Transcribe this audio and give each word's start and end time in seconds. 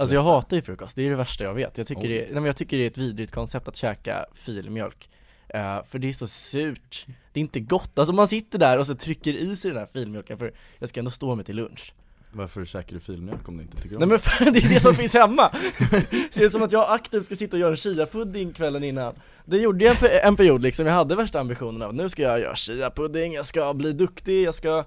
Alltså 0.00 0.14
jag 0.14 0.22
hatar 0.22 0.56
ju 0.56 0.62
frukost, 0.62 0.96
det 0.96 1.02
är 1.02 1.10
det 1.10 1.16
värsta 1.16 1.44
jag 1.44 1.54
vet. 1.54 1.78
Jag 1.78 1.86
tycker, 1.86 2.08
det, 2.08 2.20
nej, 2.20 2.34
men 2.34 2.44
jag 2.44 2.56
tycker 2.56 2.78
det 2.78 2.82
är 2.84 2.86
ett 2.86 2.98
vidrigt 2.98 3.32
koncept 3.32 3.68
att 3.68 3.76
käka 3.76 4.26
filmjölk. 4.34 5.10
Eh, 5.48 5.82
för 5.82 5.98
det 5.98 6.08
är 6.08 6.12
så 6.12 6.26
surt, 6.26 7.06
det 7.32 7.40
är 7.40 7.42
inte 7.42 7.60
gott. 7.60 7.98
Alltså 7.98 8.12
man 8.12 8.28
sitter 8.28 8.58
där 8.58 8.78
och 8.78 8.86
så 8.86 8.94
trycker 8.94 9.32
i 9.32 9.56
sig 9.56 9.70
den 9.70 9.78
här 9.78 9.86
filmjölken 9.86 10.38
för 10.38 10.52
jag 10.78 10.88
ska 10.88 11.00
ändå 11.00 11.10
stå 11.10 11.34
mig 11.34 11.44
till 11.44 11.56
lunch. 11.56 11.94
Varför 12.32 12.64
käkar 12.64 12.94
du 12.94 13.00
filmjölk 13.00 13.48
om 13.48 13.56
du 13.56 13.62
inte 13.62 13.76
tycker 13.76 13.96
om 13.96 14.00
Nej 14.00 14.08
men 14.08 14.18
för, 14.18 14.44
det 14.50 14.58
är 14.58 14.68
det 14.68 14.80
som 14.80 14.94
finns 14.94 15.14
hemma! 15.14 15.50
Ser 16.30 16.44
ut 16.44 16.52
som 16.52 16.62
att 16.62 16.72
jag 16.72 16.90
aktivt 16.90 17.24
ska 17.24 17.36
sitta 17.36 17.56
och 17.56 17.60
göra 17.60 17.70
en 17.70 17.76
chia-pudding 17.76 18.52
kvällen 18.52 18.84
innan 18.84 19.14
Det 19.44 19.56
gjorde 19.56 19.84
jag 19.84 20.02
en, 20.02 20.20
en 20.22 20.36
period 20.36 20.62
liksom, 20.62 20.86
jag 20.86 20.92
hade 20.92 21.16
värsta 21.16 21.40
ambitionen 21.40 21.82
av 21.82 21.94
nu 21.94 22.08
ska 22.08 22.22
jag 22.22 22.40
göra 22.40 22.54
chia-pudding, 22.54 23.34
jag 23.34 23.46
ska 23.46 23.74
bli 23.74 23.92
duktig, 23.92 24.42
jag 24.42 24.54
ska 24.54 24.84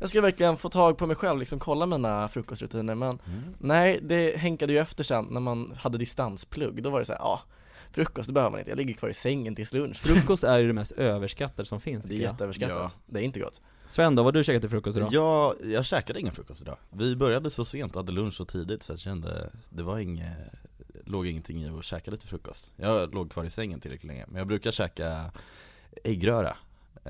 jag 0.00 0.10
ska 0.10 0.20
verkligen 0.20 0.56
få 0.56 0.68
tag 0.68 0.98
på 0.98 1.06
mig 1.06 1.16
själv, 1.16 1.38
liksom 1.38 1.58
kolla 1.58 1.86
mina 1.86 2.28
frukostrutiner 2.28 2.94
men 2.94 3.18
nej, 3.58 3.98
det 4.02 4.36
hänkade 4.36 4.72
ju 4.72 4.78
efter 4.78 5.04
sen 5.04 5.24
när 5.30 5.40
man 5.40 5.74
hade 5.78 5.98
distansplugg, 5.98 6.82
då 6.82 6.90
var 6.90 6.98
det 6.98 7.04
så 7.04 7.12
här, 7.12 7.20
ja 7.20 7.40
Frukost, 7.90 8.26
det 8.26 8.32
behöver 8.32 8.50
man 8.50 8.60
inte, 8.60 8.70
jag 8.70 8.76
ligger 8.76 8.94
kvar 8.94 9.08
i 9.08 9.14
sängen 9.14 9.54
tills 9.56 9.72
lunch. 9.72 9.96
Frukost 9.96 10.44
är 10.44 10.58
ju 10.58 10.66
det 10.66 10.72
mest 10.72 10.92
överskattade 10.92 11.66
som 11.66 11.80
finns 11.80 12.04
Det 12.04 12.14
är 12.14 12.18
jätteöverskattat, 12.18 12.76
Ja. 12.78 12.90
det 13.06 13.20
är 13.20 13.22
inte 13.24 13.40
gott. 13.40 13.60
Sven 13.88 14.14
då, 14.14 14.22
vad 14.22 14.34
har 14.34 14.38
du 14.38 14.44
käkat 14.44 14.62
till 14.62 14.70
frukost 14.70 14.96
idag? 14.98 15.08
Jag, 15.12 15.54
jag 15.64 15.84
käkade 15.84 16.20
ingen 16.20 16.34
frukost 16.34 16.60
idag. 16.60 16.76
Vi 16.90 17.16
började 17.16 17.50
så 17.50 17.64
sent 17.64 17.96
och 17.96 18.02
hade 18.02 18.12
lunch 18.12 18.34
så 18.34 18.44
tidigt 18.44 18.82
så 18.82 18.92
jag 18.92 18.98
kände 18.98 19.50
Det 19.68 19.82
var 19.82 19.98
inget 19.98 20.36
Låg 21.04 21.26
ingenting 21.26 21.62
i 21.62 21.68
att 21.68 21.84
käka 21.84 22.10
lite 22.10 22.26
frukost. 22.26 22.72
Jag 22.76 23.14
låg 23.14 23.32
kvar 23.32 23.44
i 23.44 23.50
sängen 23.50 23.80
tillräckligt 23.80 24.08
länge 24.08 24.24
Men 24.28 24.38
jag 24.38 24.46
brukar 24.46 24.70
käka 24.70 25.32
äggröra 26.04 26.56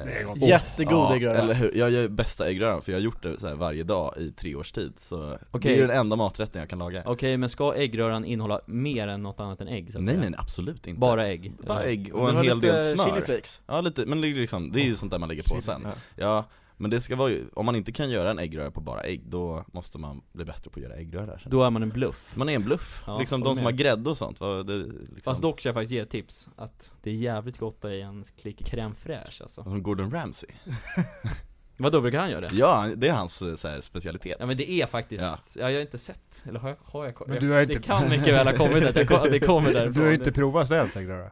Det 0.04 0.12
är 0.20 0.24
gott. 0.24 0.36
Jättegod 0.38 0.94
ja, 0.94 1.14
äggröra. 1.16 1.38
eller 1.38 1.54
hur? 1.54 1.72
Jag 1.74 1.90
gör 1.90 2.08
bästa 2.08 2.48
äggröran 2.48 2.82
för 2.82 2.92
jag 2.92 2.96
har 2.98 3.02
gjort 3.02 3.22
det 3.22 3.40
så 3.40 3.46
här 3.48 3.54
varje 3.54 3.82
dag 3.84 4.14
i 4.16 4.30
tre 4.32 4.54
års 4.54 4.72
tid 4.72 4.92
Så 4.98 5.16
det 5.16 5.38
Okej. 5.50 5.72
är 5.72 5.76
ju 5.76 5.86
den 5.86 5.96
enda 5.96 6.16
maträtten 6.16 6.60
jag 6.60 6.70
kan 6.70 6.78
laga 6.78 7.02
Okej, 7.06 7.36
men 7.36 7.48
ska 7.48 7.74
äggröran 7.74 8.24
innehålla 8.24 8.60
mer 8.66 9.08
än 9.08 9.22
något 9.22 9.40
annat 9.40 9.60
än 9.60 9.68
ägg 9.68 9.92
så 9.92 9.98
att 9.98 10.04
Nej 10.04 10.14
säga? 10.14 10.20
nej 10.20 10.30
nej 10.30 10.38
absolut 10.42 10.86
inte 10.86 11.00
Bara 11.00 11.26
ägg? 11.26 11.52
Bara 11.66 11.82
ägg 11.82 12.14
och 12.14 12.28
en 12.30 12.36
hel 12.44 12.60
del 12.60 12.94
smör 12.94 13.04
chili 13.10 13.20
flakes 13.22 13.60
Ja 13.66 13.80
lite, 13.80 14.06
men 14.06 14.20
det 14.20 14.28
är 14.28 14.34
liksom, 14.34 14.72
det 14.72 14.80
är 14.80 14.84
ju 14.84 14.94
sånt 14.94 15.12
där 15.12 15.18
man 15.18 15.28
lägger 15.28 15.42
på 15.42 15.60
sen 15.60 15.86
Ja. 16.16 16.44
Men 16.78 16.90
det 16.90 17.00
ska 17.00 17.16
vara 17.16 17.30
ju, 17.30 17.44
om 17.54 17.66
man 17.66 17.76
inte 17.76 17.92
kan 17.92 18.10
göra 18.10 18.30
en 18.30 18.38
äggröra 18.38 18.70
på 18.70 18.80
bara 18.80 19.00
ägg, 19.00 19.22
då 19.26 19.64
måste 19.72 19.98
man 19.98 20.22
bli 20.32 20.44
bättre 20.44 20.70
på 20.70 20.80
att 20.80 20.82
göra 20.84 20.94
äggröra. 20.94 21.40
Då 21.44 21.62
är 21.62 21.70
man 21.70 21.82
en 21.82 21.88
bluff 21.88 22.32
Man 22.36 22.48
är 22.48 22.54
en 22.54 22.64
bluff, 22.64 23.02
Ja, 23.06 23.18
liksom 23.18 23.40
de 23.40 23.54
som 23.56 23.64
med. 23.64 23.72
har 23.72 23.78
grädde 23.78 24.10
och 24.10 24.16
sånt, 24.16 24.40
vad, 24.40 24.66
det, 24.66 24.76
liksom, 24.78 25.20
Fast 25.24 25.42
dock 25.42 25.60
ska 25.60 25.68
jag 25.68 25.74
faktiskt 25.74 25.92
ge 25.92 25.98
ett 25.98 26.10
tips 26.10 26.48
Att 26.56 26.92
det 27.02 27.10
är 27.10 27.14
jävligt 27.14 27.58
gott 27.58 27.84
i 27.84 28.00
en 28.00 28.24
klick 28.40 28.62
crème 28.72 28.94
fraîche 28.94 29.42
alltså 29.42 29.62
Som 29.62 29.82
Gordon 29.82 30.10
Ramsay 30.10 30.50
Vadå, 31.78 32.00
brukar 32.00 32.20
han 32.20 32.30
göra 32.30 32.40
det? 32.40 32.50
Ja, 32.56 32.90
det 32.96 33.08
är 33.08 33.12
hans 33.12 33.42
eh, 33.42 33.54
så 33.54 33.68
här, 33.68 33.80
specialitet 33.80 34.36
Ja 34.40 34.46
men 34.46 34.56
det 34.56 34.70
är 34.70 34.86
faktiskt, 34.86 35.22
Ja. 35.24 35.38
ja. 35.62 35.70
jag 35.70 35.76
har 35.78 35.82
inte 35.82 35.98
sett, 35.98 36.44
eller 36.48 36.60
har 36.60 36.68
jag, 36.68 36.76
har 36.82 37.04
jag 37.04 37.14
Men 37.26 37.34
jag, 37.34 37.42
du 37.42 37.50
har 37.50 37.56
Det 37.56 37.62
inte- 37.62 37.78
kan 37.86 38.08
mycket 38.10 38.34
väl 38.34 38.46
ha 38.46 38.54
kommit 38.56 38.84
att 38.84 39.10
jag, 39.10 39.32
det 39.32 39.40
kommer 39.40 39.72
därifrån 39.72 39.92
Du 39.94 40.00
har 40.00 40.08
ju 40.08 40.14
inte 40.14 40.32
provat 40.32 40.68
svensk 40.68 40.96
äggröra? 40.96 41.30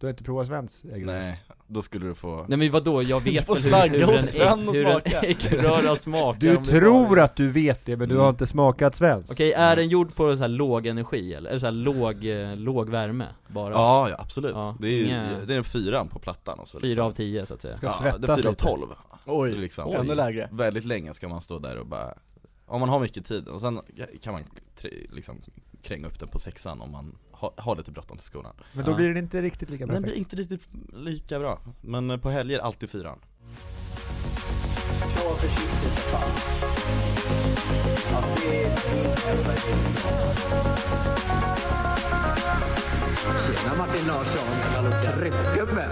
Du 0.00 0.06
har 0.06 0.10
inte 0.10 0.24
provat 0.24 0.46
svensk 0.46 0.84
äggröra? 0.84 1.16
Nej, 1.18 1.42
då 1.66 1.82
skulle 1.82 2.06
du 2.06 2.14
få 2.14 2.44
Nej 2.48 2.58
men 2.58 2.70
vadå, 2.70 3.02
jag 3.02 3.20
vet 3.20 3.46
får 3.46 3.56
väl 3.56 3.90
hur, 3.90 3.98
hur, 3.98 4.06
hos 4.12 4.34
en, 4.34 4.40
ägg, 4.42 4.74
hur 4.74 4.86
en 4.88 5.24
äggröra 5.24 5.96
smakar 5.96 6.40
Du 6.40 6.56
tror 6.64 7.08
bara- 7.08 7.24
att 7.24 7.36
du 7.36 7.50
vet 7.50 7.84
det, 7.84 7.96
men 7.96 8.08
du 8.08 8.16
har 8.16 8.28
inte 8.28 8.46
smakat 8.46 8.96
svensk 8.96 9.32
Okej, 9.32 9.52
är 9.52 9.76
den 9.76 9.88
gjord 9.88 10.14
på 10.14 10.36
så 10.36 10.40
här 10.42 10.48
låg 10.48 10.86
energi 10.86 11.34
eller? 11.34 11.50
Eller 11.50 11.58
så 11.58 11.66
här 11.66 11.72
låg, 11.72 12.24
eh, 12.24 12.56
låg 12.56 12.88
värme 12.88 13.26
bara? 13.48 13.74
Ja, 13.74 14.10
ja 14.10 14.16
absolut. 14.18 14.54
Ja, 14.54 14.76
det, 14.80 14.88
är, 14.88 15.04
inga- 15.04 15.44
det 15.46 15.54
är 15.54 15.58
en 15.58 15.64
fyran 15.64 16.08
på 16.08 16.18
plattan 16.18 16.58
och 16.58 16.68
så 16.68 16.80
Fyra 16.80 17.04
av 17.04 17.12
tio 17.12 17.46
så 17.46 17.54
att 17.54 17.60
säga. 17.62 17.76
Ska 17.76 17.86
ja, 17.86 17.92
svettas 17.92 18.20
det 18.20 18.32
är 18.32 18.36
fyra 18.36 18.48
av 18.48 18.54
tolv. 18.54 18.86
Oj, 19.26 19.52
liksom. 19.52 19.92
ännu 19.94 20.14
lägre. 20.14 20.48
Väldigt 20.52 20.84
länge 20.84 21.14
ska 21.14 21.28
man 21.28 21.40
stå 21.40 21.58
där 21.58 21.76
och 21.78 21.86
bara 21.86 22.14
Om 22.66 22.80
man 22.80 22.88
har 22.88 23.00
mycket 23.00 23.26
tid, 23.26 23.48
och 23.48 23.60
sen 23.60 23.80
kan 24.22 24.32
man 24.32 24.42
liksom 25.12 25.36
kränga 25.82 26.06
upp 26.06 26.18
den 26.18 26.28
på 26.28 26.38
sexan 26.38 26.80
om 26.80 26.92
man 26.92 27.18
ha, 27.32 27.54
har 27.56 27.76
lite 27.76 27.90
bråttom 27.90 28.16
till 28.16 28.26
skolan. 28.26 28.54
Men 28.72 28.84
då 28.84 28.94
blir 28.94 29.08
den 29.08 29.16
inte 29.16 29.42
riktigt 29.42 29.70
lika 29.70 29.86
Den 29.86 30.02
blir 30.02 30.14
inte 30.14 30.36
riktigt 30.36 30.60
lika 30.92 31.38
bra, 31.38 31.60
men 31.80 32.10
eh, 32.10 32.16
på 32.16 32.30
helger 32.30 32.58
alltid 32.58 32.90
fyran. 32.90 33.18
Kör 35.00 35.34
försiktigt 35.34 35.92
för 35.92 36.10
fan. 36.10 36.30
Det 38.36 38.64
är... 38.64 38.76
Tjena 43.48 43.76
Martin 43.78 44.06
Larsson, 44.06 45.16
tryckgubben! 45.18 45.90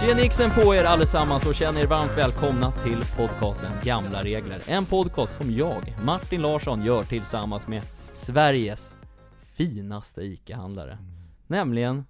Tjenixen 0.00 0.50
på 0.50 0.74
er 0.74 0.84
allesammans 0.84 1.46
och 1.46 1.54
känn 1.54 1.76
er 1.76 1.86
varmt 1.86 2.18
välkomna 2.18 2.72
till 2.72 3.04
podcasten 3.16 3.70
Gamla 3.82 4.22
Regler. 4.22 4.60
En 4.68 4.84
podcast 4.84 5.34
som 5.34 5.50
jag, 5.50 5.94
Martin 6.04 6.42
Larsson, 6.42 6.84
gör 6.84 7.02
tillsammans 7.02 7.68
med 7.68 7.82
Sveriges 8.12 8.94
finaste 9.42 10.22
ICA-handlare. 10.22 10.98
Nämligen 11.46 12.04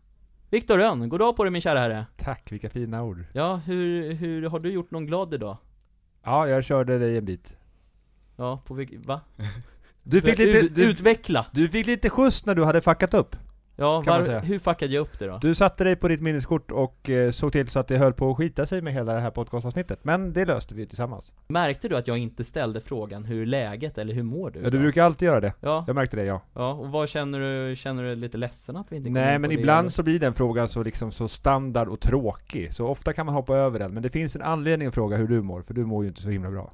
Viktor 0.50 0.78
Rönn. 0.78 1.08
God 1.08 1.20
dag 1.20 1.36
på 1.36 1.44
dig 1.44 1.50
min 1.50 1.60
kära 1.60 1.78
herre. 1.78 2.06
Tack, 2.16 2.52
vilka 2.52 2.70
fina 2.70 3.02
ord 3.02 3.24
Ja, 3.32 3.56
hur, 3.56 4.12
hur 4.12 4.48
har 4.48 4.58
du 4.58 4.70
gjort 4.72 4.90
någon 4.90 5.06
glad 5.06 5.34
idag? 5.34 5.56
Ja, 6.24 6.48
jag 6.48 6.64
körde 6.64 6.98
dig 6.98 7.18
en 7.18 7.24
bit 7.24 7.56
Ja, 8.36 8.62
på 8.66 8.74
vilk... 8.74 8.90
va? 9.06 9.20
Du 10.02 10.20
fick 10.22 10.38
lite, 10.38 10.60
du, 10.68 10.84
Utveckla! 10.84 11.46
du 11.52 11.68
fick 11.68 11.86
lite 11.86 12.10
skjuts 12.10 12.46
när 12.46 12.54
du 12.54 12.64
hade 12.64 12.80
fuckat 12.80 13.14
upp 13.14 13.36
Ja, 13.76 14.02
kan 14.02 14.12
man 14.12 14.20
var, 14.20 14.26
säga. 14.26 14.40
hur 14.40 14.58
fuckade 14.58 14.94
jag 14.94 15.00
upp 15.00 15.18
det 15.18 15.26
då? 15.26 15.38
Du 15.38 15.54
satte 15.54 15.84
dig 15.84 15.96
på 15.96 16.08
ditt 16.08 16.20
minneskort 16.20 16.70
och 16.70 17.10
eh, 17.10 17.30
såg 17.30 17.52
till 17.52 17.68
så 17.68 17.78
att 17.78 17.88
det 17.88 17.98
höll 17.98 18.12
på 18.12 18.30
att 18.30 18.36
skita 18.36 18.66
sig 18.66 18.82
med 18.82 18.92
hela 18.92 19.14
det 19.14 19.20
här 19.20 19.30
podcastavsnittet 19.30 20.04
Men 20.04 20.32
det 20.32 20.44
löste 20.44 20.74
vi 20.74 20.86
tillsammans 20.86 21.32
Märkte 21.46 21.88
du 21.88 21.96
att 21.96 22.06
jag 22.06 22.18
inte 22.18 22.44
ställde 22.44 22.80
frågan 22.80 23.24
hur 23.24 23.42
är 23.42 23.46
läget 23.46 23.98
eller 23.98 24.14
hur 24.14 24.22
mår 24.22 24.50
du? 24.50 24.60
Ja, 24.60 24.70
du 24.70 24.78
brukar 24.78 25.04
alltid 25.04 25.26
göra 25.26 25.40
det 25.40 25.52
Ja, 25.60 25.84
Jag 25.86 25.94
märkte 25.94 26.16
det, 26.16 26.24
ja 26.24 26.40
ja, 26.54 26.72
och 26.72 26.88
vad 26.88 27.08
känner 27.08 27.40
du? 27.40 27.76
Känner 27.76 28.02
du 28.02 28.08
dig 28.08 28.16
lite 28.16 28.38
ledsen 28.38 28.76
att 28.76 28.92
vi 28.92 28.96
inte 28.96 29.08
kommer 29.08 29.20
Nej 29.20 29.38
men 29.38 29.52
ibland 29.52 29.80
eller? 29.80 29.90
så 29.90 30.02
blir 30.02 30.18
den 30.18 30.34
frågan 30.34 30.68
så 30.68 30.82
liksom 30.82 31.12
så 31.12 31.28
standard 31.28 31.88
och 31.88 32.00
tråkig 32.00 32.74
Så 32.74 32.86
ofta 32.86 33.12
kan 33.12 33.26
man 33.26 33.34
hoppa 33.34 33.56
över 33.56 33.78
den 33.78 33.94
Men 33.94 34.02
det 34.02 34.10
finns 34.10 34.36
en 34.36 34.42
anledning 34.42 34.88
att 34.88 34.94
fråga 34.94 35.16
hur 35.16 35.28
du 35.28 35.42
mår, 35.42 35.62
för 35.62 35.74
du 35.74 35.84
mår 35.84 36.04
ju 36.04 36.08
inte 36.08 36.22
så 36.22 36.28
himla 36.28 36.50
bra 36.50 36.72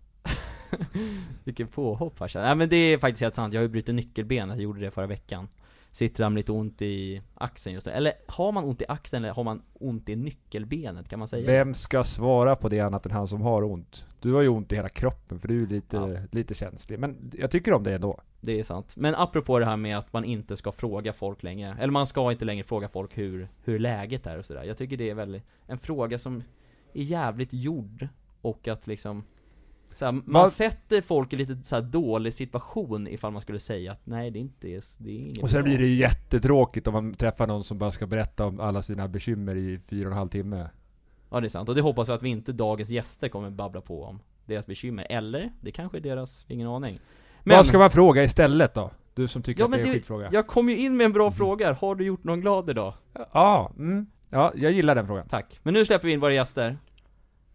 Vilken 1.44 1.66
påhopp 1.68 2.18
farsan. 2.18 2.42
Nej 2.42 2.54
men 2.54 2.68
det 2.68 2.76
är 2.76 2.98
faktiskt 2.98 3.22
helt 3.22 3.34
sant, 3.34 3.54
jag 3.54 3.60
har 3.60 3.62
ju 3.62 3.68
brutit 3.68 3.94
nyckelbenet, 3.94 4.56
jag 4.56 4.62
gjorde 4.62 4.80
det 4.80 4.90
förra 4.90 5.06
veckan 5.06 5.48
Sitter 5.92 6.24
där 6.24 6.30
med 6.30 6.36
lite 6.40 6.52
ont 6.52 6.82
i 6.82 7.22
axeln 7.34 7.74
just 7.74 7.86
nu. 7.86 7.92
Eller 7.92 8.12
har 8.26 8.52
man 8.52 8.64
ont 8.64 8.82
i 8.82 8.84
axeln 8.88 9.24
eller 9.24 9.34
har 9.34 9.44
man 9.44 9.62
ont 9.72 10.08
i 10.08 10.16
nyckelbenet? 10.16 11.08
Kan 11.08 11.18
man 11.18 11.28
säga 11.28 11.46
Vem 11.46 11.74
ska 11.74 12.04
svara 12.04 12.56
på 12.56 12.68
det 12.68 12.80
annat 12.80 13.06
än 13.06 13.12
han 13.12 13.28
som 13.28 13.40
har 13.40 13.62
ont? 13.64 14.06
Du 14.20 14.32
har 14.32 14.42
ju 14.42 14.48
ont 14.48 14.72
i 14.72 14.76
hela 14.76 14.88
kroppen 14.88 15.40
för 15.40 15.48
du 15.48 15.62
är 15.62 15.66
lite, 15.66 15.96
Ja. 15.96 16.08
lite 16.32 16.54
känslig 16.54 16.98
Men 16.98 17.32
jag 17.38 17.50
tycker 17.50 17.72
om 17.72 17.82
det 17.84 17.94
ändå 17.94 18.20
Det 18.40 18.58
är 18.58 18.62
sant. 18.62 18.94
Men 18.96 19.14
apropå 19.14 19.58
det 19.58 19.64
här 19.64 19.76
med 19.76 19.98
att 19.98 20.12
man 20.12 20.24
inte 20.24 20.56
ska 20.56 20.72
fråga 20.72 21.12
folk 21.12 21.42
längre, 21.42 21.76
eller 21.80 21.92
man 21.92 22.06
ska 22.06 22.32
inte 22.32 22.44
längre 22.44 22.64
fråga 22.64 22.88
folk 22.88 23.18
hur, 23.18 23.48
hur 23.64 23.78
läget 23.78 24.26
är 24.26 24.38
och 24.38 24.44
sådär. 24.44 24.64
Jag 24.64 24.78
tycker 24.78 24.96
det 24.96 25.10
är 25.10 25.14
väldigt, 25.14 25.42
en 25.66 25.78
fråga 25.78 26.18
som 26.18 26.42
är 26.94 27.02
jävligt 27.02 27.52
gjord 27.52 28.08
och 28.40 28.68
att 28.68 28.86
liksom 28.86 29.24
här, 30.00 30.12
man 30.12 30.22
Vad- 30.26 30.52
sätter 30.52 31.00
folk 31.00 31.32
i 31.32 31.36
lite 31.36 31.62
så 31.62 31.80
dålig 31.80 32.34
situation 32.34 33.08
ifall 33.08 33.32
man 33.32 33.42
skulle 33.42 33.58
säga 33.58 33.92
att 33.92 34.00
nej 34.06 34.30
det 34.30 34.38
är 34.38 34.40
inte 34.40 34.68
är, 34.68 34.82
det 34.98 35.10
är 35.10 35.18
inget 35.18 35.42
Och 35.42 35.50
sen 35.50 35.62
bra. 35.62 35.68
blir 35.68 35.78
det 35.78 35.86
ju 35.86 35.96
jättetråkigt 35.96 36.86
om 36.86 36.92
man 36.94 37.14
träffar 37.14 37.46
någon 37.46 37.64
som 37.64 37.78
bara 37.78 37.90
ska 37.90 38.06
berätta 38.06 38.46
om 38.46 38.60
alla 38.60 38.82
sina 38.82 39.08
bekymmer 39.08 39.56
i 39.56 39.80
fyra 39.88 40.06
och 40.06 40.12
en 40.12 40.18
halv 40.18 40.28
timme 40.28 40.68
Ja 41.30 41.40
det 41.40 41.46
är 41.46 41.48
sant, 41.48 41.68
och 41.68 41.74
det 41.74 41.80
hoppas 41.80 42.08
jag 42.08 42.14
att 42.14 42.22
vi 42.22 42.28
inte 42.28 42.52
dagens 42.52 42.90
gäster 42.90 43.28
kommer 43.28 43.50
babbla 43.50 43.80
på 43.80 44.04
om 44.04 44.20
deras 44.46 44.66
bekymmer, 44.66 45.06
eller 45.10 45.52
det 45.60 45.70
kanske 45.70 45.98
är 45.98 46.00
deras, 46.00 46.44
ingen 46.48 46.68
aning 46.68 47.00
Vad 47.44 47.66
ska 47.66 47.78
man 47.78 47.90
fråga 47.90 48.24
istället 48.24 48.74
då? 48.74 48.90
Du 49.14 49.28
som 49.28 49.42
tycker 49.42 49.60
Ja 49.60 49.64
att 49.64 49.70
det 49.72 49.76
men 49.78 49.86
är 49.86 49.90
en 49.90 49.94
skitfråga 49.94 50.28
jag 50.32 50.46
kom 50.46 50.68
ju 50.68 50.76
in 50.76 50.96
med 50.96 51.04
en 51.04 51.12
bra 51.12 51.30
fråga, 51.30 51.72
har 51.72 51.94
du 51.94 52.04
gjort 52.04 52.24
någon 52.24 52.40
glad 52.40 52.70
idag? 52.70 52.94
Ja, 53.32 53.72
mm. 53.78 54.06
ja, 54.30 54.52
jag 54.54 54.72
gillar 54.72 54.94
den 54.94 55.06
frågan 55.06 55.28
Tack. 55.28 55.60
Men 55.62 55.74
nu 55.74 55.84
släpper 55.84 56.06
vi 56.06 56.12
in 56.12 56.20
våra 56.20 56.32
gäster. 56.32 56.78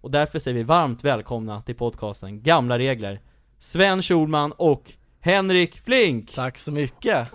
Och 0.06 0.12
därför 0.12 0.40
säger 0.40 0.56
vi 0.58 0.64
varmt 0.64 1.04
välkomna 1.04 1.62
till 1.62 1.76
podcasten 1.76 2.42
Gamla 2.44 2.80
Regler. 2.80 3.20
Sven 3.60 4.02
Schulman 4.02 4.52
och 4.52 4.92
Henrik 5.22 5.82
Flink! 5.86 6.36
Tack 6.36 6.58
så 6.58 6.72
mycket! 6.72 7.28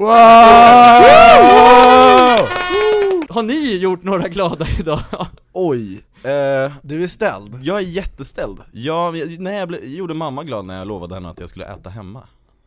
Har 3.28 3.43
ni 3.43 3.76
gjort 3.76 4.02
några 4.02 4.28
glada 4.28 4.67
idag? 4.78 5.00
Oj, 5.52 5.94
eh, 6.25 6.72
Du 6.82 7.02
är 7.02 7.06
ställd 7.06 7.58
jag 7.62 7.76
är 7.76 7.81
jätteställd 7.82 8.58
Jag, 8.72 9.40
nej, 9.40 9.58
jag 9.58 9.69
blev, 9.69 9.84
gjorde 9.84 10.14
mamma 10.14 10.44
glad 10.44 10.67
när 10.67 10.78
jag 10.78 10.87
lovade 10.87 11.14
henne 11.14 11.28
att 11.31 11.40
jag 11.40 11.49
skulle 11.49 11.67
äta 11.67 11.90
hemma 11.90 12.22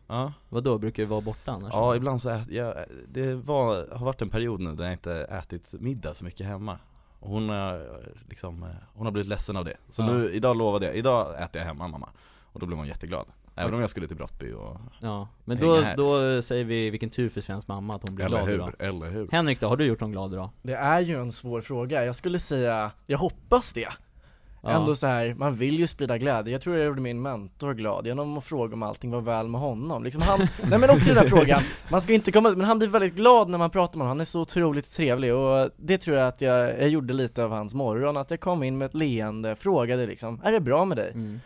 Ja, 0.08 0.34
Vadå, 0.50 0.78
brukar 0.78 1.04
du 1.04 1.08
vara 1.08 1.22
borta 1.22 1.52
annars? 1.52 1.74
ja 1.74 1.96
ibland 1.96 2.22
så 2.22 2.30
ät, 2.30 2.50
jag, 2.52 2.74
det 3.08 3.36
var, 3.36 3.96
har 3.96 4.06
varit 4.06 4.22
en 4.22 4.30
period 4.30 4.60
nu 4.62 4.76
där 4.76 4.84
jag 4.84 4.94
inte 4.94 5.14
ätit 5.14 5.74
middag 5.80 6.14
så 6.14 6.26
mycket 6.26 6.48
hemma 6.48 6.78
och 7.24 7.30
hon 7.30 7.50
har 7.50 7.86
liksom, 8.30 8.64
eh, 8.64 8.70
hon 8.94 9.06
har 9.06 9.12
blivit 9.12 9.30
ledsen 9.30 9.58
av 9.58 9.66
det 9.66 9.78
Så 9.90 10.02
Ja. 10.02 10.06
nu, 10.14 10.32
idag 10.32 10.58
lovade 10.58 10.86
jag, 10.86 10.96
idag 10.96 11.42
äter 11.44 11.62
jag 11.62 11.66
hemma 11.68 11.88
mamma 11.88 12.10
Och 12.54 12.60
då 12.60 12.66
blev 12.66 12.78
hon 12.78 12.88
jätteglad 12.88 13.26
Även 13.56 13.74
om 13.74 13.82
jag 13.82 13.90
skulle 13.90 14.08
till 14.08 14.18
Brottby 14.18 14.54
och, 14.54 14.78
Ja, 15.00 15.28
men 15.46 15.58
då, 15.58 15.76
här. 15.82 15.98
då 15.98 16.42
säger 16.42 16.64
vi 16.64 16.90
vilken 16.90 17.10
tur 17.10 17.30
för 17.30 17.42
Svens 17.42 17.68
mamma 17.68 17.96
att 17.96 18.02
hon 18.08 18.16
blir 18.16 18.26
eller 18.26 18.38
glad 18.38 18.48
hur, 18.48 18.56
idag. 18.56 18.74
eller 18.80 19.10
hur 19.10 19.28
Henrik 19.32 19.60
då, 19.60 19.68
har 19.68 19.78
du 19.78 19.86
gjort 19.86 20.00
någon 20.00 20.12
glad 20.12 20.34
idag? 20.34 20.50
Det 20.62 20.74
är 20.74 21.00
ju 21.00 21.22
en 21.22 21.32
svår 21.32 21.62
fråga, 21.62 22.06
jag 22.06 22.16
skulle 22.16 22.40
säga, 22.40 22.92
jag 23.06 23.18
hoppas 23.18 23.74
det. 23.74 23.90
Ändå 24.68 24.96
så 24.96 25.08
här, 25.08 25.34
man 25.38 25.56
vill 25.56 25.80
ju 25.80 25.88
sprida 25.88 26.18
glädje. 26.18 26.52
Jag 26.54 26.62
tror 26.62 26.78
jag 26.78 26.86
gjorde 26.86 27.02
min 27.02 27.22
mentor 27.22 27.74
glad 27.74 28.08
genom 28.08 28.38
att 28.38 28.44
fråga 28.44 28.74
om 28.74 28.84
allting 28.84 29.12
var 29.12 29.22
väl 29.22 29.48
med 29.48 29.62
honom. 29.62 30.04
Liksom 30.04 30.22
han, 30.22 30.40
nej 30.70 30.80
men 30.80 30.90
också 30.90 31.06
den 31.10 31.18
här 31.18 31.26
frågan, 31.28 31.62
man 31.92 32.02
ska 32.02 32.14
inte 32.14 32.32
komma, 32.32 32.50
men 32.50 32.62
han 32.68 32.80
blir 32.80 32.88
väldigt 32.90 33.16
glad 33.16 33.50
när 33.50 33.58
man 33.58 33.70
pratar 33.70 33.98
med 33.98 34.02
honom. 34.08 34.08
Han 34.18 34.22
är 34.22 34.26
så 34.26 34.42
otroligt 34.42 34.92
trevlig 34.96 35.34
och 35.36 35.70
det 35.78 35.98
tror 35.98 36.18
jag 36.18 36.28
att 36.28 36.42
jag, 36.42 36.70
jag 36.80 36.90
gjorde 36.90 37.14
lite 37.14 37.44
av 37.44 37.52
hans 37.52 37.74
morgon, 37.74 38.18
att 38.18 38.32
jag 38.32 38.40
kom 38.40 38.64
in 38.64 38.78
med 38.78 38.86
ett 38.86 38.94
leende, 38.96 39.56
frågade 39.56 40.06
liksom, 40.06 40.42
är 40.44 40.52
det 40.52 40.60
bra 40.60 40.86
med 40.86 40.98
dig? 40.98 41.12
Mm. 41.14 41.40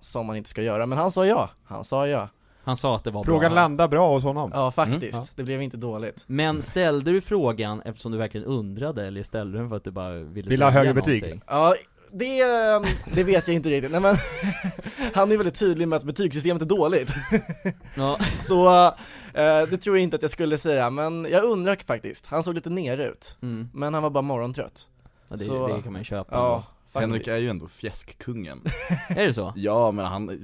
Som 0.00 0.26
man 0.26 0.36
inte 0.36 0.50
ska 0.50 0.62
göra, 0.62 0.86
men 0.86 0.98
han 0.98 1.12
sa 1.12 1.26
ja. 1.26 1.50
Han 1.64 1.84
sa 1.84 2.06
ja. 2.06 2.28
Han 2.64 2.76
sa 2.76 2.96
att 2.96 3.04
det 3.04 3.10
var 3.10 3.24
Frågan 3.24 3.52
bra. 3.52 3.60
landar 3.62 3.88
bra 3.88 4.14
hos 4.14 4.24
honom. 4.24 4.50
Ja 4.54 4.70
faktiskt, 4.70 5.14
Mm, 5.14 5.24
ja. 5.28 5.32
det 5.36 5.42
blev 5.42 5.62
inte 5.62 5.76
dåligt. 5.76 6.24
Men 6.26 6.62
ställde 6.62 7.12
du 7.12 7.20
frågan 7.20 7.82
eftersom 7.84 8.12
du 8.12 8.18
verkligen 8.18 8.46
undrade, 8.46 9.06
eller 9.06 9.22
ställde 9.22 9.52
du 9.52 9.58
den 9.58 9.68
för 9.68 9.76
att 9.76 9.84
du 9.84 9.90
bara 9.90 10.10
ville 10.12 10.48
Vill 10.50 10.62
ha 10.62 10.70
högre 10.70 10.94
betyg? 10.94 11.22
någonting? 11.22 11.42
Ja, 11.46 11.74
det, 12.12 12.40
ehm, 12.40 12.82
det 13.14 13.22
vet 13.22 13.48
jag 13.48 13.54
inte 13.54 13.70
riktigt. 13.70 13.92
Nej 13.92 14.00
men, 14.00 14.16
han 15.14 15.32
är 15.32 15.36
väldigt 15.36 15.58
tydlig 15.58 15.88
med 15.88 15.96
att 15.96 16.02
betygssystemet 16.04 16.62
är 16.62 16.66
dåligt. 16.66 17.10
Ja, 17.96 18.18
Så 18.46 18.86
eh, 19.34 19.62
det 19.70 19.76
tror 19.78 19.96
jag 19.96 20.02
inte 20.02 20.16
att 20.16 20.22
jag 20.22 20.30
skulle 20.30 20.58
säga, 20.58 20.90
men 20.90 21.26
jag 21.30 21.44
undrar 21.44 21.76
faktiskt. 21.86 22.26
Han 22.26 22.44
såg 22.44 22.54
lite 22.54 22.70
nere 22.70 23.04
ut, 23.08 23.36
mm. 23.42 23.68
men 23.72 23.94
han 23.94 24.02
var 24.02 24.10
bara 24.10 24.22
morgontrött. 24.22 24.88
ja 25.28 25.36
det, 25.36 25.44
Så- 25.44 25.68
det 25.68 25.82
kan 25.82 25.92
man 25.92 26.00
ju 26.00 26.04
köpa 26.04 26.34
Ja, 26.36 26.64
Henrik 27.00 27.26
är 27.26 27.38
ju 27.38 27.48
ändå 27.48 27.68
fjäskkungen. 27.68 28.60
Är 29.08 29.26
det 29.26 29.34
så? 29.34 29.52
Ja 29.56 29.90
men 29.90 30.04
han, 30.06 30.40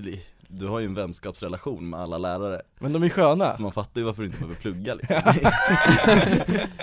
du 0.48 0.66
har 0.66 0.78
ju 0.78 0.86
en 0.86 0.94
vänskapsrelation 0.94 1.90
med 1.90 2.00
alla 2.00 2.18
lärare 2.18 2.62
Men 2.78 2.92
de 2.92 3.02
är 3.02 3.08
sköna. 3.08 3.56
Så 3.56 3.62
man 3.62 3.72
fattar 3.72 4.00
ju 4.00 4.04
varför 4.04 4.22
du 4.22 4.26
inte 4.26 4.38
behöver 4.38 4.60
plugga 4.60 4.94
liksom 4.94 5.22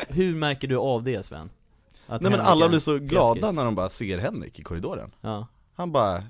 Hur 0.07 0.35
märker 0.35 0.67
du 0.67 0.75
av 0.75 1.03
det 1.03 1.25
Sven? 1.25 1.49
Att 2.07 2.21
Nej 2.21 2.31
men 2.31 2.39
alla 2.39 2.69
blir 2.69 2.79
så 2.79 2.97
glada 2.99 3.35
fjäskis? 3.35 3.55
när 3.55 3.65
de 3.65 3.75
bara 3.75 3.89
ser 3.89 4.17
Henrik 4.17 4.59
i 4.59 4.63
korridoren 4.63 5.11
Ja, 5.21 5.47
Han 5.75 5.91
bara 5.91 6.23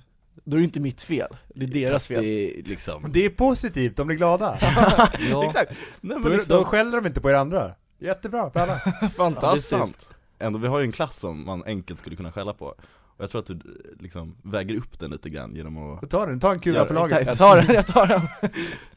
Då 0.43 0.57
är 0.57 0.59
det 0.59 0.63
inte 0.63 0.79
mitt 0.79 1.01
fel, 1.01 1.27
det 1.55 1.65
är 1.65 1.69
deras 1.69 2.07
fel. 2.07 2.23
Det 2.23 2.59
är 2.59 2.63
liksom 2.63 3.05
Det 3.11 3.25
är 3.25 3.29
positivt, 3.29 3.97
de 3.97 4.07
blir 4.07 4.17
glada. 4.17 4.57
ja. 5.29 5.45
Exakt! 5.45 5.71
Nej, 6.01 6.17
Då, 6.17 6.23
men 6.23 6.31
liksom, 6.37 6.57
då 6.57 6.63
skäller 6.63 7.01
de 7.01 7.07
inte 7.07 7.21
på 7.21 7.29
er 7.29 7.33
andra. 7.33 7.75
Jättebra 7.99 8.49
för 8.49 8.59
alla. 8.59 8.79
Fantastiskt. 9.09 10.09
Ändå, 10.39 10.59
vi 10.59 10.67
har 10.67 10.79
ju 10.79 10.85
en 10.85 10.91
klass 10.91 11.19
som 11.19 11.45
man 11.45 11.63
enkelt 11.63 11.99
skulle 11.99 12.15
kunna 12.15 12.31
skälla 12.31 12.53
på 12.53 12.65
Och 12.65 13.23
jag 13.23 13.29
tror 13.31 13.41
att 13.41 13.47
du 13.47 13.59
liksom 13.99 14.35
väger 14.43 14.75
upp 14.75 14.99
den 14.99 15.11
lite 15.11 15.29
grann 15.29 15.55
genom 15.55 15.93
att 15.93 15.99
Så 15.99 16.07
ta 16.07 16.25
den, 16.25 16.39
ta 16.39 16.51
en 16.51 16.59
kula 16.59 16.85
för 16.85 16.93
laget. 16.93 17.27
Jag 17.27 17.37
tar 17.37 17.55
den, 17.55 17.75
jag 17.75 17.87
tar 17.87 18.07
den. 18.07 18.21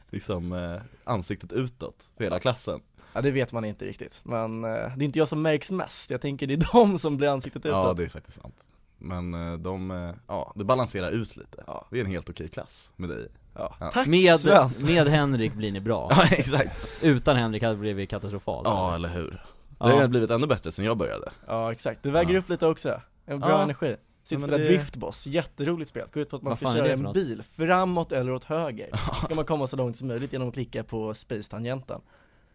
liksom 0.09 0.53
eh, 0.53 0.81
ansiktet 1.03 1.51
utåt 1.53 2.09
för 2.17 2.23
hela 2.23 2.39
klassen 2.39 2.79
Ja 3.13 3.21
det 3.21 3.31
vet 3.31 3.53
man 3.53 3.65
inte 3.65 3.85
riktigt, 3.85 4.19
men 4.23 4.63
eh, 4.63 4.69
det 4.69 5.03
är 5.03 5.03
inte 5.03 5.19
jag 5.19 5.27
som 5.27 5.41
märks 5.41 5.71
mest. 5.71 6.09
Jag 6.09 6.21
tänker 6.21 6.47
det 6.47 6.53
är 6.53 6.67
de 6.73 6.99
som 6.99 7.17
blir 7.17 7.27
ansiktet 7.27 7.65
utåt. 7.65 7.85
Ja 7.85 7.93
det 7.93 8.03
är 8.03 8.09
faktiskt 8.09 8.41
sant 8.41 8.71
Men 8.97 9.33
eh, 9.33 9.57
de, 9.57 9.91
eh, 9.91 10.13
ja 10.27 10.53
det 10.55 10.63
balanserar 10.63 11.11
ut 11.11 11.37
lite 11.37 11.63
Ja. 11.67 11.87
Det 11.91 11.99
är 11.99 12.03
en 12.05 12.11
helt 12.11 12.29
okej 12.29 12.47
klass 12.47 12.91
med 12.95 13.09
dig 13.09 13.27
Ja. 13.55 13.75
Ja. 13.79 13.91
Tack 13.93 14.07
Med, 14.07 14.39
Sven! 14.39 14.69
med 14.79 15.07
Henrik 15.07 15.53
blir 15.53 15.71
ni 15.71 15.79
bra. 15.81 16.07
Ja 16.15 16.25
exakt 16.27 16.87
Utan 17.01 17.35
Henrik 17.35 17.63
hade 17.63 17.75
det 17.75 17.79
blivit 17.79 18.09
katastrofalt. 18.09 18.67
Ja 18.67 18.95
eller 18.95 19.09
hur 19.09 19.29
Det 19.31 19.39
Ja. 19.79 19.99
har 20.01 20.07
blivit 20.07 20.31
ännu 20.31 20.47
bättre 20.47 20.71
sen 20.71 20.85
jag 20.85 20.97
började 20.97 21.29
Ja 21.47 21.71
exakt, 21.71 22.03
du 22.03 22.11
väger 22.11 22.33
Ja. 22.33 22.39
upp 22.39 22.49
lite 22.49 22.65
också. 22.67 23.01
En 23.25 23.39
bra 23.39 23.49
Ja. 23.49 23.61
energi. 23.63 23.95
Sitt 24.23 24.39
spela 24.39 24.57
det- 24.57 24.63
Driftboss, 24.63 25.27
jätteroligt 25.27 25.89
spel. 25.89 26.07
Går 26.13 26.21
ut 26.23 26.29
på 26.29 26.35
att 26.35 26.41
man 26.41 26.49
Vad 26.51 26.57
ska 26.57 26.73
köra 26.73 26.91
en 26.93 27.13
bil 27.13 27.43
framåt 27.57 28.11
eller 28.11 28.31
åt 28.31 28.43
höger. 28.43 28.89
Ska 29.25 29.35
man 29.35 29.45
komma 29.45 29.67
så 29.67 29.75
långt 29.77 29.97
som 29.97 30.07
möjligt 30.07 30.33
genom 30.33 30.47
att 30.47 30.53
klicka 30.53 30.83
på 30.83 31.13
space-tangenten. 31.13 32.01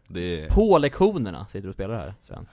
Det 0.08 0.44
är, 0.44 0.50
På 0.50 0.78
lektionerna 0.78 1.46
sitter 1.46 1.62
du 1.62 1.68
och 1.68 1.74
spelar 1.74 1.94
här 1.94 2.14
Sven. 2.22 2.44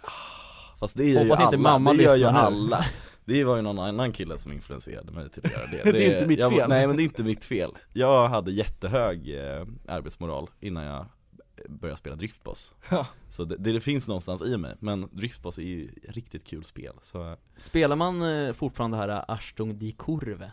fast 0.80 0.98
det 0.98 1.06
gör 1.10 1.24
ju 1.24 1.30
Hoppas 1.30 1.40
inte 1.46 1.58
alla, 1.58 1.58
mamma 1.58 1.94
det 1.94 2.04
gör 2.04 2.16
ju 2.16 2.26
alla 2.26 2.86
Det 3.26 3.44
var 3.44 3.56
ju 3.56 3.62
någon 3.62 3.80
annan 3.80 4.12
kille 4.12 4.38
som 4.38 4.52
influenserade 4.52 5.12
mig 5.12 5.30
till 5.30 5.46
att 5.46 5.52
göra 5.52 5.68
det 5.68 5.84
Det 5.92 6.08
är 6.08 6.14
inte 6.14 6.28
mitt 6.28 6.40
jag, 6.40 6.52
fel. 6.52 6.70
Nej 6.70 6.88
men 6.88 6.96
det 6.96 7.02
är 7.02 7.06
inte 7.06 7.24
mitt 7.24 7.44
fel 7.46 7.72
Jag 7.94 8.28
hade 8.28 8.52
jättehög 8.52 9.36
eh, 9.36 9.66
arbetsmoral 9.88 10.50
innan 10.60 10.84
jag 10.84 11.06
började 11.70 11.98
spela 11.98 12.16
Driftboss 12.16 12.74
Ja. 12.90 13.08
Så 13.30 13.44
det, 13.46 13.58
det, 13.58 13.72
det 13.72 13.82
finns 13.82 14.08
någonstans 14.08 14.42
i 14.42 14.58
mig, 14.58 14.76
men 14.80 15.10
Driftboss 15.12 15.58
är 15.58 15.62
ju 15.64 15.86
ett 16.04 16.16
riktigt 16.16 16.44
kul 16.44 16.64
spel 16.64 16.94
så 17.02 17.36
Spelar 17.58 17.96
man 17.96 18.22
eh, 18.22 18.54
fortfarande 18.54 18.98
det 18.98 19.14
här 19.14 19.26
Arstung 19.28 19.78
di 19.80 19.92
Curve? 19.92 20.52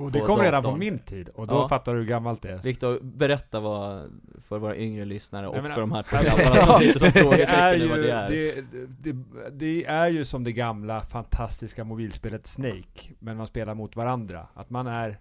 Och 0.00 0.12
det 0.12 0.18
På 0.18 0.26
kom 0.26 0.40
redan 0.40 0.62
på 0.62 0.68
datorn. 0.68 0.78
min 0.80 0.98
tid, 0.98 1.28
och 1.28 1.46
då 1.46 1.54
Ja. 1.54 1.68
fattar 1.68 1.92
du 1.94 1.98
hur 2.00 2.06
gammalt 2.06 2.42
det 2.42 2.48
är. 2.50 2.58
Viktor, 2.58 2.98
berätta 3.02 3.60
vad, 3.60 4.10
för 4.48 4.58
våra 4.58 4.76
yngre 4.76 5.04
lyssnare 5.04 5.48
och 5.48 5.56
Jag 5.56 5.62
menar- 5.62 5.74
för 5.74 5.80
de 5.80 5.92
här 5.92 6.02
två 6.10 6.16
grabbarna 6.16 6.56
som 6.60 6.74
sitter 6.74 6.98
som 6.98 7.10
det 7.14 7.18
är 7.20 7.22
frågetecken 7.22 7.80
ju, 7.80 7.88
vad 7.88 7.98
det 7.98 8.10
är. 8.10 8.30
det, 8.30 9.12
det, 9.12 9.16
det 9.50 9.84
är 9.86 10.08
ju 10.08 10.24
som 10.24 10.44
det 10.44 10.52
gamla 10.52 11.00
fantastiska 11.00 11.84
mobilspelet 11.84 12.46
Snake, 12.46 13.10
men 13.18 13.36
man 13.36 13.46
spelar 13.46 13.74
mot 13.74 13.96
varandra. 13.96 14.46
Att 14.54 14.70
man 14.70 14.86
är 14.86 15.18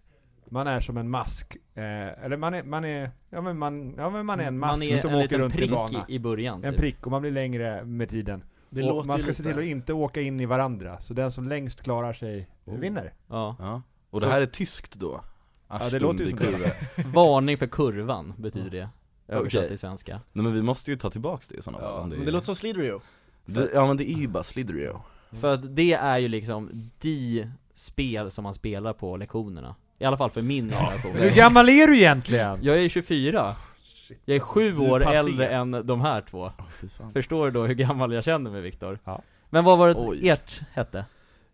man 0.51 0.67
är 0.67 0.79
som 0.79 0.97
en 0.97 1.09
mask, 1.09 1.57
eh, 1.75 2.23
eller 2.25 2.37
man 2.37 2.53
är, 2.53 2.63
man 2.63 2.85
är, 2.85 3.09
ja 3.29 3.41
men 3.41 3.57
man, 3.57 3.93
ja 3.97 4.09
men 4.09 4.25
man 4.25 4.39
är 4.39 4.43
en 4.43 4.59
mask 4.59 4.79
man 4.79 4.89
är 4.89 4.97
som 4.97 5.09
en 5.09 5.15
åker 5.15 5.23
liten 5.23 5.39
runt 5.41 5.53
i 5.55 5.57
prick 5.57 5.71
bana. 5.71 6.05
i, 6.07 6.15
i 6.15 6.19
början 6.19 6.63
En 6.63 6.71
typ. 6.73 6.79
prick, 6.81 7.05
och 7.05 7.11
man 7.11 7.21
blir 7.21 7.31
längre 7.31 7.83
med 7.85 8.09
tiden. 8.09 8.43
Det 8.69 8.81
och 8.83 8.87
låter 8.89 9.07
man 9.07 9.17
ju 9.17 9.23
ska 9.23 9.33
se 9.33 9.43
lite- 9.43 9.53
till 9.53 9.59
att 9.63 9.69
inte 9.71 9.93
åka 9.93 10.21
in 10.21 10.39
i 10.39 10.45
varandra, 10.45 10.99
så 10.99 11.13
den 11.13 11.31
som 11.31 11.47
längst 11.49 11.83
klarar 11.83 12.13
sig 12.13 12.49
Oh. 12.65 12.77
vinner. 12.79 13.13
Ja. 13.27 13.55
ja 13.59 13.81
Och 14.09 14.21
Så- 14.21 14.25
det 14.27 14.31
här 14.33 14.41
är 14.41 14.45
tyskt 14.45 14.93
då? 14.95 15.21
Ja, 15.67 15.89
det 15.89 15.99
låter 15.99 16.23
ju 16.23 16.29
som 16.29 16.37
det. 16.39 16.75
Varning 17.13 17.57
för 17.57 17.67
kurvan 17.67 18.33
betyder 18.37 18.69
det. 18.69 18.89
Översatt 19.27 19.59
Okej. 19.59 19.69
till 19.69 19.79
svenska. 19.79 20.21
Nej 20.33 20.43
men 20.43 20.53
vi 20.53 20.61
måste 20.61 20.91
ju 20.91 20.97
ta 20.97 21.09
tillbaks 21.09 21.47
det 21.47 21.55
i 21.55 21.61
sådana 21.61 21.83
fall 21.83 21.91
Ja, 21.95 22.01
om 22.01 22.09
det, 22.09 22.15
men 22.15 22.25
det 22.25 22.31
låter 22.31 22.45
som 22.45 22.55
Sliderio. 22.55 23.01
det, 23.45 23.69
Ja 23.73 23.87
men 23.87 23.97
det 23.97 24.09
är 24.11 24.17
ju 24.17 24.27
bara 24.27 24.43
Sliderio 24.43 25.01
För 25.39 25.53
att 25.53 25.75
det 25.75 25.93
är 25.93 26.17
ju 26.17 26.27
liksom 26.27 26.69
de 26.99 27.45
spel 27.73 28.31
som 28.31 28.43
man 28.43 28.53
spelar 28.53 28.93
på 28.93 29.17
lektionerna. 29.17 29.75
I 29.99 30.05
alla 30.05 30.17
fall 30.17 30.29
för 30.29 30.41
min 30.41 30.69
generation. 30.69 31.15
Hur 31.15 31.29
gammal 31.35 31.69
är 31.69 31.87
du 31.87 31.97
egentligen? 31.97 32.59
Jag 32.61 32.77
är 32.83 32.89
24. 32.89 33.55
Jag 34.25 34.35
är 34.35 34.39
sju 34.39 34.71
Du 34.71 34.83
är 34.85 34.91
år 34.91 34.99
passé. 34.99 35.15
äldre 35.15 35.47
än 35.49 35.71
de 35.85 36.01
här 36.01 36.21
två. 36.21 36.51
Förstår 37.13 37.45
du 37.45 37.51
då 37.51 37.65
hur 37.65 37.73
gammal 37.75 38.13
jag 38.13 38.23
känner 38.23 38.51
mig 38.51 38.61
Viktor? 38.61 38.99
Ja. 39.03 39.21
Men 39.49 39.63
vad 39.63 39.77
var 39.77 39.87
det 39.89 39.95
Oj. 39.97 40.29
ert 40.29 40.61
hette? 40.73 41.05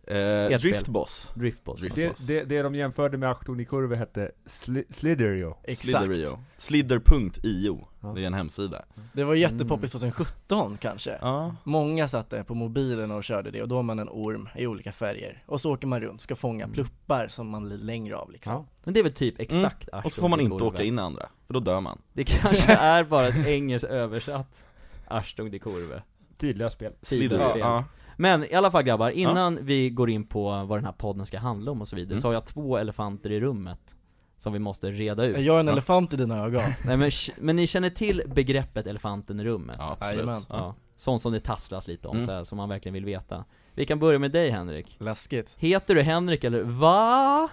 Eh. 0.08 0.60
Driftboss 0.60 1.32
Driftboss? 1.36 1.82
Drift- 1.84 1.96
Det, 2.28 2.34
det, 2.40 2.44
det 2.44 2.62
de 2.62 2.76
jämförde 2.76 3.18
med 3.18 3.30
Achtung 3.32 3.60
i 3.60 3.66
kurve 3.66 3.96
hette 3.96 4.32
sli, 4.46 4.84
Sliderio. 4.90 5.58
Exakt. 5.64 5.88
Sliderio 6.06 6.40
Slidder.io, 6.58 7.88
Ja. 8.02 8.08
det 8.16 8.22
är 8.24 8.28
en 8.28 8.34
hemsida 8.34 8.86
Det 9.14 9.24
var 9.24 9.36
jättepoppis 9.36 9.92
2017 9.92 10.78
kanske. 10.82 11.18
Ja, 11.22 11.56
Många 11.64 12.08
satt 12.08 12.30
där 12.30 12.44
på 12.44 12.54
mobilen 12.56 13.12
och 13.12 13.24
körde 13.24 13.52
det 13.52 13.62
och 13.62 13.68
då 13.68 13.76
har 13.76 13.84
man 13.84 14.00
en 14.00 14.10
orm 14.10 14.50
i 14.56 14.68
olika 14.68 14.92
färger. 14.92 15.44
Och 15.46 15.62
så 15.62 15.74
åker 15.74 15.88
man 15.88 16.02
runt, 16.02 16.22
ska 16.22 16.36
fånga 16.36 16.68
pluppar 16.68 17.28
som 17.28 17.50
man 17.50 17.66
blir 17.66 17.78
längre 17.78 18.16
av 18.18 18.32
liksom. 18.32 18.54
Ja. 18.54 18.66
Men 18.84 18.94
det 18.94 19.00
är 19.00 19.04
väl 19.04 19.14
typ 19.14 19.40
exakt 19.40 19.90
Mm. 19.94 20.06
och 20.06 20.12
så 20.12 20.22
får 20.22 20.30
man 20.30 20.40
inte 20.40 20.64
åka 20.64 20.84
in 20.84 21.00
i 21.00 21.02
andra, 21.02 21.26
för 21.48 21.54
då 21.54 21.60
dör 21.60 21.80
man 21.82 22.02
Det 22.14 22.24
kanske 22.24 22.72
är 22.80 23.04
bara 23.04 23.28
ett 23.28 23.48
engelskt 23.48 23.90
översatt 23.90 24.66
Arstung 25.08 25.52
de 25.52 25.60
Kurve 25.60 26.02
Tydliga 26.38 26.70
spel. 26.70 26.94
Slidder, 27.02 27.40
spel. 27.40 27.60
ja, 27.60 27.84
Men 28.18 28.44
i 28.44 28.54
alla 28.54 28.72
fall 28.72 28.84
grabbar, 28.84 29.10
innan 29.10 29.60
vi 29.66 29.90
går 29.90 30.10
in 30.10 30.28
på 30.28 30.44
vad 30.64 30.78
den 30.78 30.86
här 30.86 30.92
podden 30.92 31.26
ska 31.26 31.40
handla 31.40 31.72
om 31.72 31.82
och 31.82 31.88
så 31.88 31.96
vidare 31.96 32.12
Mm. 32.14 32.22
Så 32.22 32.28
har 32.28 32.34
jag 32.34 32.46
två 32.46 32.78
elefanter 32.78 33.32
i 33.32 33.40
rummet 33.40 33.96
Som 34.38 34.54
vi 34.54 34.60
måste 34.60 34.92
reda 34.92 35.26
ut 35.26 35.38
Är 35.38 35.42
jag 35.42 35.60
en 35.60 35.66
Ja. 35.68 35.72
elefant 35.74 36.14
i 36.14 36.16
dina 36.18 36.44
ögon? 36.46 36.64
Nej 36.86 36.98
men, 36.98 37.12
men 37.40 37.56
ni 37.56 37.68
känner 37.68 37.90
till 37.90 38.22
begreppet 38.36 38.88
elefanten 38.88 39.40
i 39.40 39.44
rummet? 39.44 39.76
ja 39.80 39.98
absolut. 40.00 40.46
Ja, 40.50 40.76
sånt 40.98 41.22
som 41.22 41.34
det 41.34 41.40
tasslas 41.40 41.88
lite 41.88 42.08
om, 42.08 42.16
Mm. 42.16 42.28
så 42.28 42.34
här, 42.34 42.44
som 42.44 42.58
man 42.58 42.70
verkligen 42.70 42.94
vill 42.94 43.06
veta 43.06 43.46
Vi 43.74 43.86
kan 43.86 44.00
börja 44.00 44.20
med 44.20 44.32
dig 44.32 44.50
Henrik 44.50 44.96
Läskigt. 45.00 45.56
Heter 45.58 45.96
du 45.96 46.02
Henrik 46.02 46.44
eller 46.44 46.62
va? 46.64 47.50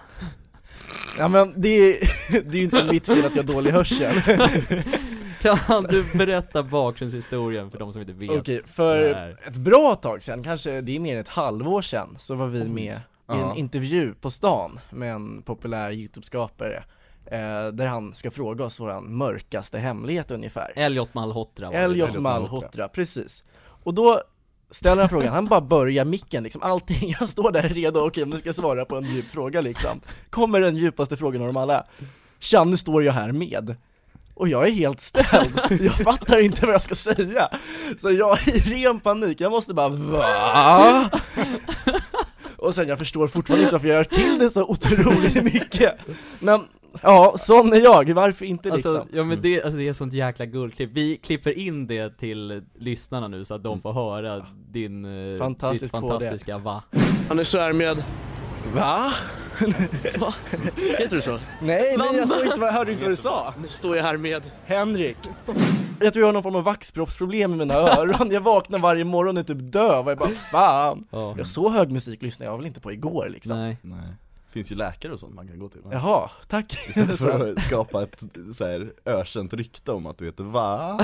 Ja 1.17 1.27
men 1.27 1.53
det 1.61 1.69
är, 1.69 1.95
det 2.43 2.49
är 2.51 2.57
ju 2.57 2.63
inte 2.63 2.85
mitt 2.91 3.05
fel 3.07 3.25
att 3.25 3.35
jag 3.35 3.43
har 3.43 3.53
dålig 3.53 3.71
hörsel. 3.71 4.15
Kan 5.43 5.83
du 5.83 6.05
berätta 6.13 6.63
bakgrundshistorien 6.63 7.71
för 7.71 7.79
de 7.79 7.93
som 7.93 8.01
inte 8.01 8.13
vet? 8.13 8.29
Okej, 8.29 8.61
det 8.63 8.69
för 8.69 9.37
ett 9.47 9.55
bra 9.55 9.95
tag 9.95 10.23
sedan, 10.23 10.43
kanske 10.43 10.81
det 10.81 10.95
är 10.95 10.99
mer 10.99 11.15
än 11.15 11.21
ett 11.21 11.27
halvår 11.27 11.81
sedan, 11.81 12.15
så 12.19 12.35
var 12.35 12.47
vi 12.47 12.63
med 12.63 12.99
i 13.33 13.35
en 13.35 13.57
intervju 13.57 14.13
på 14.13 14.31
stan 14.31 14.79
med 14.89 15.13
en 15.13 15.41
populär 15.41 15.91
YouTube-skapare 15.91 16.83
eh, 17.25 17.67
Där 17.73 17.87
han 17.87 18.13
ska 18.13 18.31
fråga 18.31 18.65
oss 18.65 18.79
våran 18.79 19.17
mörkaste 19.17 19.79
hemlighet 19.79 20.31
ungefär. 20.31 20.73
Elliot 20.75 21.13
Malhotra 21.13 21.65
var 21.65 21.73
det. 21.73 21.79
Elliot 21.79 22.09
Elliot 22.09 22.21
Malhotra, 22.21 22.87
precis. 22.87 23.43
Och 23.83 23.93
då 23.93 24.21
ställer 24.71 25.01
han 25.01 25.09
frågan, 25.09 25.33
han 25.33 25.45
bara 25.45 25.61
börjar 25.61 26.05
micken 26.05 26.43
liksom, 26.43 26.61
allting, 26.61 27.15
jag 27.19 27.29
står 27.29 27.51
där 27.51 27.69
redo, 27.69 28.07
okej 28.07 28.25
nu 28.25 28.37
ska 28.37 28.47
jag 28.47 28.55
svara 28.55 28.85
på 28.85 28.95
en 28.95 29.03
djup 29.03 29.25
fråga 29.25 29.61
liksom. 29.61 30.01
Kommer 30.29 30.59
den 30.59 30.75
djupaste 30.75 31.17
frågan 31.17 31.41
av 31.41 31.47
dem 31.47 31.57
alla. 31.57 31.85
Tja, 32.39 32.63
nu 32.63 32.77
står 32.77 33.03
jag 33.03 33.13
här 33.13 33.31
med 33.31 33.75
och 34.33 34.47
jag 34.47 34.67
är 34.67 34.71
helt 34.71 35.01
ställd, 35.01 35.59
jag 35.81 35.97
fattar 35.97 36.39
inte 36.39 36.65
vad 36.65 36.75
jag 36.75 36.81
ska 36.81 36.95
säga. 36.95 37.49
Så 38.01 38.11
jag 38.11 38.47
är 38.47 38.55
i 38.55 38.59
ren 38.59 38.99
panik, 38.99 39.41
jag 39.41 39.51
måste 39.51 39.73
bara 39.73 39.89
VA? 39.89 41.09
Och 42.57 42.75
sen 42.75 42.87
jag 42.87 42.97
förstår 42.97 43.27
fortfarande 43.27 43.63
inte 43.63 43.75
varför 43.75 43.87
jag 43.87 43.95
gör 43.95 44.03
till 44.03 44.39
det 44.39 44.49
så 44.49 44.63
otroligt 44.63 45.43
mycket. 45.43 45.93
Men, 46.39 46.61
ja, 47.01 47.35
sån 47.39 47.73
är 47.73 47.81
jag, 47.81 48.13
varför 48.13 48.45
inte 48.45 48.69
liksom? 48.71 48.95
Alltså, 48.95 49.15
ja 49.17 49.23
men 49.23 49.41
det, 49.41 49.63
alltså 49.63 49.77
det 49.77 49.87
är 49.87 49.93
sånt 49.93 50.13
jäkla 50.13 50.45
guldklipp, 50.45 50.89
vi 50.93 51.17
klipper 51.17 51.57
in 51.57 51.87
det 51.87 52.17
till 52.17 52.61
lyssnarna 52.79 53.27
nu 53.27 53.45
så 53.45 53.55
att 53.55 53.63
de 53.63 53.79
får 53.81 53.93
höra 53.93 54.45
din, 54.71 55.05
eh, 55.33 55.37
Fantastiskt 55.39 55.83
ditt 55.83 55.91
KD. 55.91 56.07
fantastiska 56.07 56.57
va. 56.57 56.83
Han 57.29 57.39
är 57.39 57.43
så 57.43 57.73
med 57.73 58.03
Va? 58.75 59.13
Heter 60.99 61.15
du 61.15 61.21
så? 61.21 61.39
Nej, 61.61 61.97
Va? 61.97 62.05
nej 62.11 62.17
jag 62.19 62.27
står 62.27 62.45
inte, 62.45 62.59
jag 62.59 62.71
hörde 62.71 62.91
inte 62.91 63.03
vad 63.03 63.11
du 63.11 63.15
sa. 63.15 63.53
Nu 63.61 63.67
står 63.67 63.95
jag 63.97 64.03
här 64.03 64.17
med 64.17 64.43
Henrik. 64.65 65.17
Jag 65.99 66.13
tror 66.13 66.21
jag 66.21 66.27
har 66.27 66.33
någon 66.33 66.43
form 66.43 66.55
av 66.55 66.63
vaxproppsproblem 66.63 67.53
i 67.53 67.57
mina 67.57 67.73
öron. 67.73 68.31
Jag 68.31 68.41
vaknar 68.41 68.79
varje 68.79 69.03
morgon 69.03 69.37
och 69.37 69.43
är 69.49 69.53
typ 69.53 69.71
döv 69.73 70.05
och 70.05 70.11
jag 70.11 70.17
bara 70.17 70.29
fan. 70.29 71.07
Ja. 71.11 71.33
Jag 71.37 71.47
så 71.47 71.69
hög 71.69 71.91
musik 71.91 72.21
lyssnade 72.21 72.51
jag 72.51 72.57
väl 72.57 72.65
inte 72.65 72.79
på 72.79 72.91
igår 72.91 73.29
liksom. 73.29 73.57
Nej. 73.57 73.77
Nej. 73.81 73.99
Finns 74.51 74.71
ju 74.71 74.75
läkare 74.75 75.13
och 75.13 75.19
sånt 75.19 75.35
man 75.35 75.47
kan 75.47 75.59
gå 75.59 75.69
till 75.69 75.81
Jaha, 75.91 76.29
tack. 76.47 76.77
Istället 76.89 77.19
för 77.19 77.51
att 77.57 77.61
skapa 77.61 78.03
ett 78.03 78.23
så 78.55 78.65
här 78.65 78.93
ökänt 79.05 79.53
rykte 79.53 79.91
om 79.91 80.05
att 80.05 80.17
du 80.17 80.25
heter 80.25 80.43
va? 80.43 80.99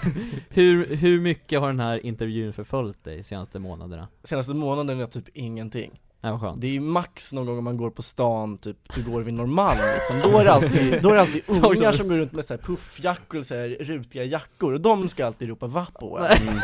Hur, 0.48 0.96
hur 0.96 1.20
mycket 1.20 1.60
har 1.60 1.66
den 1.68 1.80
här 1.80 2.06
intervjun 2.06 2.52
förföljt 2.52 3.04
dig 3.04 3.22
senaste 3.22 3.58
månaderna? 3.58 4.08
Senaste 4.24 4.54
månaden 4.54 4.96
är 4.96 5.00
jag 5.00 5.10
typ 5.10 5.28
ingenting. 5.34 6.00
Nej 6.20 6.32
vad 6.32 6.40
skönt. 6.40 6.60
Det 6.60 6.76
är 6.76 6.80
max 6.80 7.32
någon 7.32 7.46
gång 7.46 7.58
om 7.58 7.64
man 7.64 7.76
går 7.76 7.90
på 7.90 8.02
stan, 8.02 8.58
typ 8.58 8.76
du 8.94 9.02
går 9.02 9.20
vid 9.20 9.34
Norrmalm 9.34 9.78
liksom. 9.94 10.32
Då 10.32 10.38
är 10.38 10.44
det 10.44 10.52
alltid, 10.52 11.02
då 11.02 11.10
är 11.10 11.14
det 11.14 11.20
alltid 11.20 11.42
ungar 11.46 11.92
som 11.92 12.08
går 12.08 12.16
runt 12.16 12.32
med 12.32 12.44
så 12.44 12.54
här 12.54 12.58
puffjackor 12.58 13.40
och 13.40 13.46
så 13.46 13.54
här 13.54 13.68
rutiga 13.68 14.24
jackor 14.24 14.72
och 14.72 14.80
de 14.80 15.08
ska 15.08 15.26
alltid 15.26 15.48
ropa 15.48 15.66
va 15.66 15.86
på 16.00 16.18
en. 16.18 16.48
Mm. 16.48 16.60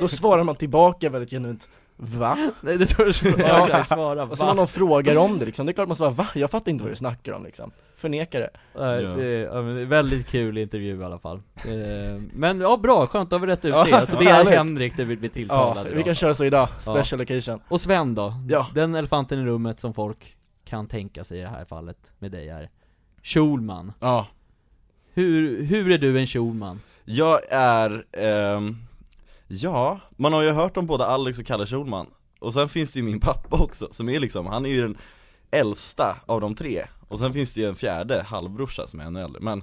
Då 0.00 0.08
svarar 0.08 0.44
man 0.44 0.56
tillbaka 0.56 1.10
väldigt 1.10 1.30
genuint 1.30 1.68
Va? 2.00 2.38
Nej 2.60 2.78
det 2.78 2.86
törs 2.86 3.22
jag 3.24 3.38
Ja. 3.40 3.68
ja. 3.70 3.84
svara, 3.84 4.24
Och 4.24 4.38
så 4.38 4.46
när 4.46 4.54
någon 4.54 4.68
frågar 4.68 5.16
om 5.16 5.38
det 5.38 5.44
liksom, 5.46 5.66
det 5.66 5.72
är 5.72 5.74
klart 5.74 5.88
man 5.88 5.96
svarar 5.96 6.10
va? 6.12 6.26
Jag 6.34 6.50
fattar 6.50 6.70
inte 6.72 6.84
vad 6.84 6.92
du 6.92 6.96
snackar 6.96 7.32
om 7.32 7.44
liksom 7.44 7.70
Förneka 7.96 8.38
det 8.38 8.50
Nej, 8.78 9.02
Ja. 9.02 9.08
det, 9.10 9.24
är, 9.26 9.44
ja, 9.44 9.62
men 9.62 9.74
det 9.74 9.80
är 9.80 9.84
väldigt 9.86 10.26
kul 10.26 10.58
intervju 10.58 11.00
i 11.00 11.04
alla 11.04 11.18
fall 11.18 11.36
eh, 11.56 12.22
Men 12.32 12.60
ja 12.60 12.76
bra, 12.76 13.06
skönt, 13.06 13.30
då 13.30 13.36
har 13.36 13.40
vi 13.40 13.46
rätt 13.46 13.64
ut 13.64 13.74
Ja, 13.74 13.84
det. 13.84 14.06
Så 14.06 14.18
det 14.18 14.24
är. 14.30 14.44
Henrik 14.44 14.96
du 14.96 15.04
vill 15.04 15.18
bli 15.18 15.28
Ja, 15.28 15.32
tilltalad 15.34 15.86
vi 15.86 15.92
idag. 15.92 16.04
kan 16.04 16.14
köra 16.14 16.34
så 16.34 16.44
idag, 16.44 16.68
special 16.80 17.20
occasion 17.20 17.60
Och 17.68 17.80
Sven 17.80 18.14
då? 18.14 18.34
Ja. 18.48 18.66
Den 18.74 18.94
elefanten 18.94 19.38
i 19.38 19.44
rummet 19.44 19.80
som 19.80 19.94
folk 19.94 20.36
kan 20.64 20.86
tänka 20.88 21.24
sig 21.24 21.38
i 21.38 21.42
det 21.42 21.48
här 21.48 21.64
fallet 21.64 22.12
med 22.18 22.30
dig 22.30 22.48
är 22.48 22.70
Schulman. 23.22 23.92
Ja, 24.00 24.26
Hur, 25.14 25.62
hur 25.62 25.90
är 25.90 25.98
du 25.98 26.18
en 26.20 26.26
Schulman? 26.26 26.80
jag 27.04 27.40
är, 27.50 28.04
ehm, 28.12 28.76
ja, 29.48 30.00
man 30.16 30.32
har 30.32 30.42
ju 30.42 30.50
hört 30.50 30.76
om 30.76 30.86
både 30.86 31.06
Alex 31.06 31.38
och 31.38 31.46
Kalle 31.46 31.66
Schulman. 31.66 32.06
Och 32.40 32.52
sen 32.52 32.68
finns 32.68 32.92
det 32.92 32.98
ju 32.98 33.04
min 33.04 33.20
pappa 33.20 33.56
också, 33.62 33.88
som 33.90 34.08
är 34.08 34.20
liksom, 34.20 34.46
han 34.46 34.66
är 34.66 34.70
ju 34.70 34.82
den 34.82 34.96
äldsta 35.50 36.16
av 36.26 36.40
de 36.40 36.54
tre. 36.54 36.84
Och 37.08 37.18
sen 37.18 37.32
finns 37.32 37.52
det 37.52 37.60
ju 37.60 37.68
en 37.68 37.74
fjärde 37.76 38.22
halvbrorsa 38.22 38.86
som 38.86 39.00
är 39.00 39.04
ännu 39.04 39.20
äldre, 39.22 39.40
men 39.42 39.62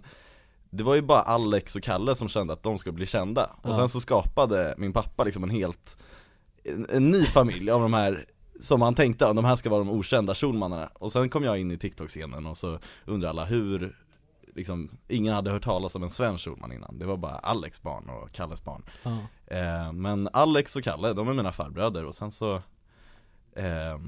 det 0.70 0.84
var 0.84 0.96
ju 0.96 1.01
bara 1.01 1.22
Alex 1.22 1.75
och 1.75 1.84
Kalle 1.84 2.15
som 2.15 2.27
kände 2.30 2.54
att 2.54 2.63
de 2.63 2.77
skulle 2.77 2.94
bli 2.94 3.06
kända. 3.06 3.50
Och 3.62 3.70
Ja. 3.70 3.75
sen 3.75 3.89
så 3.89 4.00
skapade 4.01 4.75
min 4.77 4.94
pappa 4.94 5.24
liksom 5.24 5.44
en 5.44 5.50
helt, 5.50 5.98
en, 6.63 6.88
en 6.89 7.12
ny 7.12 7.25
familj 7.25 7.72
av 7.72 7.82
de 7.82 7.94
här 7.94 8.25
som 8.62 8.82
han 8.82 8.96
tänkte, 8.96 9.34
de 9.34 9.46
här 9.46 9.56
ska 9.56 9.70
vara 9.70 9.80
de 9.80 9.89
okända 9.89 10.36
Schulmanarna. 10.36 10.89
Och 10.94 11.12
sen 11.12 11.30
kom 11.30 11.44
jag 11.44 11.60
in 11.60 11.72
i 11.72 11.77
TikTok-scenen 11.77 12.46
och 12.48 12.58
så 12.58 12.80
undrar 13.06 13.30
alla 13.30 13.46
hur 13.46 13.96
Liksom, 14.55 14.89
ingen 15.07 15.33
hade 15.33 15.51
hört 15.51 15.63
talas 15.63 15.95
om 15.95 16.03
en 16.03 16.09
svensk 16.09 16.43
Schulman 16.43 16.71
innan, 16.71 17.00
det 17.00 17.05
var 17.05 17.17
bara 17.17 17.35
Alex 17.35 17.81
barn 17.81 18.09
och 18.09 18.31
Kalles 18.31 18.63
barn. 18.63 18.83
Ja. 19.03 19.17
eh, 19.57 19.91
Men 19.91 20.29
Alex 20.33 20.75
och 20.75 20.83
Kalle, 20.83 21.13
de 21.13 21.27
är 21.27 21.33
mina 21.33 21.51
farbröder 21.51 22.05
och 22.05 22.15
sen 22.15 22.31
så 22.31 22.55
eh, 23.55 24.00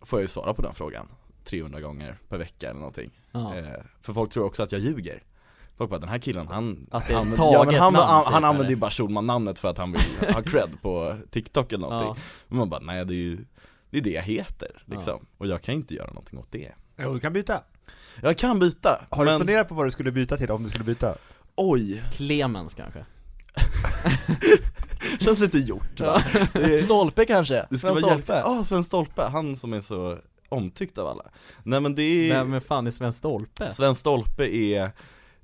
Får 0.00 0.18
jag 0.18 0.22
ju 0.24 0.28
svara 0.28 0.54
på 0.54 0.62
den 0.62 0.74
frågan 0.74 1.08
300 1.44 1.80
gånger 1.80 2.18
per 2.28 2.38
vecka 2.38 2.68
eller 2.70 2.78
någonting. 2.80 3.10
Ja. 3.32 3.56
eh, 3.56 3.80
För 4.00 4.12
folk 4.12 4.32
tror 4.32 4.44
också 4.44 4.62
att 4.62 4.72
jag 4.72 4.80
ljuger. 4.80 5.22
Folk 5.76 5.90
bara 5.90 6.00
den 6.00 6.08
här 6.08 6.18
killen 6.18 6.48
han 6.48 6.86
Att 6.90 7.08
det 7.08 7.12
är 7.14 7.18
använder- 7.18 7.36
taget 7.36 7.58
ja, 7.60 7.64
men 7.70 7.80
han, 7.80 7.92
namn, 7.92 8.06
han, 8.08 8.24
typ, 8.24 8.32
han 8.32 8.44
använder 8.44 8.70
ju 8.70 8.76
bara 8.76 8.90
Schulman-namnet 8.90 9.58
för 9.58 9.68
att 9.68 9.78
han 9.78 9.92
vill 9.92 10.34
ha 10.34 10.42
cred 10.42 10.70
på 10.82 11.16
TikTok 11.30 11.72
eller 11.72 11.88
någonting. 11.88 12.14
Ja. 12.16 12.44
Men 12.48 12.58
man 12.58 12.68
bara 12.70 12.80
nej 12.80 13.04
det 13.04 13.14
är 13.14 13.16
ju 13.16 13.44
Det 13.90 13.98
är 13.98 14.02
det 14.02 14.10
jag 14.10 14.22
heter 14.22 14.82
liksom, 14.84 15.26
och 15.38 15.46
jag 15.46 15.62
kan 15.62 15.74
inte 15.74 15.94
göra 15.94 16.06
någonting 16.08 16.38
åt 16.38 16.52
det. 16.52 16.72
Jo, 16.96 17.14
du 17.14 17.20
kan 17.20 17.32
byta. 17.32 17.60
Jag 18.22 18.38
kan 18.38 18.58
byta, 18.58 19.00
Har 19.10 19.24
men 19.24 19.34
du 19.34 19.38
funderat 19.38 19.68
på 19.68 19.74
vad 19.74 19.86
du 19.86 19.90
skulle 19.90 20.12
byta 20.12 20.36
till 20.36 20.50
om 20.50 20.62
du 20.62 20.70
skulle 20.70 20.84
byta? 20.84 21.14
oj, 21.56 22.02
Clemens 22.12 22.74
kanske? 22.74 23.04
känns 25.20 25.38
lite 25.40 25.58
gjort 25.58 26.00
va? 26.00 26.22
Är- 26.54 26.78
Stolpe 26.82 27.24
kanske? 27.26 27.66
Det 27.70 27.78
Sven 27.78 27.94
vara 27.94 28.00
jävligt, 28.08 28.24
Stolpe? 28.24 28.42
ja 28.44 28.64
Sven 28.64 28.84
Stolpe, 28.84 29.22
han 29.22 29.56
som 29.56 29.72
är 29.72 29.80
så 29.80 30.18
omtyckt 30.48 30.98
av 30.98 31.06
alla 31.08 31.24
Nej 31.62 31.80
men 31.80 31.94
det 31.94 32.02
är, 32.30 32.44
Vem 32.44 32.60
fan 32.60 32.86
är 32.86 32.90
Sven 32.90 33.12
Stolpe? 33.12 33.72
Sven 33.72 33.94
Stolpe 33.94 34.44
är 34.56 34.82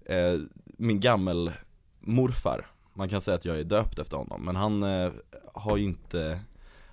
eh, 0.07 0.39
min 0.79 1.00
gammel 1.00 1.53
morfar 2.00 2.67
Man 2.95 3.09
kan 3.09 3.21
säga 3.21 3.35
att 3.35 3.45
jag 3.45 3.59
är 3.61 3.65
döpt 3.65 3.99
efter 3.99 4.17
honom, 4.17 4.43
men 4.45 4.57
han 4.57 4.83
eh, 4.83 5.12
har 5.55 5.77
ju 5.77 5.85
inte 5.85 6.41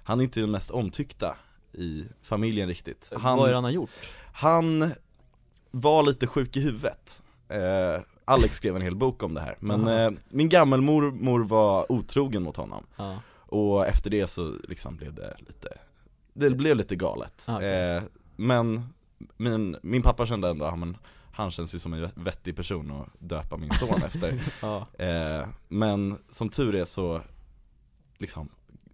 Han 0.04 0.20
är 0.20 0.24
inte 0.24 0.40
den 0.40 0.52
mest 0.52 0.72
omtyckta 0.72 1.36
i 1.74 2.06
familjen 2.22 2.68
riktigt 2.68 3.12
han, 3.20 3.38
Vad 3.38 3.46
är 3.48 3.50
det 3.52 3.58
han 3.58 3.64
har 3.64 3.72
gjort? 3.72 3.90
han 4.34 4.92
var 5.72 6.04
lite 6.04 6.28
sjuk 6.28 6.58
i 6.58 6.62
huvudet 6.62 7.24
eh, 7.50 8.02
Alex 8.26 8.56
skrev 8.56 8.76
en 8.76 8.82
hel 8.82 8.96
bok 8.96 9.24
om 9.24 9.34
det 9.34 9.42
här, 9.42 9.56
men 9.60 9.88
eh, 9.88 10.12
min 10.30 10.50
gammelmormor 10.50 11.40
var 11.40 11.92
otrogen 11.92 12.44
mot 12.44 12.58
honom 12.58 12.84
Ja. 12.96 13.20
och 13.40 13.88
efter 13.88 14.10
det 14.10 14.28
så 14.28 14.54
liksom 14.68 14.96
blev 14.98 15.14
det 15.14 15.36
lite 15.40 15.70
Det 16.34 16.50
blev 16.50 16.76
lite 16.76 16.96
galet 16.96 17.46
Ah, 17.48 17.56
okej. 17.56 17.96
eh, 17.96 18.04
Men 18.36 18.94
min, 19.38 19.78
min 19.82 20.02
pappa 20.02 20.26
kände 20.26 20.50
ändå, 20.50 20.66
ja, 20.66 20.76
men 20.76 20.98
han 21.34 21.52
känns 21.52 21.76
ju 21.76 21.80
som 21.80 21.94
en 21.94 22.10
vettig 22.16 22.56
person 22.56 22.92
att 22.92 23.08
döpa 23.20 23.58
min 23.58 23.72
son 23.74 24.04
efter 24.06 24.44
Ja. 24.62 24.88
eh, 25.06 25.48
Men 25.68 26.18
som 26.32 26.50
tur 26.50 26.76
är 26.76 26.86
så 26.86 27.22
liksom 28.18 28.50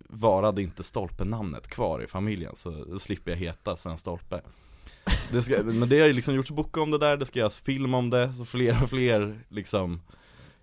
varade 0.10 0.62
inte 0.62 0.84
stolpenamnet 0.84 1.68
kvar 1.68 2.04
i 2.04 2.08
familjen 2.08 2.56
så 2.56 3.00
slipper 3.00 3.32
jag 3.32 3.38
heta 3.38 3.76
Sven 3.76 3.98
Stolpe 3.98 4.42
det 5.32 5.44
ska, 5.44 5.64
Men 5.64 5.90
det 5.90 6.00
har 6.00 6.08
ju 6.08 6.14
liksom 6.14 6.36
gjorts 6.36 6.52
bok 6.52 6.78
om 6.78 6.92
det 6.92 6.98
där, 6.98 7.18
det 7.18 7.26
ska 7.26 7.40
göras 7.40 7.58
film 7.58 7.94
om 7.94 8.10
det, 8.10 8.34
så 8.34 8.46
fler 8.46 8.84
och 8.84 8.90
fler 8.90 9.40
liksom 9.50 10.02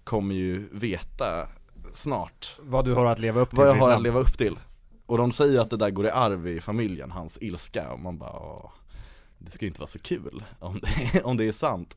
kommer 0.04 0.34
ju 0.34 0.68
veta 0.72 1.48
snart 1.92 2.56
Vad 2.60 2.84
du 2.84 2.94
har 2.94 3.06
att 3.06 3.18
leva 3.18 3.40
upp 3.40 3.48
till 3.50 3.58
vad 3.58 3.68
jag 3.68 3.74
har 3.74 3.90
att 3.90 4.02
leva 4.02 4.20
upp 4.20 4.38
till. 4.38 4.58
Och 5.06 5.18
de 5.18 5.32
säger 5.32 5.60
att 5.60 5.70
det 5.70 5.76
där 5.76 5.90
går 5.90 6.06
i 6.06 6.10
arv 6.10 6.48
i 6.48 6.60
familjen, 6.60 7.10
hans 7.10 7.38
ilska, 7.40 7.92
och 7.92 8.00
man 8.00 8.18
bara 8.18 8.32
Åh, 8.40 8.70
Det 9.38 9.50
ska 9.50 9.64
ju 9.64 9.68
inte 9.68 9.80
vara 9.80 9.88
så 9.90 9.98
kul 9.98 10.44
om 10.58 10.80
det, 10.80 11.22
om 11.24 11.36
det 11.36 11.44
är 11.44 11.52
sant. 11.52 11.96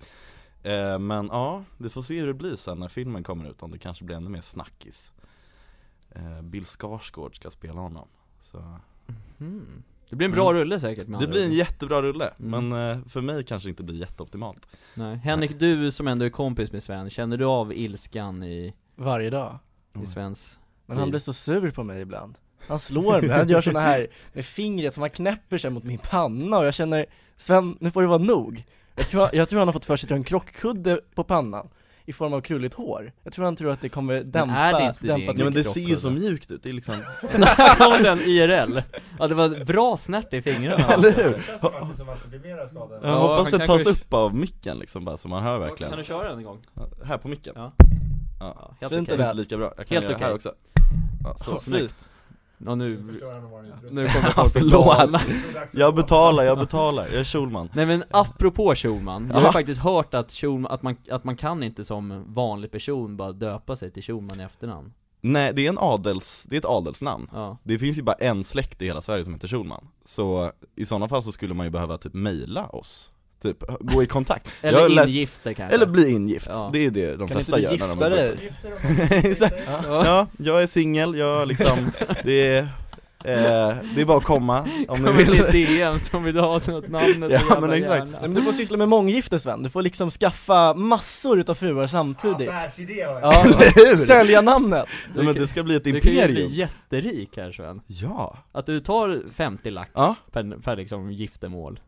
Eh, 0.63 0.99
Men 0.99 1.27
ja, 1.27 1.63
vi 1.77 1.89
får 1.89 2.01
se 2.01 2.19
hur 2.19 2.27
det 2.27 2.33
blir 2.33 2.55
sen 2.55 2.79
när 2.79 2.87
filmen 2.87 3.23
kommer 3.23 3.49
ut, 3.49 3.63
om 3.63 3.71
det 3.71 3.77
kanske 3.77 4.03
blir 4.03 4.15
ännu 4.15 4.29
mer 4.29 4.41
snackis. 4.41 5.11
Eh, 6.11 6.41
Bill 6.41 6.65
Skarsgård 6.65 7.35
ska 7.35 7.49
spela 7.51 7.81
honom 7.81 8.07
så 8.41 8.79
Mm. 9.39 9.83
Det 10.09 10.15
blir 10.15 10.25
en 10.25 10.31
bra 10.33 10.53
rulle 10.53 10.79
säkert 10.79 11.07
med 11.07 11.19
Det 11.19 11.27
blir 11.27 11.43
en 11.43 11.53
jättebra 11.53 12.01
rulle, 12.01 12.29
Mm. 12.39 12.67
men 12.69 12.89
eh, 12.91 12.97
för 13.09 13.21
mig 13.21 13.43
kanske 13.43 13.69
inte 13.69 13.83
blir 13.83 13.95
jätteoptimalt. 13.95 14.67
Nej. 14.93 15.17
Henrik, 15.17 15.59
du 15.59 15.91
som 15.91 16.07
ändå 16.07 16.25
är 16.25 16.29
kompis 16.29 16.71
med 16.71 16.83
Sven, 16.83 17.09
känner 17.09 17.37
du 17.37 17.45
av 17.45 17.73
ilskan 17.73 18.43
i, 18.43 18.73
Varje 18.95 19.29
dag. 19.29 19.59
i 20.03 20.05
Svens 20.05 20.59
Men 20.85 20.97
han 20.97 21.09
blir 21.09 21.19
så 21.19 21.33
sur 21.33 21.71
på 21.71 21.83
mig 21.83 22.01
ibland. 22.01 22.37
Han 22.67 22.79
slår 22.79 23.21
mig, 23.21 23.29
han 23.37 23.49
gör 23.49 23.61
såna 23.61 23.79
här 23.79 24.07
med 24.33 24.45
fingret 24.45 24.93
som 24.93 25.01
han 25.01 25.09
knäpper 25.09 25.57
sig 25.57 25.69
mot 25.71 25.83
min 25.83 25.97
panna 25.97 26.57
och 26.57 26.65
jag 26.65 26.73
känner 26.73 27.05
Sven, 27.37 27.77
nu 27.79 27.91
får 27.91 28.01
det 28.01 28.07
vara 28.07 28.17
nog. 28.17 28.63
Jag 28.95 29.07
tror, 29.09 29.29
jag 29.33 29.49
tror 29.49 29.59
han 29.59 29.67
har 29.67 29.73
fått 29.73 29.85
för 29.85 29.97
sig 29.97 30.07
att 30.07 30.09
jag 30.09 30.15
har 30.15 30.19
en 30.19 30.23
krockkudde 30.23 30.99
på 31.15 31.23
pannan 31.23 31.69
i 32.05 32.13
form 32.13 32.33
av 32.33 32.41
krulligt 32.41 32.73
hår 32.73 33.11
Jag 33.23 33.33
tror 33.33 33.45
han 33.45 33.55
tror 33.55 33.71
att 33.71 33.81
det 33.81 33.89
kommer 33.89 34.23
dämpa, 34.23 34.55
är 34.55 34.73
det 34.79 34.87
inte 34.87 35.07
dämpa 35.07 35.33
det? 35.33 35.39
Ja 35.39 35.43
men 35.43 35.53
det 35.53 35.63
ser 35.63 35.81
ju 35.81 35.97
så 35.97 36.09
mjukt 36.09 36.51
ut, 36.51 36.63
det 36.63 36.69
är 36.69 36.73
liksom 36.73 36.95
den 38.03 38.19
IRL? 38.19 38.81
Ja 39.19 39.27
det 39.27 39.35
var 39.35 39.65
bra 39.65 39.97
snärt 39.97 40.33
i 40.33 40.41
fingrarna 40.41 40.87
Eller 40.93 41.11
hur? 41.11 41.43
Ja, 41.61 41.89
Jag 43.03 43.19
hoppas 43.19 43.51
det 43.51 43.65
tas 43.65 43.85
upp 43.85 44.13
av 44.13 44.35
micken 44.35 44.77
liksom 44.77 45.05
bara 45.05 45.17
så 45.17 45.27
man 45.27 45.43
hör 45.43 45.59
verkligen 45.59 45.89
Kan 45.91 45.99
du 45.99 46.05
köra 46.05 46.29
den 46.29 46.37
en 46.37 46.43
gång? 46.43 46.59
Här 47.03 47.17
på 47.17 47.27
micken? 47.27 47.53
Ja. 47.55 47.71
Ja. 48.39 48.71
Helt 48.81 48.93
Fint 48.93 49.09
där. 49.09 49.13
Inte 49.23 49.33
lika 49.33 49.57
bra, 49.57 49.73
jag 49.77 49.87
kan 49.87 49.95
Helt 49.95 50.09
göra 50.09 50.17
här 50.17 50.25
okej. 50.25 50.35
också 50.35 50.53
ja, 51.23 51.35
så. 51.37 51.53
Så 51.53 51.59
snyggt 51.59 52.09
Ja 52.65 52.75
nu, 52.75 52.89
nu 53.91 54.07
kommer 54.07 54.23
Ja, 54.25 54.31
folk 54.35 54.53
bli 54.53 54.61
förlåt. 54.61 55.21
Jag 55.71 55.95
betalar, 55.95 56.43
jag 56.43 56.57
betalar, 56.59 57.03
jag 57.05 57.15
är 57.19 57.23
Schulman. 57.23 57.69
Nej 57.73 57.85
men 57.85 58.03
apropå 58.11 58.75
Schulman, 58.75 59.27
jag 59.29 59.35
har 59.35 59.43
Ja. 59.43 59.51
faktiskt 59.51 59.81
hört 59.81 60.13
att 60.13 60.31
Schulman, 60.31 60.71
att 60.71 60.81
man, 60.81 60.95
att 61.11 61.23
man 61.23 61.35
kan 61.35 61.63
inte 61.63 61.83
som 61.83 62.23
vanlig 62.33 62.71
person 62.71 63.17
bara 63.17 63.31
döpa 63.31 63.75
sig 63.75 63.91
till 63.91 64.03
Schulman 64.03 64.39
i 64.39 64.43
efternamn. 64.43 64.93
Nej 65.21 65.53
det 65.53 65.65
är 65.65 65.69
en 65.69 65.77
adels, 65.79 66.45
det 66.49 66.55
är 66.55 66.59
ett 66.59 66.65
adelsnamn. 66.65 67.29
Ja, 67.33 67.57
Det 67.63 67.79
finns 67.79 67.97
ju 67.97 68.01
bara 68.01 68.15
en 68.15 68.43
släkt 68.43 68.81
i 68.81 68.85
hela 68.85 69.01
Sverige 69.01 69.23
som 69.23 69.33
heter 69.33 69.47
Schulman. 69.47 69.87
Så 70.05 70.51
i 70.75 70.85
sådana 70.85 71.07
fall 71.09 71.23
så 71.23 71.31
skulle 71.31 71.53
man 71.53 71.65
ju 71.65 71.69
behöva 71.69 71.97
typ 71.97 72.13
mejla 72.13 72.65
oss 72.67 73.11
Typ, 73.43 73.63
gå 73.79 74.03
i 74.03 74.05
kontakt 74.07 74.49
eller 74.61 74.89
läst- 74.89 75.09
ingifte 75.09 75.53
kanske 75.53 75.75
Eller 75.75 75.85
bli 75.85 76.11
ingift, 76.11 76.47
Ja. 76.49 76.69
det 76.73 76.85
är 76.85 76.91
det 76.91 77.11
de 77.15 77.17
Kan 77.17 77.27
flesta 77.37 77.59
inte 77.59 77.69
du 77.71 77.77
gör 77.77 77.87
när 77.87 77.93
gifta 77.93 78.09
de 78.09 78.15
dig? 78.15 79.21
Exakt. 79.31 79.55
Ja. 79.67 80.05
Ja, 80.05 80.27
jag 80.37 80.63
är 80.63 80.67
singel, 80.67 81.17
jag 81.17 81.47
liksom, 81.47 81.91
det 82.23 82.47
är 82.47 82.67
Eh, 83.25 83.73
det 83.95 84.01
är 84.01 84.05
bara 84.05 84.17
att 84.17 84.23
komma 84.23 84.59
om 84.87 84.99
ni 84.99 85.05
Kommer 85.07 85.25
till 85.25 85.43
vill 85.43 85.67
DM 85.67 85.99
som 85.99 86.23
vill 86.23 86.37
ha 86.37 86.61
något 86.67 86.87
namnet 86.89 87.31
Ja, 87.49 87.59
men 87.61 87.71
exakt. 87.71 88.07
Nej, 88.11 88.21
men 88.21 88.33
du 88.33 88.41
får 88.43 88.53
syssla 88.53 88.77
med 88.77 88.89
månggifte 88.89 89.39
Sven, 89.39 89.63
du 89.63 89.69
får 89.69 89.81
liksom 89.81 90.11
skaffa 90.11 90.73
massor 90.73 91.39
utav 91.39 91.55
fruar 91.55 91.87
samtidigt 91.87 92.49
Affärsidé 92.49 93.01
har 93.03 93.19
jag. 93.19 93.45
Ja, 93.81 93.97
sälja 94.07 94.41
namnet! 94.41 94.85
Nej, 95.15 95.25
men 95.25 95.35
det 95.35 95.47
ska 95.47 95.63
bli 95.63 95.75
ett 95.75 95.83
Du 95.83 95.91
kan 95.91 95.99
ju 95.99 96.01
bli 96.01 96.19
imperium 96.21 96.49
jätterik 96.51 97.37
här 97.37 97.51
Sven. 97.51 97.81
Ja, 97.87 98.37
Att 98.51 98.65
du 98.65 98.79
tar 98.79 99.21
50 99.33 99.69
lax 99.71 99.91
Ja. 99.93 100.15
per, 100.31 100.61
per 100.61 100.75
liksom 100.75 101.11
giftermål. 101.11 101.79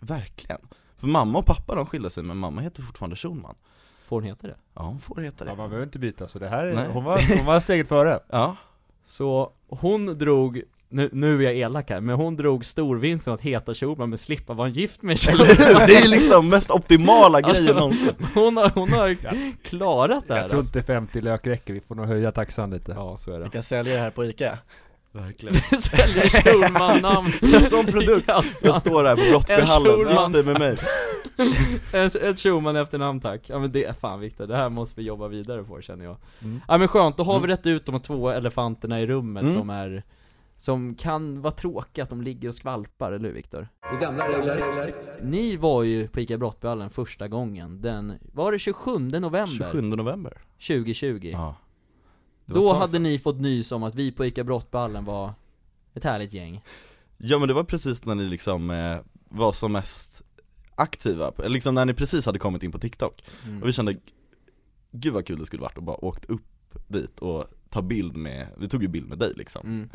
verkligen 0.00 0.60
För 1.06 1.10
mamma 1.10 1.38
och 1.38 1.46
pappa 1.46 1.74
de 1.74 1.86
skilde 1.86 2.10
sig 2.10 2.22
men 2.22 2.36
mamma 2.36 2.60
heter 2.60 2.82
fortfarande 2.82 3.16
Schulman 3.16 3.54
Får 4.04 4.16
hon 4.16 4.24
heta 4.24 4.46
det? 4.46 4.54
Ja 4.74 4.82
hon 4.82 5.00
får 5.00 5.20
heta 5.20 5.44
Ja, 5.44 5.50
det 5.50 5.56
man 5.56 5.68
behöver 5.70 5.86
inte 5.86 5.98
byta, 5.98 6.28
så 6.28 6.38
det 6.38 6.48
här 6.48 6.66
är, 6.66 6.74
Nej. 6.74 6.86
hon, 6.92 7.04
var, 7.04 7.36
hon 7.36 7.46
var 7.46 7.60
steget 7.60 7.88
före. 7.88 8.20
Ja, 8.30 8.56
Så 9.06 9.50
hon 9.68 10.06
drog, 10.18 10.62
nu, 10.88 11.10
nu 11.12 11.36
är 11.38 11.40
jag 11.44 11.56
elak 11.56 11.90
här, 11.90 12.00
men 12.00 12.16
hon 12.16 12.36
drog 12.36 12.64
storvinsten 12.64 13.34
att 13.34 13.40
heta 13.40 13.74
Schulman 13.74 14.08
men 14.08 14.18
slippa 14.18 14.54
vara 14.54 14.68
gift 14.68 15.02
med 15.02 15.18
hur? 15.18 15.86
Det 15.86 15.96
är 15.96 16.08
liksom 16.08 16.48
mest 16.48 16.70
optimala 16.70 17.38
Alltså, 17.38 17.62
grejen 17.62 17.76
någonsin 17.76 18.14
Hon 18.34 18.56
har, 18.56 18.70
hon 18.74 18.92
har 18.92 19.16
klarat 19.62 20.24
det 20.28 20.34
här 20.34 20.40
Jag 20.40 20.50
tror 20.50 20.58
alltså. 20.60 20.78
inte 20.78 20.86
50 20.86 21.20
lök 21.20 21.46
räcker, 21.46 21.72
vi 21.72 21.80
får 21.80 21.94
nog 21.94 22.06
höja 22.06 22.32
taxan 22.32 22.70
lite. 22.70 22.92
Ja, 22.92 23.16
så 23.16 23.30
är 23.32 23.38
Vi 23.38 23.44
det. 23.44 23.50
kan 23.50 23.62
sälja 23.62 23.94
det 23.94 24.00
här 24.00 24.10
på 24.10 24.24
Ica 24.24 24.58
Verkligen 25.16 25.54
Säljer 25.80 26.28
Schulman-namn 26.28 27.30
Som 27.70 27.86
produkt. 27.86 28.28
Jag 28.62 28.74
står 28.80 29.04
här 29.04 29.16
på 29.16 29.22
Brottbyhallen, 29.30 29.98
gifter 30.08 30.42
med 30.52 30.58
mig 30.58 30.76
Ett, 32.22 32.38
Schulman 32.40 32.76
efternamn 32.76 33.20
tack. 33.20 33.42
Ja 33.50 33.58
men 33.58 33.72
det 33.72 33.84
är 33.84 33.92
fan 33.92 34.20
Viktor, 34.20 34.46
det 34.46 34.56
här 34.56 34.68
måste 34.68 35.00
vi 35.00 35.06
jobba 35.06 35.28
vidare 35.28 35.62
på 35.64 35.80
känner 35.80 36.04
jag. 36.04 36.16
Mm. 36.42 36.60
Ja 36.68 36.78
men 36.78 36.88
skönt, 36.88 37.16
då 37.16 37.22
har 37.22 37.32
vi 37.34 37.38
Mm. 37.38 37.48
rätt 37.48 37.66
ut 37.66 37.86
de 37.86 38.00
två 38.00 38.30
elefanterna 38.30 39.00
i 39.00 39.06
rummet 39.06 39.42
Mm. 39.42 39.54
som 39.54 39.70
är 39.70 40.02
som 40.58 40.94
kan 40.94 41.42
vara 41.42 41.50
tråkiga 41.54 42.02
att 42.04 42.10
de 42.10 42.22
ligger 42.22 42.48
och 42.48 42.54
skvalpar, 42.54 43.12
eller 43.12 43.28
hur 43.28 43.34
Viktor? 43.34 43.68
Ni 45.22 45.56
var 45.56 45.82
ju 45.82 46.08
på 46.08 46.20
ICA 46.20 46.38
Brottbyhallen 46.38 46.90
första 46.90 47.28
gången, 47.28 47.80
den, 47.80 48.12
var 48.32 48.52
det 48.52 48.58
27 48.58 48.98
november 48.98 49.46
27 49.46 49.80
november 49.82 50.38
2020? 50.66 51.30
Ja 51.32 51.56
Då 52.46 52.72
hade 52.72 52.98
ni 52.98 53.18
fått 53.18 53.40
nys 53.40 53.72
om 53.72 53.82
att 53.82 53.94
vi 53.94 54.12
på 54.12 54.26
ICA 54.26 54.44
Brottbyhallen 54.44 55.04
var 55.04 55.32
ett 55.94 56.04
härligt 56.04 56.32
gäng. 56.32 56.62
Ja 57.18 57.38
men 57.38 57.48
det 57.48 57.54
var 57.54 57.64
precis 57.64 58.04
när 58.04 58.14
ni 58.14 58.28
liksom 58.28 58.70
eh, 58.70 58.98
var 59.28 59.52
som 59.52 59.72
mest 59.72 60.22
aktiva, 60.74 61.32
eller 61.38 61.48
liksom 61.48 61.74
när 61.74 61.84
ni 61.84 61.94
precis 61.94 62.26
hade 62.26 62.38
kommit 62.38 62.62
in 62.62 62.72
på 62.72 62.78
TikTok. 62.78 63.24
Mm. 63.44 63.62
Och 63.62 63.68
vi 63.68 63.72
kände, 63.72 63.96
gud 64.90 65.12
vad 65.12 65.26
kul 65.26 65.38
det 65.38 65.46
skulle 65.46 65.62
varit 65.62 65.78
att 65.78 65.84
bara 65.84 66.04
åkt 66.04 66.24
upp 66.24 66.42
dit 66.88 67.18
och 67.18 67.44
ta 67.70 67.82
bild 67.82 68.16
med, 68.16 68.48
vi 68.58 68.68
tog 68.68 68.82
ju 68.82 68.88
bild 68.88 69.08
med 69.08 69.18
dig 69.18 69.32
liksom. 69.36 69.66
Mm. 69.66 69.88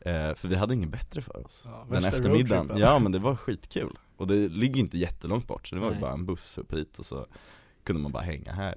eh, 0.00 0.34
För 0.34 0.48
vi 0.48 0.54
hade 0.54 0.74
ingen 0.74 0.90
bättre 0.90 1.22
för 1.22 1.46
oss 1.46 1.62
Ja, 1.64 1.86
Den 1.90 2.04
eftermiddagen, 2.04 2.78
ja 2.78 2.98
men 2.98 3.12
det 3.12 3.18
var 3.18 3.36
skitkul. 3.36 3.98
Och 4.16 4.26
det 4.26 4.48
ligger 4.48 4.80
inte 4.80 4.98
jättelångt 4.98 5.46
bort 5.46 5.68
så 5.68 5.74
det 5.74 5.80
var 5.80 5.92
ju 5.92 6.00
bara 6.00 6.12
en 6.12 6.26
buss 6.26 6.58
upp 6.58 6.72
hit 6.72 6.98
och 6.98 7.06
så 7.06 7.26
kunde 7.84 8.02
man 8.02 8.12
bara 8.12 8.22
hänga 8.22 8.52
här 8.52 8.74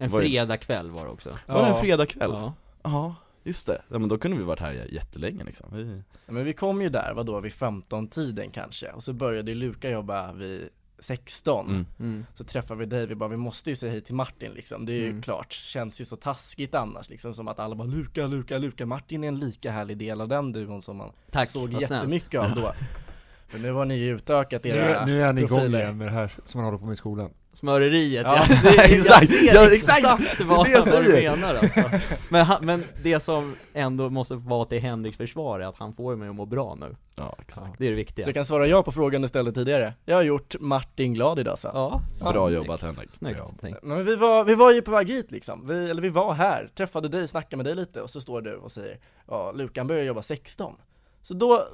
En 0.00 0.10
Var 0.10 0.20
fredagkväll 0.20 0.90
var 0.90 1.04
det 1.04 1.10
också 1.10 1.36
Var 1.46 1.62
det 1.62 1.68
en 1.68 1.74
fredagkväll? 1.80 2.30
Ja. 2.32 2.52
Ja, 2.82 3.14
just 3.44 3.66
det, 3.66 3.82
ja 3.88 3.98
men 3.98 4.08
då 4.08 4.18
kunde 4.18 4.36
vi 4.36 4.42
varit 4.42 4.60
här 4.60 4.72
jättelänge 4.72 5.44
liksom 5.44 5.66
vi... 5.72 6.02
Ja, 6.26 6.32
men 6.32 6.44
vi 6.44 6.52
kom 6.52 6.82
ju 6.82 6.88
där, 6.88 7.12
vadå, 7.14 7.40
vid 7.40 7.52
15-tiden 7.52 8.50
kanske 8.50 8.90
Och 8.92 9.04
så 9.04 9.12
började 9.12 9.50
ju 9.50 9.54
Luka 9.54 9.90
jobba 9.90 10.32
vid 10.32 10.68
16 10.98 11.68
mm. 11.68 11.86
Mm. 12.00 12.26
Så 12.34 12.44
träffade 12.44 12.80
vi 12.80 12.86
dig, 12.86 13.06
vi 13.06 13.14
bara 13.14 13.28
vi 13.28 13.36
måste 13.36 13.70
ju 13.70 13.76
säga 13.76 13.92
hej 13.92 14.00
till 14.00 14.14
Martin 14.14 14.52
liksom 14.52 14.86
Det 14.86 14.92
är 14.92 14.96
ju 15.00 15.08
Mm. 15.10 15.22
klart, 15.22 15.52
känns 15.52 16.00
ju 16.00 16.04
så 16.04 16.16
taskigt 16.16 16.74
annars 16.74 17.08
liksom 17.10 17.34
Som 17.34 17.48
att 17.48 17.58
alla 17.58 17.74
bara 17.74 17.88
Luka, 17.88 18.26
Luka, 18.26 18.58
Luka 18.58 18.86
Martin 18.86 19.24
är 19.24 19.28
en 19.28 19.38
lika 19.38 19.70
härlig 19.70 19.98
del 19.98 20.20
av 20.20 20.28
den 20.28 20.52
duon 20.52 20.82
som 20.82 20.96
man 20.96 21.12
Tack, 21.30 21.48
såg 21.48 21.72
vad 21.72 21.84
snällt. 21.84 21.90
jättemycket 22.02 22.40
av 22.40 22.54
då 22.54 22.72
För 23.48 23.58
nu 23.58 23.72
har 23.72 23.84
ni 23.84 23.94
ju 23.96 24.16
utökat 24.16 24.66
era 24.66 25.06
nu 25.06 25.22
är 25.22 25.26
han 25.26 25.38
igång 25.38 25.48
profiler. 25.48 25.78
igen 25.80 25.96
med 25.98 26.06
det 26.06 26.10
här 26.12 26.32
som 26.46 26.58
han 26.60 26.64
håller 26.64 26.78
på 26.78 26.84
med 26.86 26.92
i 26.92 26.96
skolan. 26.96 27.30
Smöreriet, 27.52 28.22
Ja, 28.26 28.44
ja, 28.48 28.56
det, 28.62 28.74
jag 28.76 28.90
exakt. 28.90 29.28
ser 29.28 29.54
Ja, 29.54 29.72
exakt, 29.72 29.98
exakt. 29.98 30.40
vad, 30.40 30.66
Det 30.66 30.70
jag 30.72 30.84
vad 30.86 31.04
du 31.04 31.12
menar 31.12 31.54
alltså. 31.54 31.80
men, 32.28 32.44
han, 32.44 32.64
men 32.64 32.84
det 33.02 33.20
som 33.20 33.54
ändå 33.74 34.10
måste 34.10 34.34
vara 34.34 34.64
till 34.64 34.80
Henriks 34.80 35.16
försvar 35.16 35.60
är 35.60 35.66
att 35.66 35.76
han 35.76 35.92
får 35.92 36.16
mig 36.16 36.28
att 36.28 36.34
må 36.34 36.46
bra 36.46 36.74
nu 36.74 36.96
Ja, 37.16 37.36
exakt 37.40 37.78
Det 37.78 37.84
är 37.84 37.88
det 37.90 37.94
Så 37.94 37.96
viktiga 37.96 38.26
jag 38.26 38.34
kan 38.34 38.44
svara 38.44 38.66
ja 38.66 38.82
på 38.82 38.92
frågan 38.92 39.22
du 39.22 39.28
ställde 39.28 39.52
tidigare 39.52 39.94
Jag 40.04 40.16
har 40.16 40.22
gjort 40.22 40.54
Martin 40.60 41.14
glad 41.14 41.38
idag 41.38 41.58
så 41.58 41.70
Ja, 41.74 42.00
Bra 42.32 42.48
snyggt. 42.48 42.56
jobbat, 42.56 42.82
Henrik. 42.82 43.10
Snyggt 43.10 43.60
tänkt. 43.60 43.82
Men 43.82 44.04
vi 44.04 44.16
var, 44.16 44.44
vi 44.44 44.54
var 44.54 44.72
ju 44.72 44.82
på 44.82 44.90
väg 44.90 45.08
hit 45.10 45.30
liksom, 45.30 45.66
vi, 45.68 45.90
eller 45.90 46.02
vi 46.02 46.08
var 46.10 46.34
här, 46.34 46.70
träffade 46.76 47.08
dig, 47.08 47.28
snackade 47.28 47.56
med 47.56 47.66
dig 47.66 47.74
lite 47.74 48.02
och 48.02 48.10
så 48.10 48.20
står 48.20 48.40
du 48.40 48.56
och 48.56 48.72
säger 48.72 48.98
Ja, 49.28 49.52
Lukan 49.52 49.86
börjar 49.86 50.04
jobba 50.04 50.22
16 50.22 50.74
Så 51.22 51.34
då, 51.34 51.66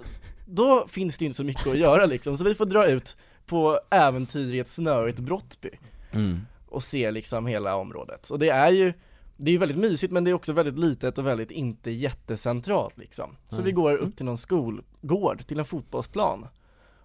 då 0.46 0.86
finns 0.88 1.18
det 1.18 1.24
inte 1.24 1.36
så 1.36 1.44
mycket 1.44 1.66
att 1.66 1.78
göra 1.78 2.06
liksom, 2.06 2.36
så 2.36 2.44
vi 2.44 2.54
får 2.54 2.66
dra 2.66 2.86
ut 2.88 3.16
på 3.46 3.80
äventyr 3.90 4.54
i 4.54 4.58
ett 4.58 4.68
snöigt 4.68 5.18
Brottby 5.18 5.70
mm. 6.12 6.40
och 6.68 6.82
se 6.82 7.10
liksom 7.10 7.46
hela 7.46 7.76
området. 7.76 8.30
Och 8.30 8.38
det 8.38 8.48
är 8.48 8.70
ju, 8.70 8.92
det 9.36 9.50
är 9.50 9.52
ju 9.52 9.58
väldigt 9.58 9.78
mysigt 9.78 10.12
men 10.12 10.24
det 10.24 10.30
är 10.30 10.34
också 10.34 10.52
väldigt 10.52 10.78
litet 10.78 11.18
och 11.18 11.26
väldigt 11.26 11.50
inte 11.50 11.90
jättecentralt 11.90 12.98
liksom. 12.98 13.36
Så 13.48 13.56
Nej. 13.56 13.64
vi 13.64 13.72
går 13.72 13.96
upp 13.96 14.16
till 14.16 14.26
någon 14.26 14.38
skolgård, 14.38 15.46
till 15.46 15.58
en 15.58 15.64
fotbollsplan 15.64 16.46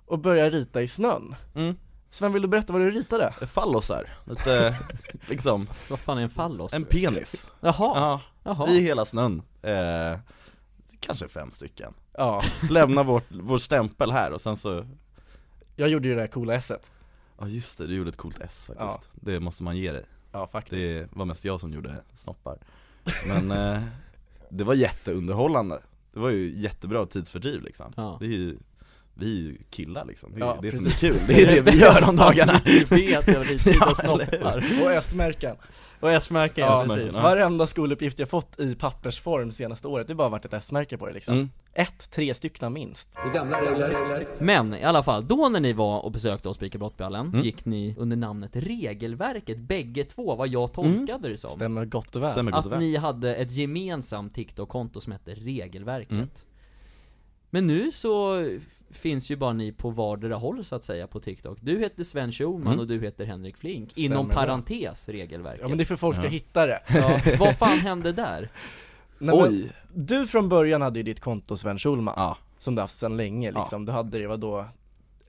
och 0.05 0.19
börjar 0.19 0.51
rita 0.51 0.81
i 0.81 0.87
snön. 0.87 1.35
Mm. 1.55 1.75
Sven 2.11 2.33
vill 2.33 2.41
du 2.41 2.47
berätta 2.47 2.73
vad 2.73 2.81
du 2.81 2.91
ritade? 2.91 3.33
Fallosar, 3.47 4.09
lite 4.25 4.75
liksom, 5.27 5.67
Vad 5.89 5.99
fan 5.99 6.17
är 6.17 6.21
en 6.21 6.29
fallos? 6.29 6.73
en 6.73 6.83
penis 6.83 7.49
Jaha, 7.59 7.73
Ja, 7.95 8.21
jaha 8.43 8.69
i 8.69 8.81
hela 8.81 9.05
snön 9.05 9.41
eh, 9.61 10.19
Kanske 10.99 11.27
fem 11.27 11.51
stycken 11.51 11.93
Ja, 12.17 12.41
Lämna 12.69 13.03
vårt, 13.03 13.23
vår 13.29 13.57
stämpel 13.57 14.11
här 14.11 14.31
och 14.31 14.41
sen 14.41 14.57
så 14.57 14.85
jag 15.75 15.89
gjorde 15.89 16.07
ju 16.07 16.15
det 16.15 16.21
där 16.21 16.27
coola 16.27 16.53
esset. 16.55 16.91
Ja 17.39 17.47
just 17.47 17.77
det, 17.77 17.87
du 17.87 17.95
gjorde 17.95 18.09
ett 18.09 18.17
coolt 18.17 18.39
S 18.41 18.69
faktiskt. 18.77 19.09
Det 19.13 19.39
måste 19.39 19.63
man 19.63 19.77
ge 19.77 19.91
dig. 19.91 20.05
Ja 20.31 20.47
faktiskt. 20.47 20.81
Det 21.11 21.17
var 21.17 21.25
mest 21.25 21.45
jag 21.45 21.59
som 21.59 21.73
gjorde 21.73 21.95
snoppar. 22.15 22.57
Men 23.27 23.51
eh, 23.51 23.81
det 24.49 24.63
var 24.63 24.73
jätteunderhållande. 24.73 25.79
Det 26.13 26.19
var 26.19 26.29
ju 26.29 26.59
jättebra 26.59 27.05
tidsfördriv 27.05 27.61
liksom. 27.61 27.93
Ja. 27.95 28.17
Det 28.19 28.25
är 28.25 28.29
ju, 28.29 28.57
vi 29.13 29.31
är 29.37 29.41
ju 29.41 29.57
killar 29.69 30.05
liksom, 30.05 30.31
det 30.33 30.37
är 30.37 30.39
Ja, 30.45 30.59
det 30.61 30.69
som 30.71 30.79
är 30.79 30.83
precis. 30.83 30.99
kul, 30.99 31.17
det 31.27 31.43
är 31.43 31.47
det 31.55 31.71
vi 31.71 31.77
gör 31.79 32.09
om 32.09 32.15
dagarna. 32.15 32.61
Vi 32.65 32.83
vet, 32.83 33.27
jag 33.27 33.39
vill 33.39 33.59
Ja, 33.65 33.73
ja, 33.79 33.93
snoppar. 33.95 34.63
Och 34.83 34.91
S-märken. 34.91 35.55
Och 36.01 36.11
S-märken, 36.11 36.65
Ja, 36.65 36.85
precis 36.87 37.15
ja. 37.15 37.21
Varenda 37.21 37.67
skoluppgift 37.67 38.19
jag 38.19 38.29
fått 38.29 38.59
i 38.59 38.75
pappersform 38.75 39.51
senaste 39.51 39.87
året, 39.87 40.07
det 40.07 40.13
har 40.13 40.17
bara 40.17 40.29
varit 40.29 40.45
ett 40.45 40.53
S-märke 40.53 40.97
på 40.97 41.07
det 41.07 41.13
liksom. 41.13 41.33
mm. 41.33 41.49
Ett, 41.73 42.11
tre 42.11 42.33
stycken 42.33 42.73
minst. 42.73 43.17
Men 44.39 44.73
i 44.73 44.83
alla 44.83 45.03
fall, 45.03 45.25
då 45.25 45.49
när 45.49 45.59
ni 45.59 45.73
var 45.73 46.05
och 46.05 46.11
besökte 46.11 46.49
oss 46.49 46.57
på 46.57 46.65
ICA 46.65 46.77
Brottbyhallen 46.77 47.27
Mm. 47.27 47.41
gick 47.45 47.65
ni 47.65 47.95
under 47.97 48.17
namnet 48.17 48.51
Regelverket, 48.53 49.57
bägge 49.57 50.03
två, 50.03 50.35
vad 50.35 50.47
jag 50.47 50.73
tolkade 50.73 51.29
det 51.29 51.37
som 51.37 51.49
Stämmer 51.49 51.85
gott 51.85 52.15
och 52.15 52.23
väl. 52.23 52.31
Stämmer 52.31 52.51
gott 52.51 52.65
och 52.65 52.65
Att 52.65 52.71
väl 52.71 52.79
ni 52.79 52.95
hade 52.95 53.35
ett 53.35 53.51
gemensamt 53.51 54.35
TikTok-konto 54.35 54.99
som 54.99 55.11
hette 55.11 55.33
Regelverket 55.33 56.11
Mm. 56.11 56.27
Men 57.53 57.67
nu 57.67 57.91
så 57.91 58.45
finns 58.93 59.31
ju 59.31 59.35
bara 59.35 59.53
ni 59.53 59.71
på 59.71 59.89
vardera 59.89 60.35
håll 60.35 60.63
så 60.65 60.75
att 60.75 60.83
säga 60.83 61.07
på 61.07 61.19
TikTok 61.19 61.57
Du 61.61 61.79
heter 61.79 62.03
Sven 62.03 62.31
Schulman 62.31 62.67
Mm. 62.67 62.79
och 62.79 62.87
du 62.87 62.99
heter 62.99 63.25
Henrik 63.25 63.57
Flink 63.57 63.91
Stämmer 63.91 64.05
Inom 64.05 64.29
parentes 64.29 65.09
Regelverket 65.09 65.61
Ja 65.61 65.67
men 65.67 65.77
det 65.77 65.83
är 65.83 65.85
för 65.85 65.95
folk 65.95 66.15
ska 66.15 66.25
Ja. 66.25 66.29
hitta 66.31 66.65
det. 66.65 66.81
Ja, 66.87 67.19
Vad 67.39 67.57
fan 67.57 67.77
hände 67.77 68.11
där? 68.11 68.49
Nej, 69.19 69.35
men 69.35 69.45
Oj! 69.47 69.71
Du 69.93 70.27
från 70.27 70.49
början 70.49 70.81
hade 70.81 70.99
ju 70.99 71.03
ditt 71.03 71.19
konto 71.19 71.57
Sven 71.57 71.79
Schulman, 71.79 72.13
Ja, 72.17 72.37
som 72.59 72.75
du 72.75 72.81
haft 72.81 72.97
sedan 72.97 73.17
länge 73.17 73.51
Ja. 73.55 73.59
liksom. 73.61 73.85
Du 73.85 73.91
hade 73.91 74.19
det, 74.19 74.27
vadå? 74.27 74.65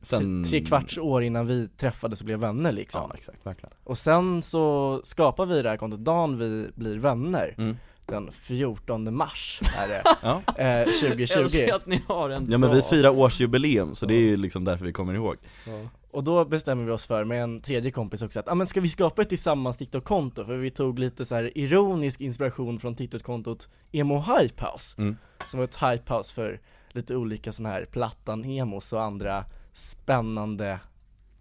sen 0.03 0.44
Tre 0.44 0.64
kvarts 0.64 0.98
år 0.98 1.22
innan 1.22 1.46
vi 1.46 1.68
träffades 1.68 2.20
och 2.20 2.27
blev 2.27 2.38
vänner 2.38 2.72
liksom. 2.72 3.01
Ja 3.11 3.14
exakt, 3.14 3.46
verkligen 3.46 3.72
Och 3.85 3.98
sen 3.98 4.42
så 4.42 5.01
skapar 5.05 5.46
vi 5.46 5.62
det 5.62 5.68
här 5.68 5.77
kontot 5.77 6.01
dagen 6.01 6.38
vi 6.38 6.68
blir 6.75 6.98
vänner. 6.98 7.55
mm. 7.59 7.77
Den 8.06 8.32
14 8.32 9.16
mars 9.16 9.60
är 9.76 9.88
det, 9.88 10.02
Ja. 10.22 10.42
eh, 10.58 10.84
2020. 10.84 11.38
Älskar 11.38 11.74
att 11.76 11.86
ni 11.86 12.02
har 12.08 12.30
en 12.30 12.46
ja 12.50 12.58
men 12.58 12.74
vi 12.74 12.82
firar 12.82 13.10
årsjubileum 13.18 13.94
så 13.94 14.06
det 14.06 14.14
är 14.14 14.20
ju 14.20 14.36
liksom 14.36 14.64
därför 14.64 14.84
vi 14.84 14.92
kommer 14.92 15.14
ihåg 15.14 15.36
Ja. 15.66 15.88
Och 16.10 16.24
då 16.24 16.44
bestämmer 16.44 16.84
vi 16.84 16.90
oss 16.90 17.06
för 17.06 17.24
med 17.24 17.42
en 17.42 17.60
tredje 17.60 17.90
kompis 17.90 18.22
också 18.22 18.40
att, 18.40 18.48
ah, 18.48 18.54
men 18.54 18.66
ska 18.66 18.80
vi 18.80 18.88
skapa 18.88 19.22
ett 19.22 19.28
tillsammans 19.28 19.76
TikTok-konto? 19.76 20.44
För 20.44 20.56
vi 20.56 20.70
tog 20.70 20.98
lite 20.98 21.24
så 21.24 21.34
här 21.34 21.58
ironisk 21.58 22.20
inspiration 22.20 22.80
från 22.80 22.94
TikTok-kontot 22.94 23.68
Emo 23.92 24.24
Hypehouse 24.38 25.02
Mm. 25.02 25.16
Som 25.46 25.58
var 25.58 25.64
ett 25.64 25.76
hypehouse 25.82 26.34
för 26.34 26.60
lite 26.92 27.16
olika 27.16 27.52
sådana 27.52 27.74
här 27.74 27.84
plattan-emos 27.84 28.92
och 28.92 29.02
andra 29.02 29.44
spännande 29.72 30.78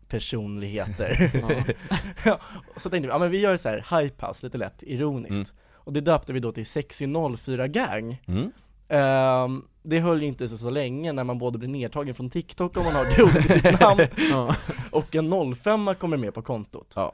personligheter 0.08 1.32
ja, 2.26 2.40
Så 2.78 2.90
tänkte 2.90 3.08
vi, 3.08 3.12
ja 3.12 3.16
ah, 3.16 3.20
men 3.20 3.32
vi 3.32 3.42
gör 3.42 3.54
ett 3.54 3.62
så 3.62 3.70
här 3.70 4.02
hypehouse, 4.02 4.46
lite 4.46 4.58
lätt 4.58 4.84
ironiskt 4.84 5.32
Mm. 5.32 5.46
Och 5.84 5.94
det 5.94 6.02
döpte 6.02 6.34
vi 6.34 6.40
då 6.40 6.52
till 6.52 6.66
Sexy 6.66 7.08
04 7.38 7.68
Gang 7.68 8.22
Mm. 8.28 8.52
Ehm, 8.88 9.64
Det 9.84 10.00
höll 10.00 10.22
ju 10.22 10.28
inte 10.28 10.48
så, 10.48 10.58
så 10.58 10.70
länge 10.70 11.14
när 11.14 11.24
man 11.24 11.38
både 11.40 11.58
blir 11.58 11.70
nedtagen 11.70 12.16
från 12.16 12.30
TikTok 12.30 12.78
om 12.78 12.84
man 12.84 12.94
har 12.96 13.16
grovt 13.16 13.36
i 13.36 13.48
sitt 13.50 13.80
namn 13.80 14.02
Ja. 14.32 14.56
och 14.92 15.16
en 15.16 15.56
05 15.56 15.96
kommer 16.00 16.18
med 16.18 16.34
på 16.34 16.42
kontot 16.42 16.92
Ja. 16.96 17.14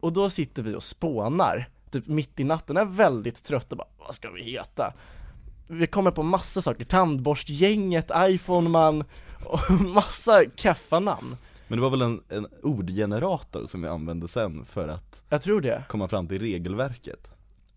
Och 0.00 0.12
då 0.12 0.30
sitter 0.30 0.62
vi 0.62 0.74
och 0.74 0.82
spånar, 0.82 1.68
typ 1.90 2.06
mitt 2.06 2.40
i 2.40 2.44
natten, 2.44 2.76
är 2.76 2.84
väldigt 2.84 3.44
trött 3.44 3.72
och 3.72 3.78
bara 3.78 3.88
Vad 3.98 4.14
ska 4.14 4.30
vi 4.30 4.42
heta? 4.42 4.92
vi 5.68 5.86
kommer 5.86 6.10
på 6.10 6.22
massa 6.22 6.62
saker, 6.62 6.84
tandborstgänget, 6.84 8.10
iPhone-man 8.16 9.04
och 9.44 9.70
massa 9.80 10.42
keffa 10.56 11.00
namn 11.00 11.36
Men 11.68 11.78
det 11.78 11.82
var 11.82 11.90
väl 11.90 12.02
en, 12.02 12.20
en 12.28 12.46
ordgenerator 12.62 13.66
som 13.66 13.82
vi 13.82 13.88
använde 13.88 14.28
sen 14.28 14.64
för 14.64 14.88
att 14.88 15.22
Jag 15.28 15.42
tror 15.42 15.60
det, 15.60 15.84
komma 15.88 16.08
fram 16.08 16.28
till 16.28 16.38
regelverket 16.38 17.30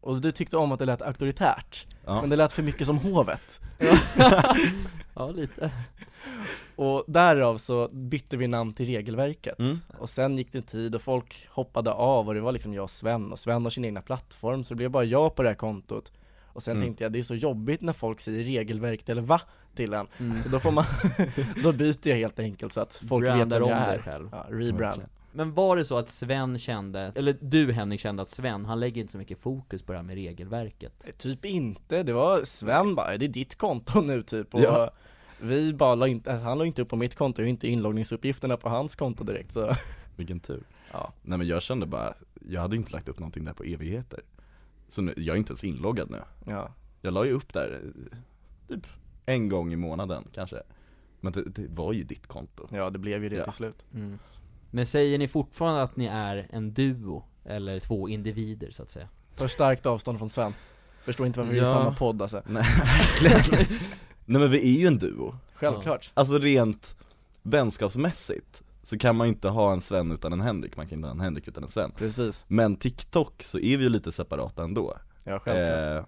och 0.04 0.22
du 0.22 0.32
tyckte 0.32 0.58
om 0.58 0.72
att 0.72 0.80
det 0.80 0.86
lät 0.86 1.02
auktoritärt, 1.02 1.86
Ja, 2.06 2.22
men 2.22 2.30
det 2.30 2.36
lät 2.36 2.54
för 2.54 2.64
mycket 2.64 2.88
som 2.88 2.98
hovet 2.98 3.62
Ja, 5.16 5.32
lite. 5.32 5.72
Och 6.76 7.04
därav 7.08 7.58
så 7.58 7.88
bytte 7.92 8.38
vi 8.38 8.48
namn 8.48 8.74
till 8.74 8.86
regelverket 8.86 9.60
Mm. 9.60 9.78
Och 9.98 10.10
sen 10.10 10.38
gick 10.38 10.52
det 10.52 10.58
en 10.58 10.64
tid 10.64 10.96
och 10.96 11.02
folk 11.02 11.48
hoppade 11.52 11.92
av 11.92 12.28
och 12.28 12.34
det 12.34 12.42
var 12.42 12.52
liksom 12.52 12.74
jag 12.74 12.84
och 12.84 12.90
Sven 12.90 13.32
och 13.32 13.40
Sven 13.40 13.64
har 13.64 13.70
sin 13.70 13.86
egna 13.86 14.02
plattform 14.02 14.64
så 14.64 14.74
det 14.74 14.76
blev 14.76 14.90
bara 14.92 15.04
jag 15.04 15.36
på 15.36 15.44
det 15.44 15.50
här 15.50 15.56
kontot 15.56 16.12
Och 16.46 16.64
sen 16.64 16.72
Mm. 16.78 16.84
tänkte 16.88 17.04
jag 17.04 17.12
det 17.12 17.20
är 17.20 17.24
så 17.24 17.36
jobbigt 17.36 17.82
när 17.82 17.94
folk 17.94 18.20
säger 18.22 18.44
regelverket 18.44 19.10
eller 19.10 19.22
va 19.22 19.42
till 19.76 19.94
en 19.94 20.08
Mm. 20.20 20.44
Så 20.44 20.50
då 20.50 20.60
får 20.60 20.72
man, 20.72 20.86
då 21.64 21.72
byter 21.72 22.08
jag 22.08 22.16
helt 22.18 22.40
enkelt 22.40 22.74
så 22.74 22.82
att 22.82 23.04
folk 23.10 23.26
vet 23.26 23.36
Brandar 23.36 23.60
vem 23.60 23.70
jag 23.70 23.78
är 23.80 24.00
själv. 24.00 24.30
Ja, 24.32 24.46
rebrand. 24.50 25.02
Men 25.36 25.54
var 25.54 25.76
det 25.78 25.86
så 25.86 25.98
att 25.98 26.10
Sven 26.10 26.58
kände, 26.58 27.12
eller 27.16 27.38
du 27.42 27.72
Henrik 27.72 28.00
kände 28.00 28.22
att 28.24 28.30
Sven, 28.30 28.66
han 28.66 28.80
lägger 28.80 29.02
inte 29.02 29.12
så 29.12 29.18
mycket 29.18 29.40
fokus 29.40 29.84
på 29.84 29.92
det 29.92 29.98
här 29.98 30.04
med 30.04 30.16
regelverket? 30.16 31.06
Eh, 31.08 31.12
Typ 31.12 31.46
inte, 31.46 32.04
det 32.04 32.14
var 32.14 32.46
Sven 32.46 32.96
bara, 32.96 33.18
det 33.18 33.26
är 33.26 33.30
ditt 33.30 33.56
konto 33.58 34.02
nu 34.02 34.22
typ 34.24 34.54
och 34.54 34.62
Ja. 34.62 34.92
Vi 35.42 35.74
bara 35.74 35.96
la 35.96 36.08
inte, 36.08 36.32
han 36.32 36.58
la 36.58 36.66
inte 36.66 36.82
upp 36.82 36.90
på 36.90 36.96
mitt 36.96 37.16
konto 37.16 37.42
och 37.42 37.48
inte 37.48 37.68
inloggningsuppgifterna 37.68 38.58
på 38.58 38.70
hans 38.70 38.96
konto 38.96 39.24
direkt 39.24 39.52
så 39.52 39.76
Vilken 40.16 40.40
tur 40.40 40.64
Ja. 40.92 41.14
Nej 41.22 41.38
men 41.38 41.48
jag 41.48 41.62
kände 41.62 41.86
bara, 41.86 42.14
jag 42.50 42.62
hade 42.62 42.76
inte 42.76 42.92
lagt 42.92 43.10
upp 43.10 43.20
någonting 43.20 43.46
där 43.46 43.54
på 43.54 43.64
evigheter 43.64 44.20
Så 44.88 45.02
nu, 45.02 45.14
jag 45.18 45.34
är 45.34 45.38
inte 45.38 45.52
ens 45.52 45.64
inloggad 45.64 46.10
nu 46.10 46.22
Ja, 46.46 46.74
Jag 47.02 47.14
la 47.14 47.26
ju 47.26 47.32
upp 47.32 47.54
där, 47.54 47.82
typ 48.68 48.88
en 49.26 49.50
gång 49.50 49.74
i 49.74 49.76
månaden 49.76 50.24
kanske 50.34 50.62
Men 51.20 51.34
det, 51.34 51.44
det 51.50 51.68
var 51.70 51.94
ju 51.94 52.04
ditt 52.04 52.28
konto 52.28 52.68
ja 52.72 52.90
det 52.90 53.00
blev 53.00 53.24
ju 53.24 53.30
det 53.30 53.36
Ja. 53.36 53.44
till 53.44 53.54
slut 53.54 53.86
Mm. 53.94 54.20
Men 54.76 54.86
säger 54.86 55.18
ni 55.18 55.28
fortfarande 55.28 55.84
att 55.84 55.96
ni 55.96 56.06
är 56.06 56.48
en 56.50 56.74
duo? 56.74 57.24
Eller 57.46 57.80
två 57.80 58.10
individer 58.10 58.72
så 58.72 58.84
att 58.84 58.90
säga? 58.90 59.08
Tar 59.36 59.48
starkt 59.48 59.86
avstånd 59.86 60.18
från 60.18 60.30
Sven. 60.30 60.54
Förstår 61.06 61.28
inte 61.28 61.40
varför 61.40 61.54
vi 61.54 61.60
är 61.60 61.64
i 61.64 61.66
Ja. 61.68 61.74
samma 61.74 61.96
podd 61.96 62.22
alltså. 62.22 62.42
Nej 62.48 62.64
verkligen. 63.24 63.66
Nej 64.26 64.42
men 64.42 64.52
vi 64.52 64.76
är 64.76 64.80
ju 64.80 64.88
en 64.88 64.98
duo. 64.98 65.36
Självklart. 65.54 66.12
Alltså 66.14 66.38
rent 66.40 66.96
vänskapsmässigt 67.42 68.64
så 68.84 68.98
kan 68.98 69.16
man 69.16 69.28
ju 69.28 69.34
inte 69.34 69.50
ha 69.50 69.74
en 69.74 69.82
Sven 69.82 70.12
utan 70.12 70.34
en 70.34 70.42
Henrik, 70.42 70.78
man 70.78 70.88
kan 70.88 70.98
inte 70.98 71.08
ha 71.08 71.14
en 71.14 71.20
Henrik 71.20 71.48
utan 71.48 71.64
en 71.64 71.70
Sven. 71.70 71.92
Precis, 71.98 72.46
Men 72.48 72.76
TikTok 72.76 73.44
så 73.44 73.58
är 73.60 73.78
vi 73.78 73.84
ju 73.84 73.90
lite 73.90 74.12
separata 74.12 74.64
ändå. 74.64 74.98
Ja 75.24 75.40
självklart. 75.40 75.98
Eh, 76.00 76.06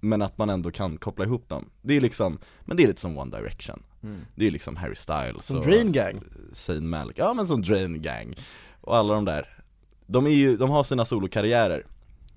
Men 0.00 0.22
att 0.22 0.38
man 0.38 0.50
ändå 0.50 0.70
kan 0.70 0.96
koppla 0.98 1.24
ihop 1.24 1.48
dem. 1.48 1.70
Det 1.82 1.96
är 1.96 2.00
liksom, 2.00 2.38
men 2.64 2.76
det 2.76 2.82
är 2.82 2.86
lite 2.86 3.00
som 3.00 3.18
One 3.18 3.36
Direction 3.36 3.82
Mm. 4.02 4.20
Det 4.34 4.46
är 4.46 4.50
liksom 4.50 4.76
Harry 4.76 4.94
Styles 4.94 5.46
Som 5.46 5.58
och 5.58 5.64
Dream 5.66 5.92
Gang 5.92 6.22
Zayn 6.52 6.88
Malik, 6.88 7.18
ja 7.18 7.34
men 7.34 7.46
som 7.46 7.62
Drain 7.62 8.02
Gang 8.02 8.34
Och 8.80 8.96
alla 8.96 9.14
de 9.14 9.24
där 9.24 9.58
De 10.06 10.26
är 10.26 10.30
ju, 10.30 10.56
de 10.56 10.70
har 10.70 10.82
sina 10.84 11.04
solokarriärer 11.04 11.86